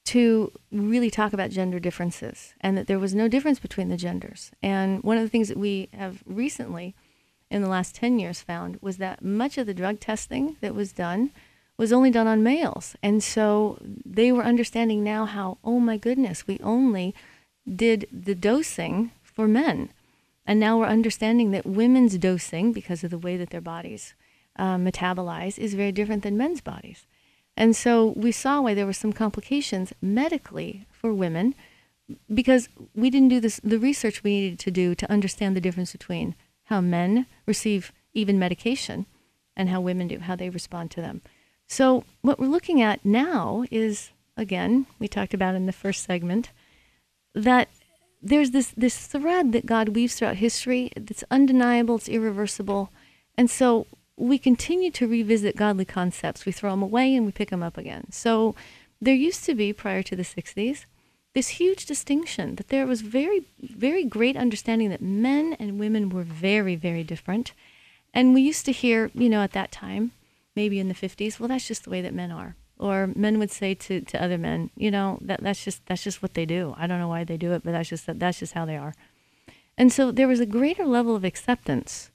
to 0.05 0.51
really 0.71 1.09
talk 1.09 1.33
about 1.33 1.49
gender 1.49 1.79
differences 1.79 2.53
and 2.59 2.77
that 2.77 2.87
there 2.87 2.99
was 2.99 3.15
no 3.15 3.27
difference 3.27 3.59
between 3.59 3.89
the 3.89 3.97
genders. 3.97 4.51
And 4.61 5.01
one 5.03 5.17
of 5.17 5.23
the 5.23 5.29
things 5.29 5.47
that 5.47 5.57
we 5.57 5.89
have 5.93 6.23
recently, 6.25 6.93
in 7.49 7.61
the 7.61 7.69
last 7.69 7.95
10 7.95 8.19
years, 8.19 8.41
found 8.41 8.79
was 8.81 8.97
that 8.97 9.23
much 9.23 9.57
of 9.57 9.65
the 9.65 9.73
drug 9.73 9.99
testing 9.99 10.57
that 10.61 10.75
was 10.75 10.91
done 10.91 11.31
was 11.77 11.93
only 11.93 12.11
done 12.11 12.27
on 12.27 12.43
males. 12.43 12.95
And 13.01 13.23
so 13.23 13.77
they 13.81 14.31
were 14.31 14.43
understanding 14.43 15.03
now 15.03 15.25
how, 15.25 15.57
oh 15.63 15.79
my 15.79 15.97
goodness, 15.97 16.45
we 16.45 16.59
only 16.61 17.15
did 17.73 18.07
the 18.11 18.35
dosing 18.35 19.11
for 19.21 19.47
men. 19.47 19.89
And 20.45 20.59
now 20.59 20.77
we're 20.77 20.85
understanding 20.85 21.51
that 21.51 21.65
women's 21.65 22.17
dosing, 22.17 22.73
because 22.73 23.03
of 23.03 23.11
the 23.11 23.17
way 23.17 23.37
that 23.37 23.49
their 23.49 23.61
bodies 23.61 24.13
uh, 24.57 24.75
metabolize, 24.75 25.57
is 25.57 25.73
very 25.73 25.93
different 25.93 26.23
than 26.23 26.37
men's 26.37 26.61
bodies. 26.61 27.05
And 27.55 27.75
so 27.75 28.13
we 28.15 28.31
saw 28.31 28.61
why 28.61 28.73
there 28.73 28.85
were 28.85 28.93
some 28.93 29.13
complications 29.13 29.93
medically 30.01 30.85
for 30.91 31.13
women 31.13 31.55
because 32.33 32.69
we 32.95 33.09
didn't 33.09 33.29
do 33.29 33.39
this, 33.39 33.59
the 33.63 33.79
research 33.79 34.23
we 34.23 34.41
needed 34.41 34.59
to 34.59 34.71
do 34.71 34.95
to 34.95 35.11
understand 35.11 35.55
the 35.55 35.61
difference 35.61 35.91
between 35.91 36.35
how 36.65 36.81
men 36.81 37.25
receive 37.45 37.91
even 38.13 38.39
medication 38.39 39.05
and 39.55 39.69
how 39.69 39.81
women 39.81 40.07
do, 40.07 40.19
how 40.19 40.35
they 40.35 40.49
respond 40.49 40.91
to 40.91 41.01
them. 41.01 41.21
So 41.67 42.03
what 42.21 42.39
we're 42.39 42.47
looking 42.47 42.81
at 42.81 43.05
now 43.05 43.65
is, 43.71 44.11
again, 44.35 44.85
we 44.99 45.07
talked 45.07 45.33
about 45.33 45.55
in 45.55 45.65
the 45.65 45.71
first 45.71 46.03
segment, 46.03 46.49
that 47.33 47.69
there's 48.21 48.51
this 48.51 48.73
this 48.77 49.05
thread 49.07 49.51
that 49.51 49.65
God 49.65 49.89
weaves 49.89 50.15
throughout 50.15 50.37
history 50.37 50.91
that's 50.95 51.23
undeniable, 51.29 51.95
it's 51.95 52.07
irreversible, 52.07 52.89
and 53.37 53.49
so 53.49 53.85
we 54.17 54.37
continue 54.37 54.91
to 54.91 55.07
revisit 55.07 55.55
godly 55.55 55.85
concepts. 55.85 56.45
We 56.45 56.51
throw 56.51 56.71
them 56.71 56.83
away 56.83 57.15
and 57.15 57.25
we 57.25 57.31
pick 57.31 57.49
them 57.49 57.63
up 57.63 57.77
again. 57.77 58.11
So 58.11 58.55
there 59.01 59.15
used 59.15 59.43
to 59.45 59.55
be 59.55 59.73
prior 59.73 60.03
to 60.03 60.15
the 60.15 60.23
60s 60.23 60.85
this 61.33 61.49
huge 61.49 61.87
distinction 61.87 62.55
that 62.57 62.67
there 62.67 62.85
was 62.85 63.01
very 63.01 63.45
very 63.59 64.05
great 64.05 64.37
understanding 64.37 64.89
that 64.91 65.01
men 65.01 65.53
and 65.59 65.79
women 65.79 66.09
were 66.09 66.23
very 66.23 66.75
very 66.75 67.03
different. 67.03 67.53
And 68.13 68.35
we 68.35 68.41
used 68.41 68.65
to 68.65 68.71
hear, 68.71 69.09
you 69.15 69.27
know, 69.27 69.41
at 69.41 69.53
that 69.53 69.71
time, 69.71 70.11
maybe 70.55 70.79
in 70.79 70.89
the 70.89 70.93
50s, 70.93 71.39
well 71.39 71.49
that's 71.49 71.67
just 71.67 71.85
the 71.85 71.89
way 71.89 72.01
that 72.01 72.13
men 72.13 72.31
are 72.31 72.55
or 72.79 73.09
men 73.15 73.39
would 73.39 73.51
say 73.51 73.73
to, 73.73 74.01
to 74.01 74.21
other 74.21 74.37
men, 74.37 74.69
you 74.75 74.91
know, 74.91 75.17
that 75.21 75.41
that's 75.41 75.63
just 75.63 75.85
that's 75.85 76.03
just 76.03 76.21
what 76.21 76.33
they 76.33 76.45
do. 76.45 76.75
I 76.77 76.85
don't 76.85 76.99
know 76.99 77.07
why 77.07 77.23
they 77.23 77.37
do 77.37 77.53
it, 77.53 77.63
but 77.63 77.71
that's 77.71 77.89
just 77.89 78.05
that's 78.07 78.39
just 78.39 78.53
how 78.53 78.65
they 78.65 78.77
are. 78.77 78.93
And 79.77 79.91
so 79.91 80.11
there 80.11 80.27
was 80.27 80.39
a 80.39 80.45
greater 80.45 80.85
level 80.85 81.15
of 81.15 81.23
acceptance 81.23 82.11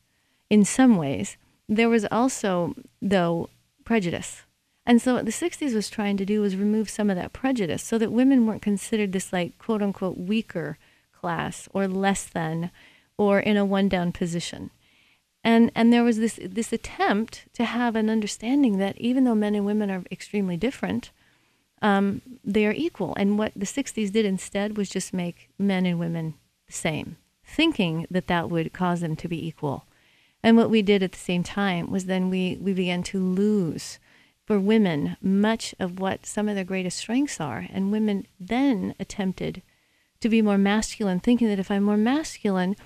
in 0.49 0.65
some 0.65 0.97
ways. 0.97 1.37
There 1.69 1.89
was 1.89 2.07
also 2.11 2.75
though 3.03 3.51
prejudice. 3.85 4.43
And 4.87 5.03
so 5.03 5.15
what 5.15 5.27
the 5.27 5.33
60s 5.33 5.75
was 5.75 5.91
trying 5.91 6.17
to 6.17 6.25
do 6.25 6.41
was 6.41 6.57
remove 6.57 6.89
some 6.89 7.11
of 7.11 7.17
that 7.17 7.35
prejudice 7.35 7.83
so 7.83 7.99
that 7.99 8.13
women 8.13 8.47
weren't 8.47 8.63
considered 8.63 9.13
this 9.13 9.33
like 9.33 9.59
quote 9.59 9.83
unquote 9.83 10.17
weaker 10.17 10.79
class 11.13 11.69
or 11.75 11.87
less 11.87 12.25
than 12.25 12.71
or 13.19 13.41
in 13.41 13.57
a 13.57 13.65
one 13.65 13.89
down 13.89 14.13
position 14.13 14.71
and 15.45 15.71
and 15.75 15.93
there 15.93 16.05
was 16.05 16.19
this 16.19 16.39
this 16.43 16.73
attempt 16.73 17.47
to 17.55 17.65
have 17.65 17.97
an 17.97 18.11
understanding 18.11 18.79
that 18.79 18.99
even 18.99 19.25
though 19.25 19.35
men 19.35 19.55
and 19.55 19.65
women 19.65 19.91
are 19.91 20.03
extremely 20.11 20.57
different, 20.57 21.11
um, 21.81 22.23
they 22.45 22.67
are 22.67 22.73
equal. 22.73 23.15
And 23.17 23.39
what 23.39 23.53
the 23.55 23.67
'60s 23.67 24.13
did 24.13 24.25
instead 24.25 24.77
was 24.77 24.91
just 24.91 25.15
make 25.15 25.49
men 25.59 25.87
and 25.87 25.99
women 25.99 26.35
the 26.67 26.73
same, 26.73 27.17
thinking 27.45 28.07
that 28.11 28.27
that 28.27 28.51
would 28.51 28.73
cause 28.73 29.01
them 29.01 29.17
to 29.17 29.29
be 29.29 29.47
equal. 29.47 29.87
And 30.43 30.57
what 30.57 30.71
we 30.71 30.83
did 30.83 31.03
at 31.03 31.13
the 31.13 31.19
same 31.19 31.43
time 31.43 31.91
was 31.91 32.05
then 32.05 32.31
we 32.31 32.59
we 32.61 32.73
began 32.73 33.03
to 33.05 33.19
lose 33.19 33.99
for 34.45 34.59
women 34.59 35.17
much 35.21 35.75
of 35.79 36.01
what 36.01 36.25
some 36.25 36.49
of 36.49 36.55
their 36.55 36.65
greatest 36.65 36.99
strengths 36.99 37.41
are, 37.41 37.67
and 37.71 37.93
women 37.93 38.27
then 38.41 38.95
attempted 38.99 39.63
to 40.21 40.29
be 40.29 40.43
more 40.43 40.59
masculine, 40.59 41.21
thinking 41.21 41.49
that 41.49 41.59
if 41.59 41.71
I'm 41.71 41.83
more 41.83 41.97
masculine 41.97 42.77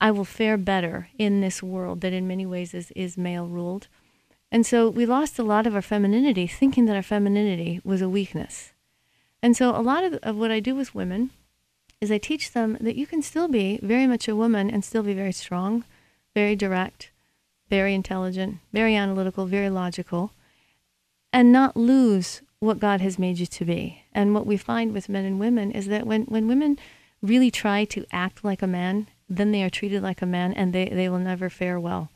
I 0.00 0.10
will 0.10 0.24
fare 0.24 0.56
better 0.56 1.08
in 1.18 1.40
this 1.40 1.62
world 1.62 2.00
that 2.00 2.12
in 2.12 2.26
many 2.26 2.46
ways 2.46 2.72
is, 2.72 2.90
is 2.96 3.18
male 3.18 3.46
ruled. 3.46 3.88
And 4.50 4.64
so 4.64 4.88
we 4.88 5.04
lost 5.04 5.38
a 5.38 5.44
lot 5.44 5.66
of 5.66 5.74
our 5.74 5.82
femininity 5.82 6.46
thinking 6.46 6.86
that 6.86 6.96
our 6.96 7.02
femininity 7.02 7.80
was 7.84 8.00
a 8.00 8.08
weakness. 8.08 8.72
And 9.42 9.56
so 9.56 9.76
a 9.76 9.82
lot 9.82 10.04
of, 10.04 10.14
of 10.14 10.36
what 10.36 10.50
I 10.50 10.60
do 10.60 10.74
with 10.74 10.94
women 10.94 11.30
is 12.00 12.10
I 12.10 12.18
teach 12.18 12.52
them 12.52 12.78
that 12.80 12.96
you 12.96 13.06
can 13.06 13.20
still 13.20 13.46
be 13.46 13.78
very 13.82 14.06
much 14.06 14.26
a 14.26 14.34
woman 14.34 14.70
and 14.70 14.84
still 14.84 15.02
be 15.02 15.12
very 15.12 15.32
strong, 15.32 15.84
very 16.34 16.56
direct, 16.56 17.10
very 17.68 17.94
intelligent, 17.94 18.58
very 18.72 18.96
analytical, 18.96 19.46
very 19.46 19.70
logical, 19.70 20.32
and 21.32 21.52
not 21.52 21.76
lose 21.76 22.42
what 22.58 22.78
God 22.78 23.00
has 23.00 23.18
made 23.18 23.38
you 23.38 23.46
to 23.46 23.64
be. 23.64 24.02
And 24.12 24.34
what 24.34 24.46
we 24.46 24.56
find 24.56 24.92
with 24.92 25.08
men 25.08 25.24
and 25.24 25.40
women 25.40 25.70
is 25.70 25.86
that 25.86 26.06
when, 26.06 26.24
when 26.24 26.48
women 26.48 26.78
really 27.22 27.50
try 27.50 27.84
to 27.84 28.04
act 28.12 28.44
like 28.44 28.62
a 28.62 28.66
man 28.66 29.06
then 29.30 29.52
they 29.52 29.62
are 29.62 29.70
treated 29.70 30.02
like 30.02 30.20
a 30.20 30.26
man 30.26 30.52
and 30.52 30.72
they, 30.72 30.88
they 30.88 31.08
will 31.08 31.20
never 31.20 31.48
fare 31.48 31.78
well. 31.78 32.10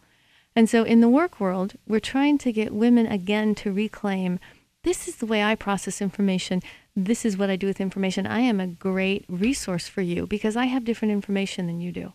And 0.56 0.68
so 0.68 0.82
in 0.82 1.00
the 1.00 1.08
work 1.08 1.40
world, 1.40 1.74
we're 1.86 2.00
trying 2.00 2.38
to 2.38 2.52
get 2.52 2.74
women 2.74 3.06
again 3.06 3.54
to 3.56 3.72
reclaim 3.72 4.40
this 4.82 5.08
is 5.08 5.16
the 5.16 5.26
way 5.26 5.42
I 5.42 5.54
process 5.54 6.02
information. 6.02 6.60
This 6.94 7.24
is 7.24 7.38
what 7.38 7.48
I 7.48 7.56
do 7.56 7.66
with 7.66 7.80
information. 7.80 8.26
I 8.26 8.40
am 8.40 8.60
a 8.60 8.66
great 8.66 9.24
resource 9.28 9.88
for 9.88 10.02
you 10.02 10.26
because 10.26 10.56
I 10.56 10.66
have 10.66 10.84
different 10.84 11.12
information 11.12 11.66
than 11.66 11.80
you 11.80 11.90
do. 11.90 12.12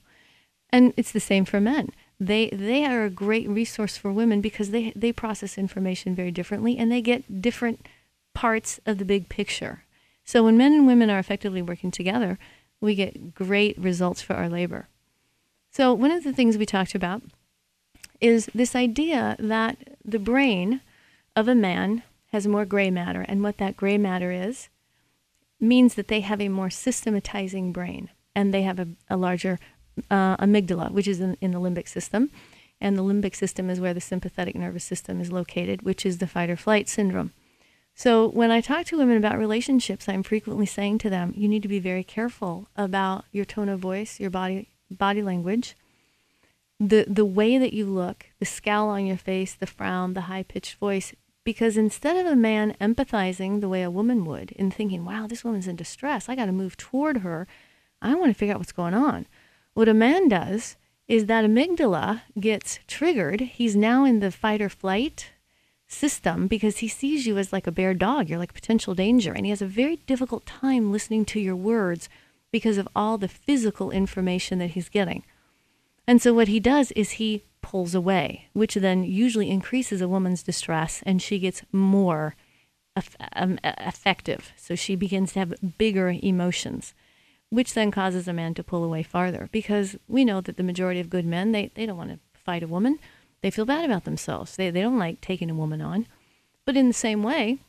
And 0.72 0.94
it's 0.98 1.12
the 1.12 1.20
same 1.20 1.46
for 1.46 1.60
men. 1.60 1.90
They 2.20 2.50
they 2.50 2.86
are 2.86 3.06
a 3.06 3.10
great 3.10 3.50
resource 3.50 3.98
for 3.98 4.12
women 4.12 4.42
because 4.42 4.72
they 4.72 4.92
they 4.96 5.12
process 5.12 5.58
information 5.58 6.16
very 6.16 6.32
differently 6.32 6.78
and 6.78 6.92
they 6.92 7.02
get 7.02 7.42
different 7.42 7.88
parts 8.34 8.80
of 8.86 8.98
the 8.98 9.06
big 9.06 9.30
picture. 9.30 9.84
So 10.24 10.44
when 10.44 10.58
men 10.58 10.74
and 10.74 10.86
women 10.86 11.10
are 11.10 11.20
effectively 11.20 11.62
working 11.62 11.92
together, 11.92 12.38
we 12.82 12.96
get 12.96 13.34
great 13.34 13.78
results 13.78 14.22
for 14.22 14.36
our 14.36 14.50
labor. 14.50 14.88
So, 15.72 15.94
one 15.94 16.12
of 16.12 16.24
the 16.24 16.34
things 16.34 16.58
we 16.58 16.66
talked 16.66 16.96
about 16.96 17.22
is 18.20 18.50
this 18.54 18.76
idea 18.76 19.36
that 19.40 19.78
the 20.04 20.20
brain 20.20 20.82
of 21.36 21.48
a 21.48 21.56
man 21.56 22.04
has 22.32 22.48
more 22.48 22.66
gray 22.66 22.92
matter, 22.92 23.22
and 23.22 23.44
what 23.44 23.58
that 23.58 23.78
gray 23.78 23.98
matter 23.98 24.32
is 24.32 24.70
means 25.60 25.96
that 25.96 26.08
they 26.08 26.22
have 26.22 26.42
a 26.42 26.50
more 26.50 26.70
systematizing 26.70 27.72
brain 27.72 28.10
and 28.36 28.54
they 28.54 28.62
have 28.62 28.80
a, 28.80 28.88
a 29.10 29.18
larger 29.18 29.60
uh, 30.10 30.38
amygdala, 30.38 30.92
which 30.92 31.08
is 31.08 31.20
in, 31.20 31.38
in 31.42 31.52
the 31.52 31.60
limbic 31.60 31.88
system. 31.88 32.30
And 32.82 32.98
the 32.98 33.04
limbic 33.04 33.36
system 33.36 33.70
is 33.70 33.80
where 33.80 33.94
the 33.94 34.02
sympathetic 34.02 34.56
nervous 34.56 34.86
system 34.86 35.20
is 35.20 35.32
located, 35.32 35.82
which 35.82 36.06
is 36.06 36.20
the 36.20 36.28
fight 36.28 36.50
or 36.50 36.56
flight 36.56 36.88
syndrome. 36.88 37.34
So 37.94 38.30
when 38.30 38.52
I 38.52 38.62
talk 38.62 38.86
to 38.86 38.98
women 38.98 39.18
about 39.18 39.38
relationships, 39.38 40.08
I'm 40.08 40.24
frequently 40.24 40.66
saying 40.66 41.00
to 41.00 41.10
them, 41.10 41.34
you 41.36 41.50
need 41.50 41.64
to 41.64 41.68
be 41.68 41.80
very 41.80 42.06
careful 42.06 42.70
about 42.78 43.26
your 43.34 43.44
tone 43.44 43.68
of 43.68 43.82
voice, 43.82 44.20
your 44.22 44.30
body 44.30 44.70
body 44.90 45.22
language, 45.22 45.76
the 46.80 47.04
the 47.06 47.26
way 47.26 47.58
that 47.58 47.74
you 47.74 47.86
look, 47.86 48.28
the 48.40 48.46
scowl 48.46 48.88
on 48.88 49.06
your 49.06 49.18
face, 49.18 49.54
the 49.54 49.68
frown, 49.68 50.14
the 50.14 50.22
high-pitched 50.22 50.76
voice, 50.76 51.14
because 51.44 51.76
instead 51.76 52.16
of 52.16 52.32
a 52.32 52.38
man 52.38 52.78
empathizing 52.80 53.60
the 53.60 53.68
way 53.68 53.84
a 53.84 53.92
woman 53.92 54.24
would 54.24 54.56
and 54.58 54.74
thinking, 54.74 55.04
"Wow, 55.04 55.28
this 55.28 55.44
woman's 55.44 55.68
in 55.68 55.76
distress. 55.76 56.30
I 56.30 56.36
got 56.36 56.46
to 56.46 56.54
move 56.54 56.78
toward 56.78 57.18
her. 57.18 57.48
I 58.02 58.16
want 58.16 58.30
to 58.30 58.34
figure 58.34 58.54
out 58.54 58.60
what's 58.60 58.72
going 58.72 58.94
on." 58.94 59.26
What 59.80 59.88
a 59.88 59.94
man 59.94 60.28
does 60.28 60.76
is 61.08 61.28
that 61.28 61.46
amygdala 61.46 62.24
gets 62.38 62.80
triggered. 62.86 63.40
He's 63.40 63.78
now 63.78 64.04
in 64.04 64.20
the 64.20 64.30
fight 64.30 64.62
or 64.62 64.68
flight 64.68 65.32
system 65.88 66.48
because 66.48 66.80
he 66.80 66.90
sees 66.90 67.26
you 67.26 67.38
as 67.38 67.54
like 67.54 67.66
a 67.66 67.72
bear 67.72 67.94
dog. 67.94 68.28
You're 68.28 68.40
like 68.40 68.54
potential 68.54 68.94
danger. 68.94 69.32
And 69.32 69.46
he 69.46 69.52
has 69.52 69.62
a 69.62 69.66
very 69.66 69.96
difficult 69.96 70.46
time 70.46 70.92
listening 70.92 71.24
to 71.28 71.40
your 71.40 71.56
words 71.56 72.10
because 72.52 72.78
of 72.78 72.90
all 72.94 73.18
the 73.18 73.30
physical 73.30 73.90
information 73.90 74.60
that 74.60 74.72
he's 74.72 74.90
getting. 74.90 75.24
And 76.06 76.22
so 76.22 76.34
what 76.34 76.50
he 76.50 76.60
does 76.60 76.92
is 76.92 77.12
he 77.12 77.46
pulls 77.62 77.96
away, 77.96 78.50
which 78.52 78.74
then 78.74 79.06
usually 79.06 79.50
increases 79.50 80.02
a 80.02 80.10
woman's 80.10 80.44
distress 80.44 81.02
and 81.06 81.22
she 81.22 81.40
gets 81.40 81.62
more 81.72 82.36
um, 83.32 83.58
effective. 83.64 84.52
So 84.58 84.76
she 84.76 84.98
begins 84.98 85.32
to 85.32 85.40
have 85.40 85.78
bigger 85.78 86.10
emotions, 86.22 86.94
which 87.50 87.74
then 87.74 87.92
causes 87.92 88.28
a 88.28 88.34
man 88.34 88.54
to 88.54 88.64
pull 88.64 88.84
away 88.84 89.04
farther 89.04 89.50
because 89.52 89.96
we 90.08 90.24
know 90.24 90.42
that 90.42 90.58
the 90.58 90.64
majority 90.64 91.00
of 91.00 91.10
good 91.10 91.26
men, 91.26 91.52
they, 91.52 91.72
they 91.76 91.86
don't 91.86 91.98
want 91.98 92.12
to 92.12 92.20
fight 92.34 92.64
a 92.64 92.68
woman 92.68 93.00
they 93.42 93.52
feel 93.52 93.66
bad 93.66 93.86
about 93.86 94.04
themselves. 94.04 94.56
They, 94.56 94.70
they 94.70 94.82
don't 94.82 95.00
like 95.00 95.22
taking 95.22 95.50
a 95.50 95.56
woman 95.56 95.82
on. 95.82 96.08
But 96.66 96.76
in 96.76 96.88
the 96.88 96.94
same 96.94 97.24
way, 97.24 97.60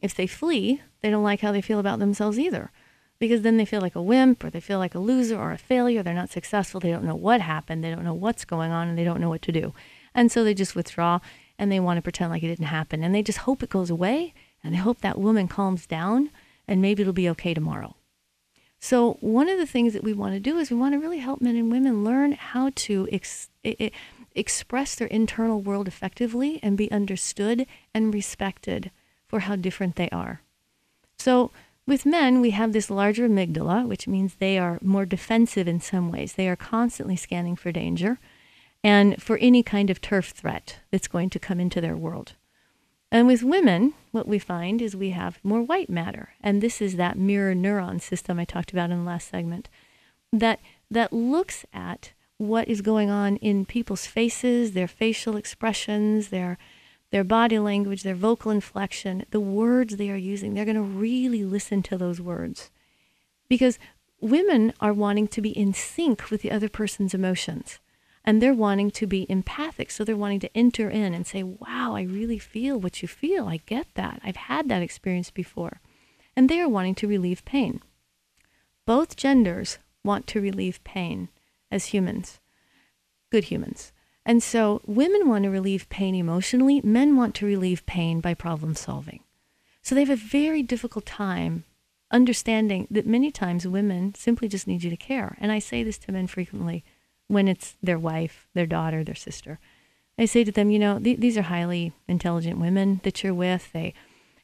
if 0.00 0.14
they 0.14 0.26
flee, 0.26 0.82
they 1.02 1.10
don't 1.10 1.22
like 1.22 1.40
how 1.40 1.52
they 1.52 1.60
feel 1.60 1.78
about 1.78 1.98
themselves 1.98 2.38
either. 2.38 2.70
Because 3.18 3.42
then 3.42 3.58
they 3.58 3.66
feel 3.66 3.82
like 3.82 3.94
a 3.94 4.02
wimp 4.02 4.42
or 4.42 4.50
they 4.50 4.60
feel 4.60 4.78
like 4.78 4.94
a 4.94 4.98
loser 4.98 5.38
or 5.38 5.52
a 5.52 5.58
failure. 5.58 6.02
They're 6.02 6.14
not 6.14 6.30
successful. 6.30 6.80
They 6.80 6.90
don't 6.90 7.04
know 7.04 7.14
what 7.14 7.42
happened. 7.42 7.84
They 7.84 7.90
don't 7.90 8.04
know 8.04 8.14
what's 8.14 8.46
going 8.46 8.72
on 8.72 8.88
and 8.88 8.96
they 8.96 9.04
don't 9.04 9.20
know 9.20 9.28
what 9.28 9.42
to 9.42 9.52
do. 9.52 9.74
And 10.14 10.32
so 10.32 10.42
they 10.42 10.54
just 10.54 10.74
withdraw 10.74 11.20
and 11.58 11.70
they 11.70 11.80
want 11.80 11.98
to 11.98 12.02
pretend 12.02 12.30
like 12.30 12.42
it 12.42 12.48
didn't 12.48 12.66
happen. 12.66 13.04
And 13.04 13.14
they 13.14 13.22
just 13.22 13.40
hope 13.40 13.62
it 13.62 13.68
goes 13.68 13.90
away 13.90 14.32
and 14.64 14.72
they 14.72 14.78
hope 14.78 15.02
that 15.02 15.20
woman 15.20 15.48
calms 15.48 15.86
down 15.86 16.30
and 16.66 16.80
maybe 16.80 17.02
it'll 17.02 17.12
be 17.12 17.28
okay 17.28 17.52
tomorrow. 17.52 17.94
So, 18.82 19.18
one 19.20 19.50
of 19.50 19.58
the 19.58 19.66
things 19.66 19.92
that 19.92 20.02
we 20.02 20.14
want 20.14 20.32
to 20.32 20.40
do 20.40 20.56
is 20.56 20.70
we 20.70 20.76
want 20.76 20.94
to 20.94 20.98
really 20.98 21.18
help 21.18 21.42
men 21.42 21.54
and 21.54 21.70
women 21.70 22.02
learn 22.02 22.32
how 22.32 22.70
to 22.76 23.06
ex- 23.12 23.50
express 24.34 24.94
their 24.94 25.08
internal 25.08 25.60
world 25.60 25.86
effectively 25.86 26.58
and 26.62 26.78
be 26.78 26.90
understood 26.90 27.66
and 27.92 28.14
respected 28.14 28.90
for 29.28 29.40
how 29.40 29.54
different 29.54 29.96
they 29.96 30.08
are. 30.08 30.40
So, 31.18 31.50
with 31.86 32.06
men, 32.06 32.40
we 32.40 32.50
have 32.50 32.72
this 32.72 32.88
larger 32.88 33.28
amygdala, 33.28 33.86
which 33.86 34.08
means 34.08 34.34
they 34.34 34.58
are 34.58 34.78
more 34.80 35.04
defensive 35.04 35.68
in 35.68 35.80
some 35.80 36.10
ways. 36.10 36.32
They 36.32 36.48
are 36.48 36.56
constantly 36.56 37.16
scanning 37.16 37.56
for 37.56 37.72
danger 37.72 38.18
and 38.82 39.22
for 39.22 39.36
any 39.38 39.62
kind 39.62 39.90
of 39.90 40.00
turf 40.00 40.30
threat 40.30 40.78
that's 40.90 41.08
going 41.08 41.28
to 41.30 41.38
come 41.38 41.60
into 41.60 41.80
their 41.82 41.96
world. 41.96 42.32
And 43.12 43.26
with 43.26 43.42
women, 43.42 43.94
what 44.12 44.28
we 44.28 44.38
find 44.38 44.80
is 44.80 44.94
we 44.94 45.10
have 45.10 45.40
more 45.42 45.62
white 45.62 45.90
matter. 45.90 46.30
And 46.40 46.60
this 46.60 46.80
is 46.80 46.96
that 46.96 47.18
mirror 47.18 47.54
neuron 47.54 48.00
system 48.00 48.38
I 48.38 48.44
talked 48.44 48.72
about 48.72 48.90
in 48.90 48.98
the 48.98 49.10
last 49.10 49.28
segment 49.28 49.68
that, 50.32 50.60
that 50.90 51.12
looks 51.12 51.64
at 51.72 52.12
what 52.38 52.68
is 52.68 52.80
going 52.80 53.10
on 53.10 53.36
in 53.36 53.66
people's 53.66 54.06
faces, 54.06 54.72
their 54.72 54.88
facial 54.88 55.36
expressions, 55.36 56.28
their 56.28 56.56
their 57.10 57.24
body 57.24 57.58
language, 57.58 58.02
their 58.02 58.14
vocal 58.14 58.50
inflection, 58.50 59.24
the 59.30 59.40
words 59.40 59.96
they 59.96 60.10
are 60.10 60.16
using. 60.16 60.54
They're 60.54 60.64
going 60.64 60.76
to 60.76 60.82
really 60.82 61.44
listen 61.44 61.82
to 61.84 61.98
those 61.98 62.20
words. 62.20 62.70
Because 63.48 63.78
women 64.20 64.72
are 64.80 64.92
wanting 64.92 65.26
to 65.28 65.40
be 65.40 65.50
in 65.50 65.74
sync 65.74 66.30
with 66.30 66.42
the 66.42 66.52
other 66.52 66.68
person's 66.68 67.14
emotions. 67.14 67.80
And 68.24 68.40
they're 68.40 68.54
wanting 68.54 68.90
to 68.92 69.06
be 69.06 69.26
empathic. 69.30 69.90
So 69.90 70.04
they're 70.04 70.16
wanting 70.16 70.40
to 70.40 70.56
enter 70.56 70.90
in 70.90 71.14
and 71.14 71.26
say, 71.26 71.42
wow, 71.42 71.94
I 71.96 72.02
really 72.02 72.38
feel 72.38 72.78
what 72.78 73.02
you 73.02 73.08
feel. 73.08 73.48
I 73.48 73.58
get 73.66 73.86
that. 73.94 74.20
I've 74.22 74.36
had 74.36 74.68
that 74.68 74.82
experience 74.82 75.30
before. 75.30 75.80
And 76.36 76.48
they 76.48 76.60
are 76.60 76.68
wanting 76.68 76.94
to 76.96 77.08
relieve 77.08 77.44
pain. 77.44 77.80
Both 78.86 79.16
genders 79.16 79.78
want 80.04 80.26
to 80.28 80.40
relieve 80.40 80.82
pain 80.84 81.28
as 81.70 81.86
humans, 81.86 82.40
good 83.30 83.44
humans. 83.44 83.92
And 84.26 84.42
so 84.42 84.82
women 84.86 85.28
want 85.28 85.44
to 85.44 85.50
relieve 85.50 85.88
pain 85.88 86.14
emotionally, 86.14 86.80
men 86.82 87.16
want 87.16 87.34
to 87.36 87.46
relieve 87.46 87.86
pain 87.86 88.20
by 88.20 88.34
problem 88.34 88.74
solving. 88.74 89.20
So 89.82 89.94
they 89.94 90.02
have 90.02 90.10
a 90.10 90.16
very 90.16 90.62
difficult 90.62 91.06
time 91.06 91.64
understanding 92.10 92.86
that 92.90 93.06
many 93.06 93.30
times 93.30 93.66
women 93.66 94.14
simply 94.14 94.48
just 94.48 94.66
need 94.66 94.82
you 94.82 94.90
to 94.90 94.96
care. 94.96 95.36
And 95.40 95.50
I 95.52 95.58
say 95.58 95.82
this 95.82 95.98
to 95.98 96.12
men 96.12 96.26
frequently 96.26 96.84
when 97.30 97.46
it's 97.46 97.76
their 97.82 97.98
wife, 97.98 98.48
their 98.54 98.66
daughter, 98.66 99.04
their 99.04 99.14
sister. 99.14 99.58
I 100.18 100.24
say 100.24 100.44
to 100.44 100.52
them, 100.52 100.70
you 100.70 100.78
know, 100.78 100.98
th- 100.98 101.20
these 101.20 101.38
are 101.38 101.42
highly 101.42 101.92
intelligent 102.08 102.58
women 102.58 103.00
that 103.04 103.22
you're 103.22 103.32
with. 103.32 103.72
They 103.72 103.94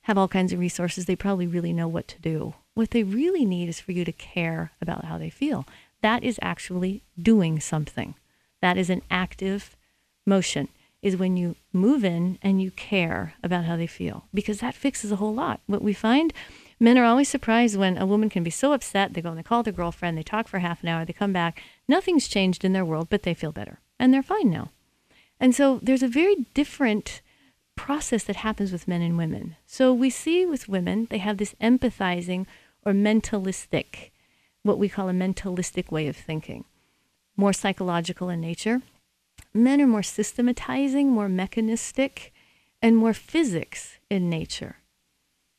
have 0.03 0.17
all 0.17 0.29
kinds 0.29 0.53
of 0.53 0.61
resources. 0.61 1.05
They 1.05 1.17
probably 1.17 1.47
really 1.47 1.73
know 1.73 1.89
what 1.89 2.07
to 2.09 2.21
do. 2.21 2.55
What 2.75 2.93
they 2.93 3.03
really 3.03 3.45
need 3.45 3.69
is 3.69 3.81
for 3.81 3.93
you 3.93 4.05
to 4.05 4.13
care 4.13 4.71
about 4.81 5.05
how 5.05 5.19
they 5.19 5.31
feel. 5.31 5.67
That 6.01 6.23
is 6.23 6.39
actually 6.41 7.03
doing 7.21 7.59
something. 7.59 8.15
That 8.63 8.79
is 8.79 8.89
an 8.89 9.03
active 9.11 9.77
motion, 10.25 10.69
is 11.03 11.17
when 11.17 11.37
you 11.37 11.57
move 11.73 12.05
in 12.05 12.39
and 12.41 12.63
you 12.63 12.71
care 12.71 13.35
about 13.43 13.65
how 13.65 13.77
they 13.77 13.87
feel, 13.87 14.27
because 14.33 14.61
that 14.61 14.75
fixes 14.75 15.11
a 15.11 15.17
whole 15.17 15.35
lot. 15.35 15.61
What 15.67 15.83
we 15.83 15.93
find 15.93 16.33
men 16.79 16.99
are 16.99 17.05
always 17.05 17.29
surprised 17.29 17.77
when 17.77 17.99
a 17.99 18.07
woman 18.07 18.31
can 18.31 18.43
be 18.43 18.51
so 18.51 18.73
upset. 18.73 19.15
They 19.15 19.23
go 19.23 19.31
and 19.31 19.39
they 19.39 19.43
call 19.43 19.63
their 19.63 19.73
girlfriend, 19.73 20.17
they 20.17 20.23
talk 20.23 20.49
for 20.49 20.61
half 20.61 20.83
an 20.83 20.89
hour, 20.89 21.05
they 21.05 21.13
come 21.13 21.33
back, 21.33 21.63
nothing's 21.89 22.29
changed 22.29 22.65
in 22.65 22.73
their 22.73 22.85
world, 22.85 23.09
but 23.11 23.23
they 23.23 23.35
feel 23.35 23.53
better 23.53 23.81
and 23.99 24.13
they're 24.13 24.23
fine 24.23 24.51
now. 24.51 24.71
And 25.39 25.55
so 25.55 25.81
there's 25.83 26.03
a 26.03 26.09
very 26.09 26.47
different 26.55 27.21
process 27.75 28.25
that 28.25 28.37
happens 28.37 28.73
with 28.73 28.89
men 28.89 29.03
and 29.03 29.19
women. 29.19 29.57
So 29.67 29.93
we 29.93 30.11
see 30.11 30.47
with 30.47 30.69
women, 30.69 31.07
they 31.11 31.19
have 31.19 31.37
this 31.37 31.55
empathizing 31.61 32.47
or 32.85 32.93
mentalistic, 32.93 34.11
what 34.63 34.79
we 34.79 34.89
call 34.89 35.09
a 35.09 35.13
mentalistic 35.13 35.93
way 35.93 36.09
of 36.09 36.17
thinking, 36.17 36.65
more 37.37 37.53
psychological 37.53 38.31
in 38.31 38.41
nature. 38.41 38.83
Men 39.53 39.81
are 39.81 39.87
more 39.87 40.03
systematizing, 40.03 41.11
more 41.11 41.29
mechanistic, 41.29 42.33
and 42.81 42.97
more 42.97 43.13
physics 43.13 43.99
in 44.09 44.31
nature. 44.31 44.77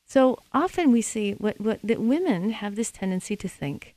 So 0.06 0.38
often 0.52 0.90
we 0.90 1.02
see 1.02 1.32
what, 1.32 1.60
what 1.60 1.80
that 1.84 2.00
women 2.00 2.50
have 2.50 2.74
this 2.74 2.90
tendency 2.90 3.36
to 3.36 3.48
think 3.48 3.94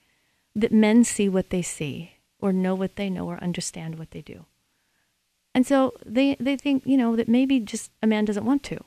that 0.56 0.72
men 0.72 1.04
see 1.04 1.30
what 1.30 1.50
they 1.50 1.62
see 1.62 2.16
or 2.42 2.52
know 2.52 2.76
what 2.76 2.96
they 2.96 3.10
know 3.10 3.28
or 3.28 3.42
understand 3.44 3.98
what 3.98 4.12
they 4.12 4.22
do. 4.22 4.46
And 5.54 5.66
so 5.66 5.94
they, 6.06 6.36
they 6.40 6.56
think, 6.56 6.84
you 6.86 6.98
know, 6.98 7.16
that 7.16 7.28
maybe 7.28 7.60
just 7.60 7.92
a 8.02 8.08
man 8.08 8.26
doesn't 8.26 8.46
want 8.46 8.64
to. 8.64 8.80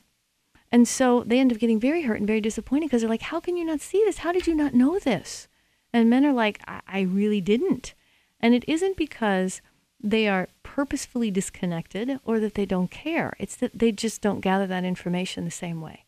And 0.72 0.88
so 0.88 1.22
they 1.24 1.38
end 1.38 1.52
up 1.52 1.58
getting 1.58 1.78
very 1.78 2.02
hurt 2.02 2.18
and 2.18 2.26
very 2.26 2.40
disappointed 2.40 2.86
because 2.86 3.02
they're 3.02 3.10
like, 3.10 3.22
how 3.22 3.38
can 3.38 3.56
you 3.56 3.64
not 3.64 3.80
see 3.80 4.02
this? 4.04 4.18
How 4.18 4.32
did 4.32 4.46
you 4.46 4.54
not 4.54 4.74
know 4.74 4.98
this? 4.98 5.46
And 5.92 6.10
men 6.10 6.24
are 6.24 6.32
like, 6.32 6.60
I, 6.66 6.80
I 6.88 7.00
really 7.02 7.40
didn't. 7.40 7.94
And 8.40 8.54
it 8.54 8.64
isn't 8.66 8.96
because 8.96 9.60
they 10.02 10.26
are 10.26 10.48
purposefully 10.62 11.30
disconnected 11.30 12.18
or 12.24 12.40
that 12.40 12.54
they 12.54 12.66
don't 12.66 12.90
care. 12.90 13.34
It's 13.38 13.56
that 13.56 13.78
they 13.78 13.92
just 13.92 14.20
don't 14.20 14.40
gather 14.40 14.66
that 14.66 14.84
information 14.84 15.44
the 15.44 15.50
same 15.50 15.80
way. 15.80 16.04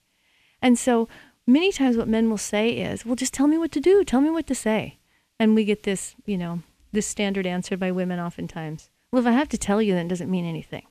And 0.60 0.78
so 0.78 1.08
many 1.46 1.70
times 1.70 1.96
what 1.96 2.08
men 2.08 2.28
will 2.28 2.36
say 2.36 2.70
is, 2.70 3.06
well, 3.06 3.14
just 3.14 3.32
tell 3.32 3.46
me 3.46 3.56
what 3.56 3.72
to 3.72 3.80
do. 3.80 4.04
Tell 4.04 4.20
me 4.20 4.30
what 4.30 4.46
to 4.48 4.54
say. 4.54 4.98
And 5.38 5.54
we 5.54 5.64
get 5.64 5.84
this, 5.84 6.14
you 6.24 6.36
know, 6.36 6.62
this 6.92 7.06
standard 7.06 7.46
answer 7.46 7.76
by 7.76 7.90
women 7.90 8.20
oftentimes. 8.20 8.90
Well, 9.10 9.20
if 9.20 9.26
I 9.26 9.32
have 9.32 9.48
to 9.50 9.58
tell 9.58 9.80
you, 9.80 9.94
then 9.94 10.06
it 10.06 10.10
doesn't 10.10 10.30
mean 10.30 10.44
anything. 10.44 10.86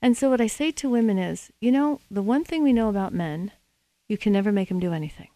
And 0.00 0.16
so 0.16 0.30
what 0.30 0.40
I 0.40 0.48
say 0.48 0.72
to 0.72 0.90
women 0.90 1.18
is, 1.18 1.52
you 1.60 1.70
know, 1.70 2.00
the 2.10 2.22
one 2.22 2.44
thing 2.44 2.62
we 2.62 2.72
know 2.72 2.88
about 2.88 3.14
men, 3.14 3.52
you 4.08 4.18
can 4.18 4.32
never 4.32 4.50
make 4.50 4.70
him 4.70 4.80
do 4.80 4.92
anything. 4.92 5.28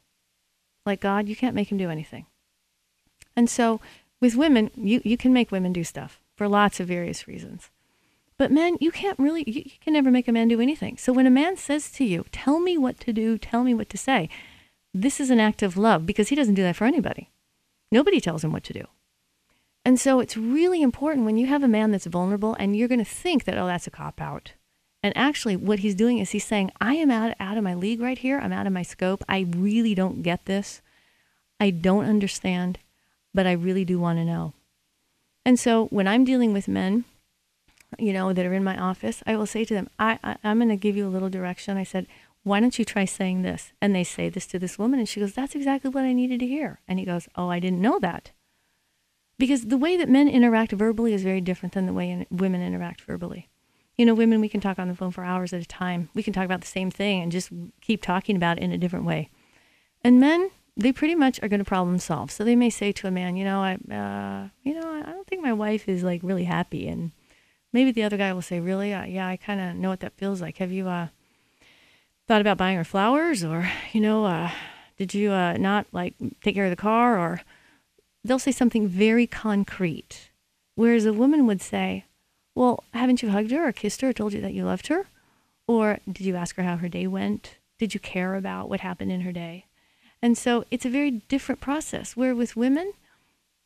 Like 0.85 1.01
God, 1.01 1.29
you 1.29 1.37
can't 1.37 1.55
make 1.55 1.71
him 1.71 1.79
do 1.79 1.91
anything. 1.91 2.27
And 3.37 3.49
so 3.49 3.81
with 4.21 4.35
women, 4.35 4.71
you, 4.77 5.01
you 5.05 5.17
can 5.17 5.33
make 5.33 5.53
women 5.53 5.73
do 5.73 5.85
stuff 5.85 6.21
for 6.35 6.49
lots 6.49 6.81
of 6.81 6.89
various 6.89 7.29
reasons. 7.29 7.71
But 8.39 8.53
men, 8.53 8.77
you 8.81 8.91
can't 8.91 9.19
really, 9.19 9.45
you, 9.47 9.63
you 9.65 9.79
can 9.81 9.93
never 9.93 10.11
make 10.11 10.29
a 10.29 10.33
man 10.33 10.49
do 10.49 10.61
anything. 10.61 10.97
So 10.99 11.13
when 11.13 11.27
a 11.27 11.31
man 11.31 11.57
says 11.57 11.91
to 11.93 12.05
you, 12.05 12.25
tell 12.33 12.59
me 12.59 12.77
what 12.77 13.01
to 13.01 13.13
do, 13.13 13.39
tell 13.39 13.63
me 13.63 13.73
what 13.73 13.89
to 13.91 13.99
say, 13.99 14.29
this 14.93 15.21
is 15.21 15.31
an 15.31 15.41
act 15.41 15.63
of 15.63 15.77
love 15.77 16.07
because 16.07 16.29
he 16.29 16.37
doesn't 16.37 16.55
do 16.55 16.63
that 16.63 16.77
for 16.77 16.87
anybody. 16.87 17.31
Nobody 17.93 18.21
tells 18.21 18.43
him 18.43 18.53
what 18.53 18.65
to 18.65 18.73
do. 18.73 18.87
And 19.87 20.01
so 20.01 20.19
it's 20.19 20.37
really 20.37 20.83
important 20.83 21.27
when 21.27 21.37
you 21.37 21.47
have 21.47 21.63
a 21.63 21.69
man 21.69 21.93
that's 21.93 22.07
vulnerable 22.07 22.57
and 22.59 22.75
you're 22.75 22.89
going 22.89 22.99
to 22.99 23.05
think 23.05 23.45
that, 23.45 23.57
oh, 23.57 23.69
that's 23.69 23.87
a 23.87 23.91
cop 23.93 24.21
out. 24.21 24.55
And 25.01 25.17
actually, 25.17 25.55
what 25.55 25.79
he's 25.79 25.95
doing 25.95 26.19
is 26.19 26.31
he's 26.31 26.45
saying, 26.45 26.73
I 26.81 26.95
am 26.95 27.09
out, 27.09 27.37
out 27.39 27.57
of 27.57 27.63
my 27.63 27.75
league 27.75 28.01
right 28.01 28.19
here. 28.19 28.41
I'm 28.41 28.53
out 28.53 28.67
of 28.67 28.73
my 28.73 28.83
scope. 28.83 29.23
I 29.29 29.47
really 29.57 29.95
don't 29.95 30.23
get 30.23 30.47
this. 30.47 30.83
I 31.61 31.71
don't 31.71 32.05
understand, 32.05 32.81
but 33.33 33.47
I 33.47 33.53
really 33.53 33.85
do 33.85 34.01
want 34.01 34.19
to 34.19 34.25
know. 34.25 34.55
And 35.45 35.57
so 35.57 35.87
when 35.87 36.09
I'm 36.09 36.25
dealing 36.25 36.53
with 36.53 36.67
men, 36.67 37.05
you 37.97 38.13
know, 38.13 38.33
that 38.33 38.45
are 38.45 38.55
in 38.55 38.65
my 38.65 38.77
office, 38.77 39.23
I 39.25 39.37
will 39.37 39.47
say 39.47 39.65
to 39.65 39.73
them, 39.73 39.89
I, 40.01 40.19
I, 40.25 40.37
I'm 40.43 40.59
going 40.59 40.69
to 40.71 40.75
give 40.77 40.97
you 40.97 41.07
a 41.07 41.15
little 41.15 41.31
direction. 41.31 41.77
I 41.77 41.85
said, 41.85 42.09
why 42.43 42.59
don't 42.59 42.77
you 42.77 42.85
try 42.85 43.05
saying 43.05 43.43
this? 43.43 43.71
And 43.81 43.95
they 43.95 44.03
say 44.03 44.31
this 44.31 44.49
to 44.49 44.59
this 44.59 44.81
woman, 44.81 44.99
and 44.99 45.09
she 45.09 45.21
goes, 45.21 45.35
that's 45.35 45.55
exactly 45.55 45.91
what 45.91 46.03
I 46.03 46.13
needed 46.13 46.41
to 46.41 46.47
hear. 46.49 46.81
And 46.89 46.99
he 46.99 47.05
goes, 47.05 47.29
oh, 47.37 47.51
I 47.51 47.61
didn't 47.61 47.81
know 47.81 48.01
that. 48.01 48.33
Because 49.39 49.67
the 49.67 49.77
way 49.77 49.97
that 49.97 50.09
men 50.09 50.29
interact 50.29 50.73
verbally 50.73 51.13
is 51.13 51.23
very 51.23 51.41
different 51.41 51.75
than 51.75 51.87
the 51.87 51.93
way 51.93 52.11
in, 52.11 52.27
women 52.31 52.63
interact 52.63 53.03
verbally. 53.03 53.49
You 53.97 54.07
know, 54.07 54.15
women, 54.15 54.41
we 54.41 54.49
can 54.49 54.61
talk 54.61 54.79
on 54.79 54.89
the 54.89 54.95
phone 54.95 55.11
for 55.11 55.25
hours 55.25 55.53
at 55.53 55.63
a 55.63 55.67
time. 55.67 56.09
We 56.15 56.23
can 56.23 56.33
talk 56.33 56.45
about 56.45 56.61
the 56.61 56.67
same 56.67 56.91
thing 56.91 57.23
and 57.23 57.33
just 57.33 57.51
keep 57.81 58.03
talking 58.03 58.37
about 58.37 58.59
it 58.59 58.63
in 58.63 58.73
a 58.73 58.79
different 58.79 59.05
way. 59.05 59.31
And 60.05 60.21
men, 60.21 60.51
they 60.77 60.93
pretty 60.93 61.15
much 61.15 61.43
are 61.43 61.49
going 61.49 61.61
to 61.61 61.65
problem 61.65 61.99
solve. 61.99 62.31
So 62.31 62.45
they 62.45 62.57
may 62.57 62.71
say 62.71 62.93
to 62.93 63.07
a 63.07 63.11
man, 63.11 63.37
you 63.37 63.45
know, 63.45 63.61
I, 63.61 63.75
uh, 63.93 64.49
you 64.63 64.75
know, 64.75 64.91
I 64.91 65.11
don't 65.11 65.27
think 65.27 65.43
my 65.43 65.53
wife 65.53 65.89
is 65.89 66.03
like 66.03 66.21
really 66.23 66.45
happy. 66.45 66.89
And 66.89 67.13
maybe 67.73 67.91
the 67.91 68.03
other 68.03 68.19
guy 68.19 68.33
will 68.33 68.43
say, 68.43 68.61
really, 68.61 68.93
uh, 68.93 69.05
yeah, 69.05 69.27
I 69.27 69.37
kind 69.37 69.61
of 69.61 69.77
know 69.77 69.89
what 69.89 70.01
that 70.01 70.17
feels 70.17 70.43
like. 70.43 70.59
Have 70.59 70.73
you 70.73 70.89
uh, 70.89 71.09
thought 72.29 72.41
about 72.41 72.59
buying 72.59 72.77
her 72.77 72.85
flowers, 72.85 73.45
or 73.45 73.71
you 73.93 74.01
know, 74.01 74.25
uh, 74.27 74.51
did 74.97 75.15
you 75.15 75.31
uh, 75.31 75.55
not 75.55 75.87
like 75.93 76.15
take 76.43 76.55
care 76.55 76.65
of 76.65 76.71
the 76.71 76.77
car, 76.77 77.19
or 77.19 77.41
they'll 78.27 78.39
say 78.39 78.53
something 78.53 78.89
very 78.89 79.27
concrete. 79.27 80.31
Whereas 80.75 81.07
a 81.07 81.13
woman 81.13 81.47
would 81.47 81.63
say, 81.63 82.05
Well, 82.55 82.85
haven't 82.93 83.23
you 83.23 83.31
hugged 83.31 83.51
her 83.51 83.69
or 83.69 83.73
kissed 83.73 84.01
her 84.03 84.11
or 84.11 84.13
told 84.13 84.33
you 84.33 84.41
that 84.41 84.55
you 84.55 84.65
loved 84.65 84.89
her? 84.89 85.07
Or 85.67 85.99
did 86.07 86.27
you 86.27 86.37
ask 86.37 86.57
her 86.57 86.63
how 86.63 86.77
her 86.77 86.89
day 86.89 87.07
went? 87.07 87.57
Did 87.79 87.95
you 87.95 88.01
care 88.01 88.35
about 88.35 88.69
what 88.69 88.81
happened 88.81 89.13
in 89.13 89.23
her 89.23 89.33
day? 89.33 89.67
And 90.23 90.37
so 90.37 90.65
it's 90.71 90.85
a 90.85 90.91
very 90.91 91.11
different 91.11 91.61
process. 91.61 92.17
Where 92.17 92.35
with 92.35 92.57
women, 92.57 92.93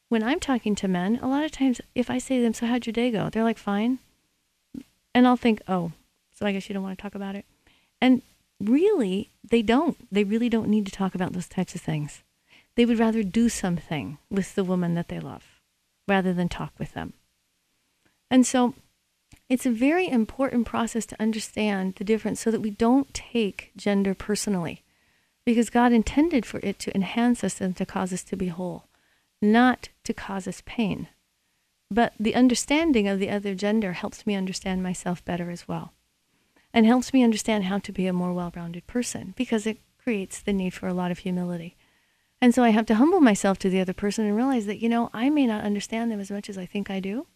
when 0.08 0.22
I'm 0.22 0.40
talking 0.40 0.74
to 0.76 0.88
men, 0.88 1.18
a 1.22 1.28
lot 1.28 1.44
of 1.44 1.52
times 1.52 1.80
if 1.94 2.11
I 2.11 2.18
say 2.18 2.36
to 2.36 2.42
them, 2.42 2.54
So 2.54 2.66
how'd 2.66 2.86
your 2.86 2.92
day 2.92 3.11
go? 3.11 3.28
They're 3.28 3.44
like, 3.44 3.58
Fine. 3.58 3.98
And 5.14 5.26
I'll 5.26 5.36
think, 5.36 5.62
Oh, 5.68 5.92
so 6.32 6.46
I 6.46 6.52
guess 6.52 6.68
you 6.68 6.74
don't 6.74 6.82
want 6.82 6.96
to 6.96 7.02
talk 7.02 7.14
about 7.14 7.36
it. 7.36 7.44
And 8.00 8.22
really, 8.61 9.30
they 9.42 9.62
don't. 9.62 9.96
They 10.12 10.24
really 10.24 10.48
don't 10.48 10.68
need 10.68 10.86
to 10.86 10.92
talk 10.92 11.14
about 11.14 11.32
those 11.32 11.48
types 11.48 11.74
of 11.74 11.80
things 11.80 12.22
they 12.80 12.86
would 12.86 12.98
rather 12.98 13.22
do 13.22 13.50
something 13.50 14.16
with 14.30 14.54
the 14.54 14.64
woman 14.64 14.94
that 14.94 15.08
they 15.08 15.20
love 15.20 15.60
rather 16.08 16.32
than 16.32 16.48
talk 16.48 16.72
with 16.78 16.94
them. 16.94 17.12
And 18.30 18.46
so 18.46 18.72
it's 19.50 19.66
a 19.66 19.70
very 19.70 20.08
important 20.08 20.66
process 20.66 21.04
to 21.04 21.20
understand 21.20 21.96
the 21.96 22.04
difference 22.04 22.40
so 22.40 22.50
that 22.50 22.62
we 22.62 22.70
don't 22.70 23.12
take 23.12 23.70
gender 23.76 24.14
personally 24.14 24.82
because 25.44 25.68
God 25.68 25.92
intended 25.92 26.46
for 26.46 26.58
it 26.62 26.78
to 26.78 26.94
enhance 26.94 27.44
us 27.44 27.60
and 27.60 27.76
to 27.76 27.84
cause 27.84 28.14
us 28.14 28.22
to 28.24 28.34
be 28.34 28.48
whole, 28.48 28.84
not 29.42 29.90
to 30.04 30.14
cause 30.14 30.48
us 30.48 30.62
pain. 30.64 31.08
But 31.90 32.14
the 32.18 32.34
understanding 32.34 33.06
of 33.08 33.18
the 33.18 33.28
other 33.28 33.54
gender 33.54 33.92
helps 33.92 34.26
me 34.26 34.36
understand 34.36 34.82
myself 34.82 35.22
better 35.22 35.50
as 35.50 35.68
well 35.68 35.92
and 36.72 36.86
helps 36.86 37.12
me 37.12 37.22
understand 37.22 37.64
how 37.64 37.76
to 37.80 37.92
be 37.92 38.06
a 38.06 38.14
more 38.14 38.32
well 38.32 38.50
rounded 38.56 38.86
person 38.86 39.34
because 39.36 39.66
it 39.66 39.76
creates 40.02 40.40
the 40.40 40.54
need 40.54 40.72
for 40.72 40.88
a 40.88 40.94
lot 40.94 41.10
of 41.10 41.18
humility. 41.18 41.76
And 42.43 42.55
so 42.55 42.62
I 42.62 42.70
have 42.70 42.86
to 42.86 42.95
humble 42.95 43.20
myself 43.20 43.59
to 43.59 43.70
the 43.70 43.80
other 43.80 43.93
person 43.93 44.24
and 44.24 44.36
realize 44.36 44.66
that, 44.66 44.80
you 44.80 44.88
know, 44.88 45.11
I 45.12 45.28
may 45.28 45.47
not 45.47 45.62
understand 45.62 46.11
them 46.11 46.20
as 46.20 46.30
much 46.30 46.49
as 46.49 46.57
I 46.57 46.66
think 46.66 46.91
I 46.91 47.01
do. 47.01 47.26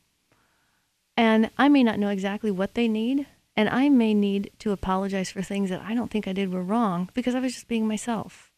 And 1.16 1.50
I 1.58 1.68
may 1.68 1.82
not 1.82 1.98
know 1.98 2.08
exactly 2.08 2.50
what 2.50 2.74
they 2.74 2.88
need. 2.88 3.26
And 3.56 3.68
I 3.68 3.88
may 3.88 4.14
need 4.14 4.50
to 4.60 4.72
apologize 4.72 5.30
for 5.30 5.42
things 5.42 5.70
that 5.70 5.82
I 5.82 5.94
don't 5.94 6.10
think 6.10 6.26
I 6.26 6.32
did 6.32 6.52
were 6.52 6.62
wrong 6.62 7.10
because 7.14 7.34
I 7.34 7.40
was 7.40 7.54
just 7.54 7.68
being 7.68 7.86
myself. 7.86 8.52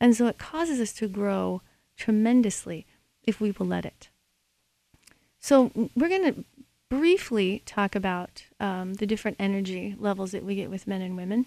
And 0.00 0.16
so 0.16 0.26
it 0.26 0.38
causes 0.38 0.80
us 0.80 0.92
to 0.94 1.08
grow 1.08 1.62
tremendously 1.96 2.86
if 3.22 3.40
we 3.40 3.52
will 3.52 3.66
let 3.66 3.84
it. 3.84 4.08
So 5.38 5.70
we're 5.94 6.08
going 6.08 6.34
to 6.34 6.44
briefly 6.88 7.62
talk 7.66 7.94
about 7.94 8.44
um, 8.58 8.94
the 8.94 9.06
different 9.06 9.36
energy 9.38 9.94
levels 9.98 10.32
that 10.32 10.44
we 10.44 10.54
get 10.56 10.70
with 10.70 10.86
men 10.86 11.02
and 11.02 11.16
women 11.16 11.46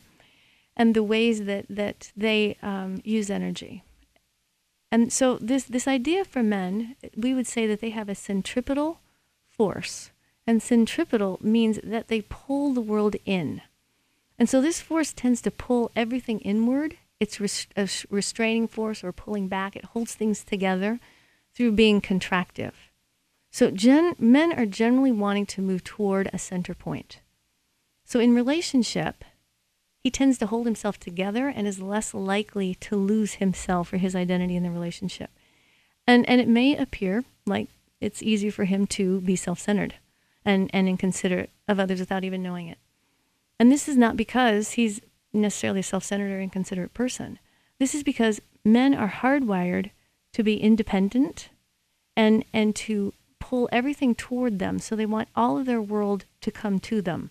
and 0.78 0.96
the 0.96 1.04
ways 1.04 1.46
that, 1.46 1.66
that 1.70 2.12
they 2.16 2.58
um, 2.62 3.02
use 3.04 3.30
energy. 3.30 3.84
And 4.92 5.12
so 5.12 5.38
this 5.38 5.64
this 5.64 5.88
idea 5.88 6.26
for 6.26 6.44
men, 6.44 6.96
we 7.16 7.34
would 7.34 7.48
say 7.48 7.66
that 7.68 7.80
they 7.80 7.92
have 7.92 8.10
a 8.10 8.16
centripetal 8.16 9.00
force. 9.48 10.12
And 10.46 10.62
centripetal 10.62 11.40
means 11.42 11.80
that 11.84 12.08
they 12.08 12.22
pull 12.22 12.74
the 12.74 12.82
world 12.82 13.16
in. 13.26 13.62
And 14.38 14.50
so 14.50 14.60
this 14.60 14.82
force 14.82 15.14
tends 15.14 15.42
to 15.42 15.52
pull 15.52 15.92
everything 15.96 16.40
inward 16.40 16.98
It's 17.20 17.40
res- 17.40 17.68
a 17.78 17.88
restraining 18.10 18.68
force 18.68 19.04
or 19.04 19.12
pulling 19.12 19.48
back. 19.48 19.76
It 19.76 19.86
holds 19.86 20.16
things 20.16 20.44
together 20.44 21.00
through 21.54 21.74
being 21.74 22.02
contractive. 22.02 22.74
So 23.52 23.70
gen- 23.70 24.16
men 24.18 24.52
are 24.54 24.66
generally 24.66 25.12
wanting 25.12 25.46
to 25.48 25.62
move 25.62 25.84
toward 25.84 26.30
a 26.34 26.40
center 26.40 26.74
point. 26.74 27.20
So 28.04 28.20
in 28.20 28.34
relationship, 28.34 29.24
he 30.04 30.10
tends 30.10 30.38
to 30.40 30.48
hold 30.48 30.66
himself 30.66 31.00
together 31.00 31.48
and 31.48 31.68
is 31.68 31.80
less 31.80 32.14
likely 32.14 32.76
to 32.76 32.96
lose 32.96 33.36
himself 33.36 33.94
or 33.94 33.98
his 33.98 34.16
identity 34.16 34.56
in 34.56 34.64
the 34.64 34.72
relationship. 34.72 35.30
And 36.08 36.28
and 36.28 36.42
it 36.42 36.48
may 36.48 36.76
appear 36.76 37.24
like 37.46 37.70
it's 38.00 38.24
easy 38.24 38.50
for 38.50 38.66
him 38.66 38.88
to 38.88 39.22
be 39.22 39.36
self-centered 39.36 39.96
and, 40.44 40.72
and 40.74 40.90
inconsiderate 40.90 41.52
of 41.68 41.80
others 41.80 42.00
without 42.00 42.24
even 42.24 42.42
knowing 42.42 42.68
it. 42.68 42.80
And 43.60 43.72
this 43.72 43.88
is 43.88 43.96
not 43.96 44.18
because 44.18 44.72
he's 44.72 45.02
necessarily 45.32 45.82
a 45.82 45.84
self-centered 45.84 46.32
or 46.32 46.42
inconsiderate 46.42 46.96
person. 46.96 47.38
This 47.78 47.94
is 47.94 48.04
because 48.04 48.42
men 48.66 48.96
are 48.96 49.10
hardwired 49.10 49.92
to 50.34 50.42
be 50.44 50.58
independent 50.58 51.50
and 52.18 52.44
and 52.52 52.76
to 52.76 53.14
pull 53.40 53.70
everything 53.72 54.16
toward 54.16 54.58
them. 54.58 54.80
So 54.80 54.96
they 54.96 55.06
want 55.06 55.30
all 55.36 55.60
of 55.60 55.68
their 55.68 55.82
world 55.82 56.26
to 56.42 56.52
come 56.52 56.80
to 56.80 57.02
them. 57.02 57.30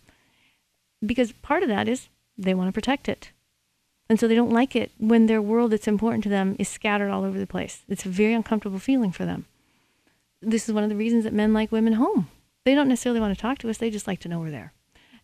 Because 1.04 1.32
part 1.32 1.62
of 1.62 1.68
that 1.68 1.88
is 1.88 2.08
they 2.44 2.54
want 2.54 2.68
to 2.68 2.72
protect 2.72 3.08
it. 3.08 3.32
And 4.08 4.18
so 4.18 4.26
they 4.26 4.34
don't 4.34 4.50
like 4.50 4.74
it 4.74 4.90
when 4.98 5.26
their 5.26 5.40
world 5.40 5.70
that's 5.70 5.86
important 5.86 6.24
to 6.24 6.28
them 6.28 6.56
is 6.58 6.68
scattered 6.68 7.10
all 7.10 7.22
over 7.22 7.38
the 7.38 7.46
place. 7.46 7.82
It's 7.88 8.04
a 8.04 8.08
very 8.08 8.34
uncomfortable 8.34 8.80
feeling 8.80 9.12
for 9.12 9.24
them. 9.24 9.46
This 10.42 10.68
is 10.68 10.74
one 10.74 10.82
of 10.82 10.90
the 10.90 10.96
reasons 10.96 11.24
that 11.24 11.32
men 11.32 11.52
like 11.52 11.70
women 11.70 11.92
home. 11.92 12.28
They 12.64 12.74
don't 12.74 12.88
necessarily 12.88 13.20
want 13.20 13.36
to 13.36 13.40
talk 13.40 13.58
to 13.58 13.70
us, 13.70 13.78
they 13.78 13.90
just 13.90 14.06
like 14.06 14.18
to 14.20 14.28
know 14.28 14.40
we're 14.40 14.50
there. 14.50 14.72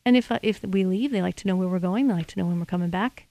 And 0.05 0.17
if, 0.17 0.31
uh, 0.31 0.39
if 0.43 0.63
we 0.63 0.85
leave, 0.85 1.11
they 1.11 1.21
like 1.21 1.35
to 1.37 1.49
know 1.49 1.57
where 1.57 1.69
we're 1.69 1.81
going, 1.81 2.07
they 2.07 2.15
like 2.15 2.29
to 2.29 2.39
know 2.39 2.47
when 2.47 2.61
we're 2.61 2.67
coming 2.67 2.91
back. 2.91 3.27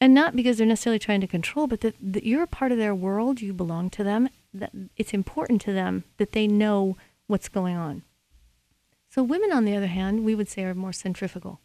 And 0.00 0.14
not 0.14 0.34
because 0.34 0.56
they're 0.56 0.66
necessarily 0.66 0.98
trying 0.98 1.20
to 1.20 1.26
control, 1.26 1.66
but 1.66 1.82
that, 1.82 1.94
that 2.00 2.24
you're 2.24 2.42
a 2.42 2.46
part 2.46 2.72
of 2.72 2.78
their 2.78 2.94
world, 2.94 3.42
you 3.42 3.52
belong 3.52 3.90
to 3.90 4.04
them, 4.04 4.30
that 4.54 4.72
it's 4.96 5.12
important 5.12 5.60
to 5.62 5.72
them 5.72 6.04
that 6.16 6.32
they 6.32 6.46
know 6.46 6.96
what's 7.26 7.48
going 7.48 7.76
on. 7.76 8.02
So 9.10 9.22
women, 9.22 9.52
on 9.52 9.66
the 9.66 9.76
other 9.76 9.86
hand, 9.86 10.24
we 10.24 10.34
would 10.34 10.48
say 10.48 10.64
are 10.64 10.74
more 10.74 10.92
centrifugal 10.92 11.60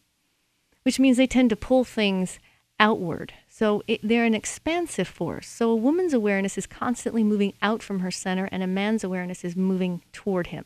which 0.82 0.98
means 0.98 1.16
they 1.16 1.26
tend 1.26 1.50
to 1.50 1.56
pull 1.56 1.84
things 1.84 2.38
outward. 2.80 3.32
So 3.48 3.82
it, 3.86 4.00
they're 4.02 4.24
an 4.24 4.34
expansive 4.34 5.08
force. 5.08 5.46
So 5.46 5.70
a 5.70 5.76
woman's 5.76 6.14
awareness 6.14 6.58
is 6.58 6.66
constantly 6.66 7.22
moving 7.22 7.54
out 7.62 7.82
from 7.82 8.00
her 8.00 8.10
center, 8.10 8.48
and 8.50 8.62
a 8.62 8.66
man's 8.66 9.04
awareness 9.04 9.44
is 9.44 9.56
moving 9.56 10.02
toward 10.12 10.48
him. 10.48 10.64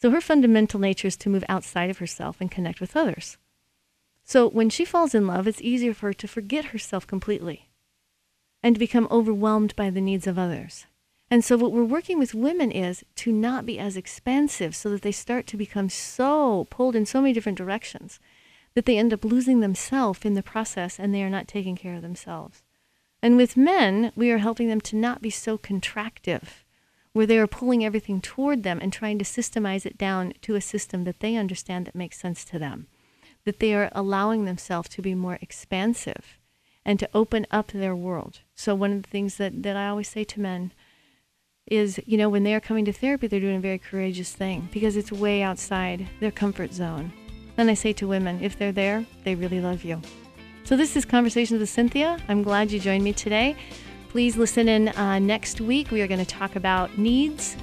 So 0.00 0.10
her 0.10 0.20
fundamental 0.20 0.80
nature 0.80 1.08
is 1.08 1.16
to 1.18 1.28
move 1.28 1.44
outside 1.48 1.90
of 1.90 1.98
herself 1.98 2.40
and 2.40 2.50
connect 2.50 2.80
with 2.80 2.96
others. 2.96 3.36
So 4.24 4.48
when 4.48 4.70
she 4.70 4.84
falls 4.84 5.14
in 5.14 5.26
love, 5.26 5.46
it's 5.46 5.60
easier 5.60 5.92
for 5.94 6.08
her 6.08 6.14
to 6.14 6.28
forget 6.28 6.66
herself 6.66 7.06
completely 7.06 7.68
and 8.62 8.78
become 8.78 9.08
overwhelmed 9.10 9.74
by 9.76 9.90
the 9.90 10.00
needs 10.00 10.26
of 10.26 10.38
others. 10.38 10.86
And 11.30 11.44
so 11.44 11.56
what 11.56 11.72
we're 11.72 11.84
working 11.84 12.18
with 12.18 12.34
women 12.34 12.70
is 12.70 13.04
to 13.16 13.32
not 13.32 13.66
be 13.66 13.78
as 13.78 13.96
expansive 13.96 14.74
so 14.74 14.88
that 14.90 15.02
they 15.02 15.12
start 15.12 15.46
to 15.48 15.56
become 15.56 15.88
so 15.88 16.66
pulled 16.70 16.96
in 16.96 17.04
so 17.04 17.20
many 17.20 17.32
different 17.32 17.58
directions 17.58 18.18
that 18.74 18.86
they 18.86 18.98
end 18.98 19.12
up 19.12 19.24
losing 19.24 19.60
themselves 19.60 20.24
in 20.24 20.34
the 20.34 20.42
process 20.42 20.98
and 20.98 21.14
they 21.14 21.22
are 21.22 21.30
not 21.30 21.48
taking 21.48 21.76
care 21.76 21.94
of 21.94 22.02
themselves. 22.02 22.62
And 23.22 23.36
with 23.36 23.56
men, 23.56 24.12
we 24.14 24.30
are 24.30 24.38
helping 24.38 24.68
them 24.68 24.80
to 24.82 24.96
not 24.96 25.22
be 25.22 25.30
so 25.30 25.58
contractive, 25.58 26.64
where 27.12 27.26
they 27.26 27.38
are 27.38 27.48
pulling 27.48 27.84
everything 27.84 28.20
toward 28.20 28.62
them 28.62 28.78
and 28.80 28.92
trying 28.92 29.18
to 29.18 29.24
systemize 29.24 29.84
it 29.84 29.98
down 29.98 30.34
to 30.42 30.54
a 30.54 30.60
system 30.60 31.04
that 31.04 31.20
they 31.20 31.34
understand 31.34 31.86
that 31.86 31.94
makes 31.94 32.18
sense 32.18 32.44
to 32.44 32.58
them. 32.58 32.86
That 33.44 33.58
they 33.58 33.74
are 33.74 33.90
allowing 33.92 34.44
themselves 34.44 34.88
to 34.90 35.02
be 35.02 35.14
more 35.14 35.38
expansive 35.40 36.38
and 36.84 36.98
to 37.00 37.08
open 37.12 37.46
up 37.50 37.72
their 37.72 37.96
world. 37.96 38.40
So, 38.54 38.74
one 38.74 38.92
of 38.92 39.02
the 39.02 39.10
things 39.10 39.36
that, 39.36 39.62
that 39.62 39.76
I 39.76 39.88
always 39.88 40.08
say 40.08 40.24
to 40.24 40.40
men 40.40 40.72
is, 41.66 42.00
you 42.06 42.16
know, 42.16 42.28
when 42.28 42.44
they 42.44 42.54
are 42.54 42.60
coming 42.60 42.84
to 42.84 42.92
therapy, 42.92 43.26
they're 43.26 43.40
doing 43.40 43.56
a 43.56 43.60
very 43.60 43.78
courageous 43.78 44.32
thing 44.32 44.68
because 44.72 44.96
it's 44.96 45.12
way 45.12 45.42
outside 45.42 46.08
their 46.20 46.30
comfort 46.30 46.72
zone. 46.72 47.12
Then 47.58 47.68
I 47.68 47.74
say 47.74 47.92
to 47.94 48.06
women, 48.06 48.40
if 48.40 48.56
they're 48.56 48.70
there, 48.70 49.04
they 49.24 49.34
really 49.34 49.60
love 49.60 49.82
you. 49.82 50.00
So 50.62 50.76
this 50.76 50.94
is 50.94 51.04
Conversations 51.04 51.58
with 51.58 51.68
Cinthia. 51.68 52.20
I'm 52.28 52.44
glad 52.44 52.70
you 52.70 52.78
joined 52.78 53.02
me 53.02 53.12
today. 53.12 53.56
Please 54.10 54.36
listen 54.36 54.68
in 54.68 54.90
uh, 54.90 55.18
next 55.18 55.60
week. 55.60 55.90
We 55.90 56.00
are 56.00 56.06
going 56.06 56.24
to 56.24 56.24
talk 56.24 56.54
about 56.54 56.96
needs 56.98 57.56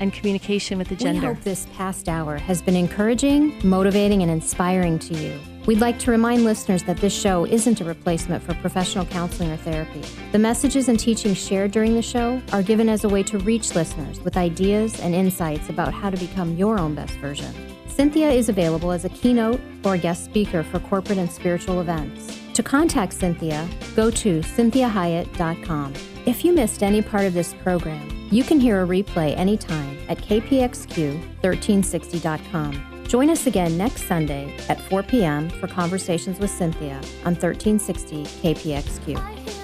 and 0.00 0.10
communication 0.10 0.78
with 0.78 0.88
the 0.88 0.96
gender. 0.96 1.20
We 1.20 1.34
hope 1.34 1.44
this 1.44 1.66
past 1.74 2.08
hour 2.08 2.38
has 2.38 2.62
been 2.62 2.74
encouraging, 2.74 3.60
motivating, 3.62 4.22
and 4.22 4.30
inspiring 4.30 4.98
to 5.00 5.14
you. 5.14 5.38
We'd 5.66 5.80
like 5.80 5.98
to 5.98 6.10
remind 6.10 6.44
listeners 6.44 6.82
that 6.84 6.96
this 6.96 7.14
show 7.14 7.44
isn't 7.44 7.82
a 7.82 7.84
replacement 7.84 8.42
for 8.42 8.54
professional 8.54 9.04
counseling 9.04 9.50
or 9.50 9.58
therapy. 9.58 10.00
The 10.32 10.38
messages 10.38 10.88
and 10.88 10.98
teachings 10.98 11.36
shared 11.36 11.72
during 11.72 11.94
the 11.94 12.00
show 12.00 12.40
are 12.54 12.62
given 12.62 12.88
as 12.88 13.04
a 13.04 13.08
way 13.10 13.22
to 13.24 13.38
reach 13.40 13.74
listeners 13.74 14.18
with 14.22 14.38
ideas 14.38 14.98
and 14.98 15.14
insights 15.14 15.68
about 15.68 15.92
how 15.92 16.08
to 16.08 16.16
become 16.16 16.56
your 16.56 16.78
own 16.78 16.94
best 16.94 17.12
version. 17.16 17.69
Cinthia 18.00 18.32
is 18.34 18.48
available 18.48 18.90
as 18.92 19.04
a 19.04 19.10
keynote 19.10 19.60
or 19.84 19.98
guest 19.98 20.24
speaker 20.24 20.62
for 20.62 20.80
corporate 20.80 21.18
and 21.18 21.30
spiritual 21.30 21.82
events. 21.82 22.40
To 22.54 22.62
contact 22.62 23.12
Cinthia, 23.12 23.68
go 23.94 24.10
to 24.10 24.40
cinthiahiett.com. 24.40 25.92
If 26.24 26.42
you 26.42 26.54
missed 26.54 26.82
any 26.82 27.02
part 27.02 27.26
of 27.26 27.34
this 27.34 27.52
program, 27.62 28.26
you 28.30 28.42
can 28.42 28.58
hear 28.58 28.82
a 28.82 28.86
replay 28.86 29.36
anytime 29.36 29.98
at 30.08 30.16
kpxq1360.com. 30.16 33.04
Join 33.06 33.28
us 33.28 33.46
again 33.46 33.76
next 33.76 34.04
Sunday 34.04 34.56
at 34.70 34.80
4 34.80 35.02
p.m. 35.02 35.50
for 35.50 35.66
Conversations 35.66 36.38
with 36.38 36.50
Cinthia 36.50 36.94
on 37.26 37.34
1360 37.34 38.24
KPXQ. 38.24 39.59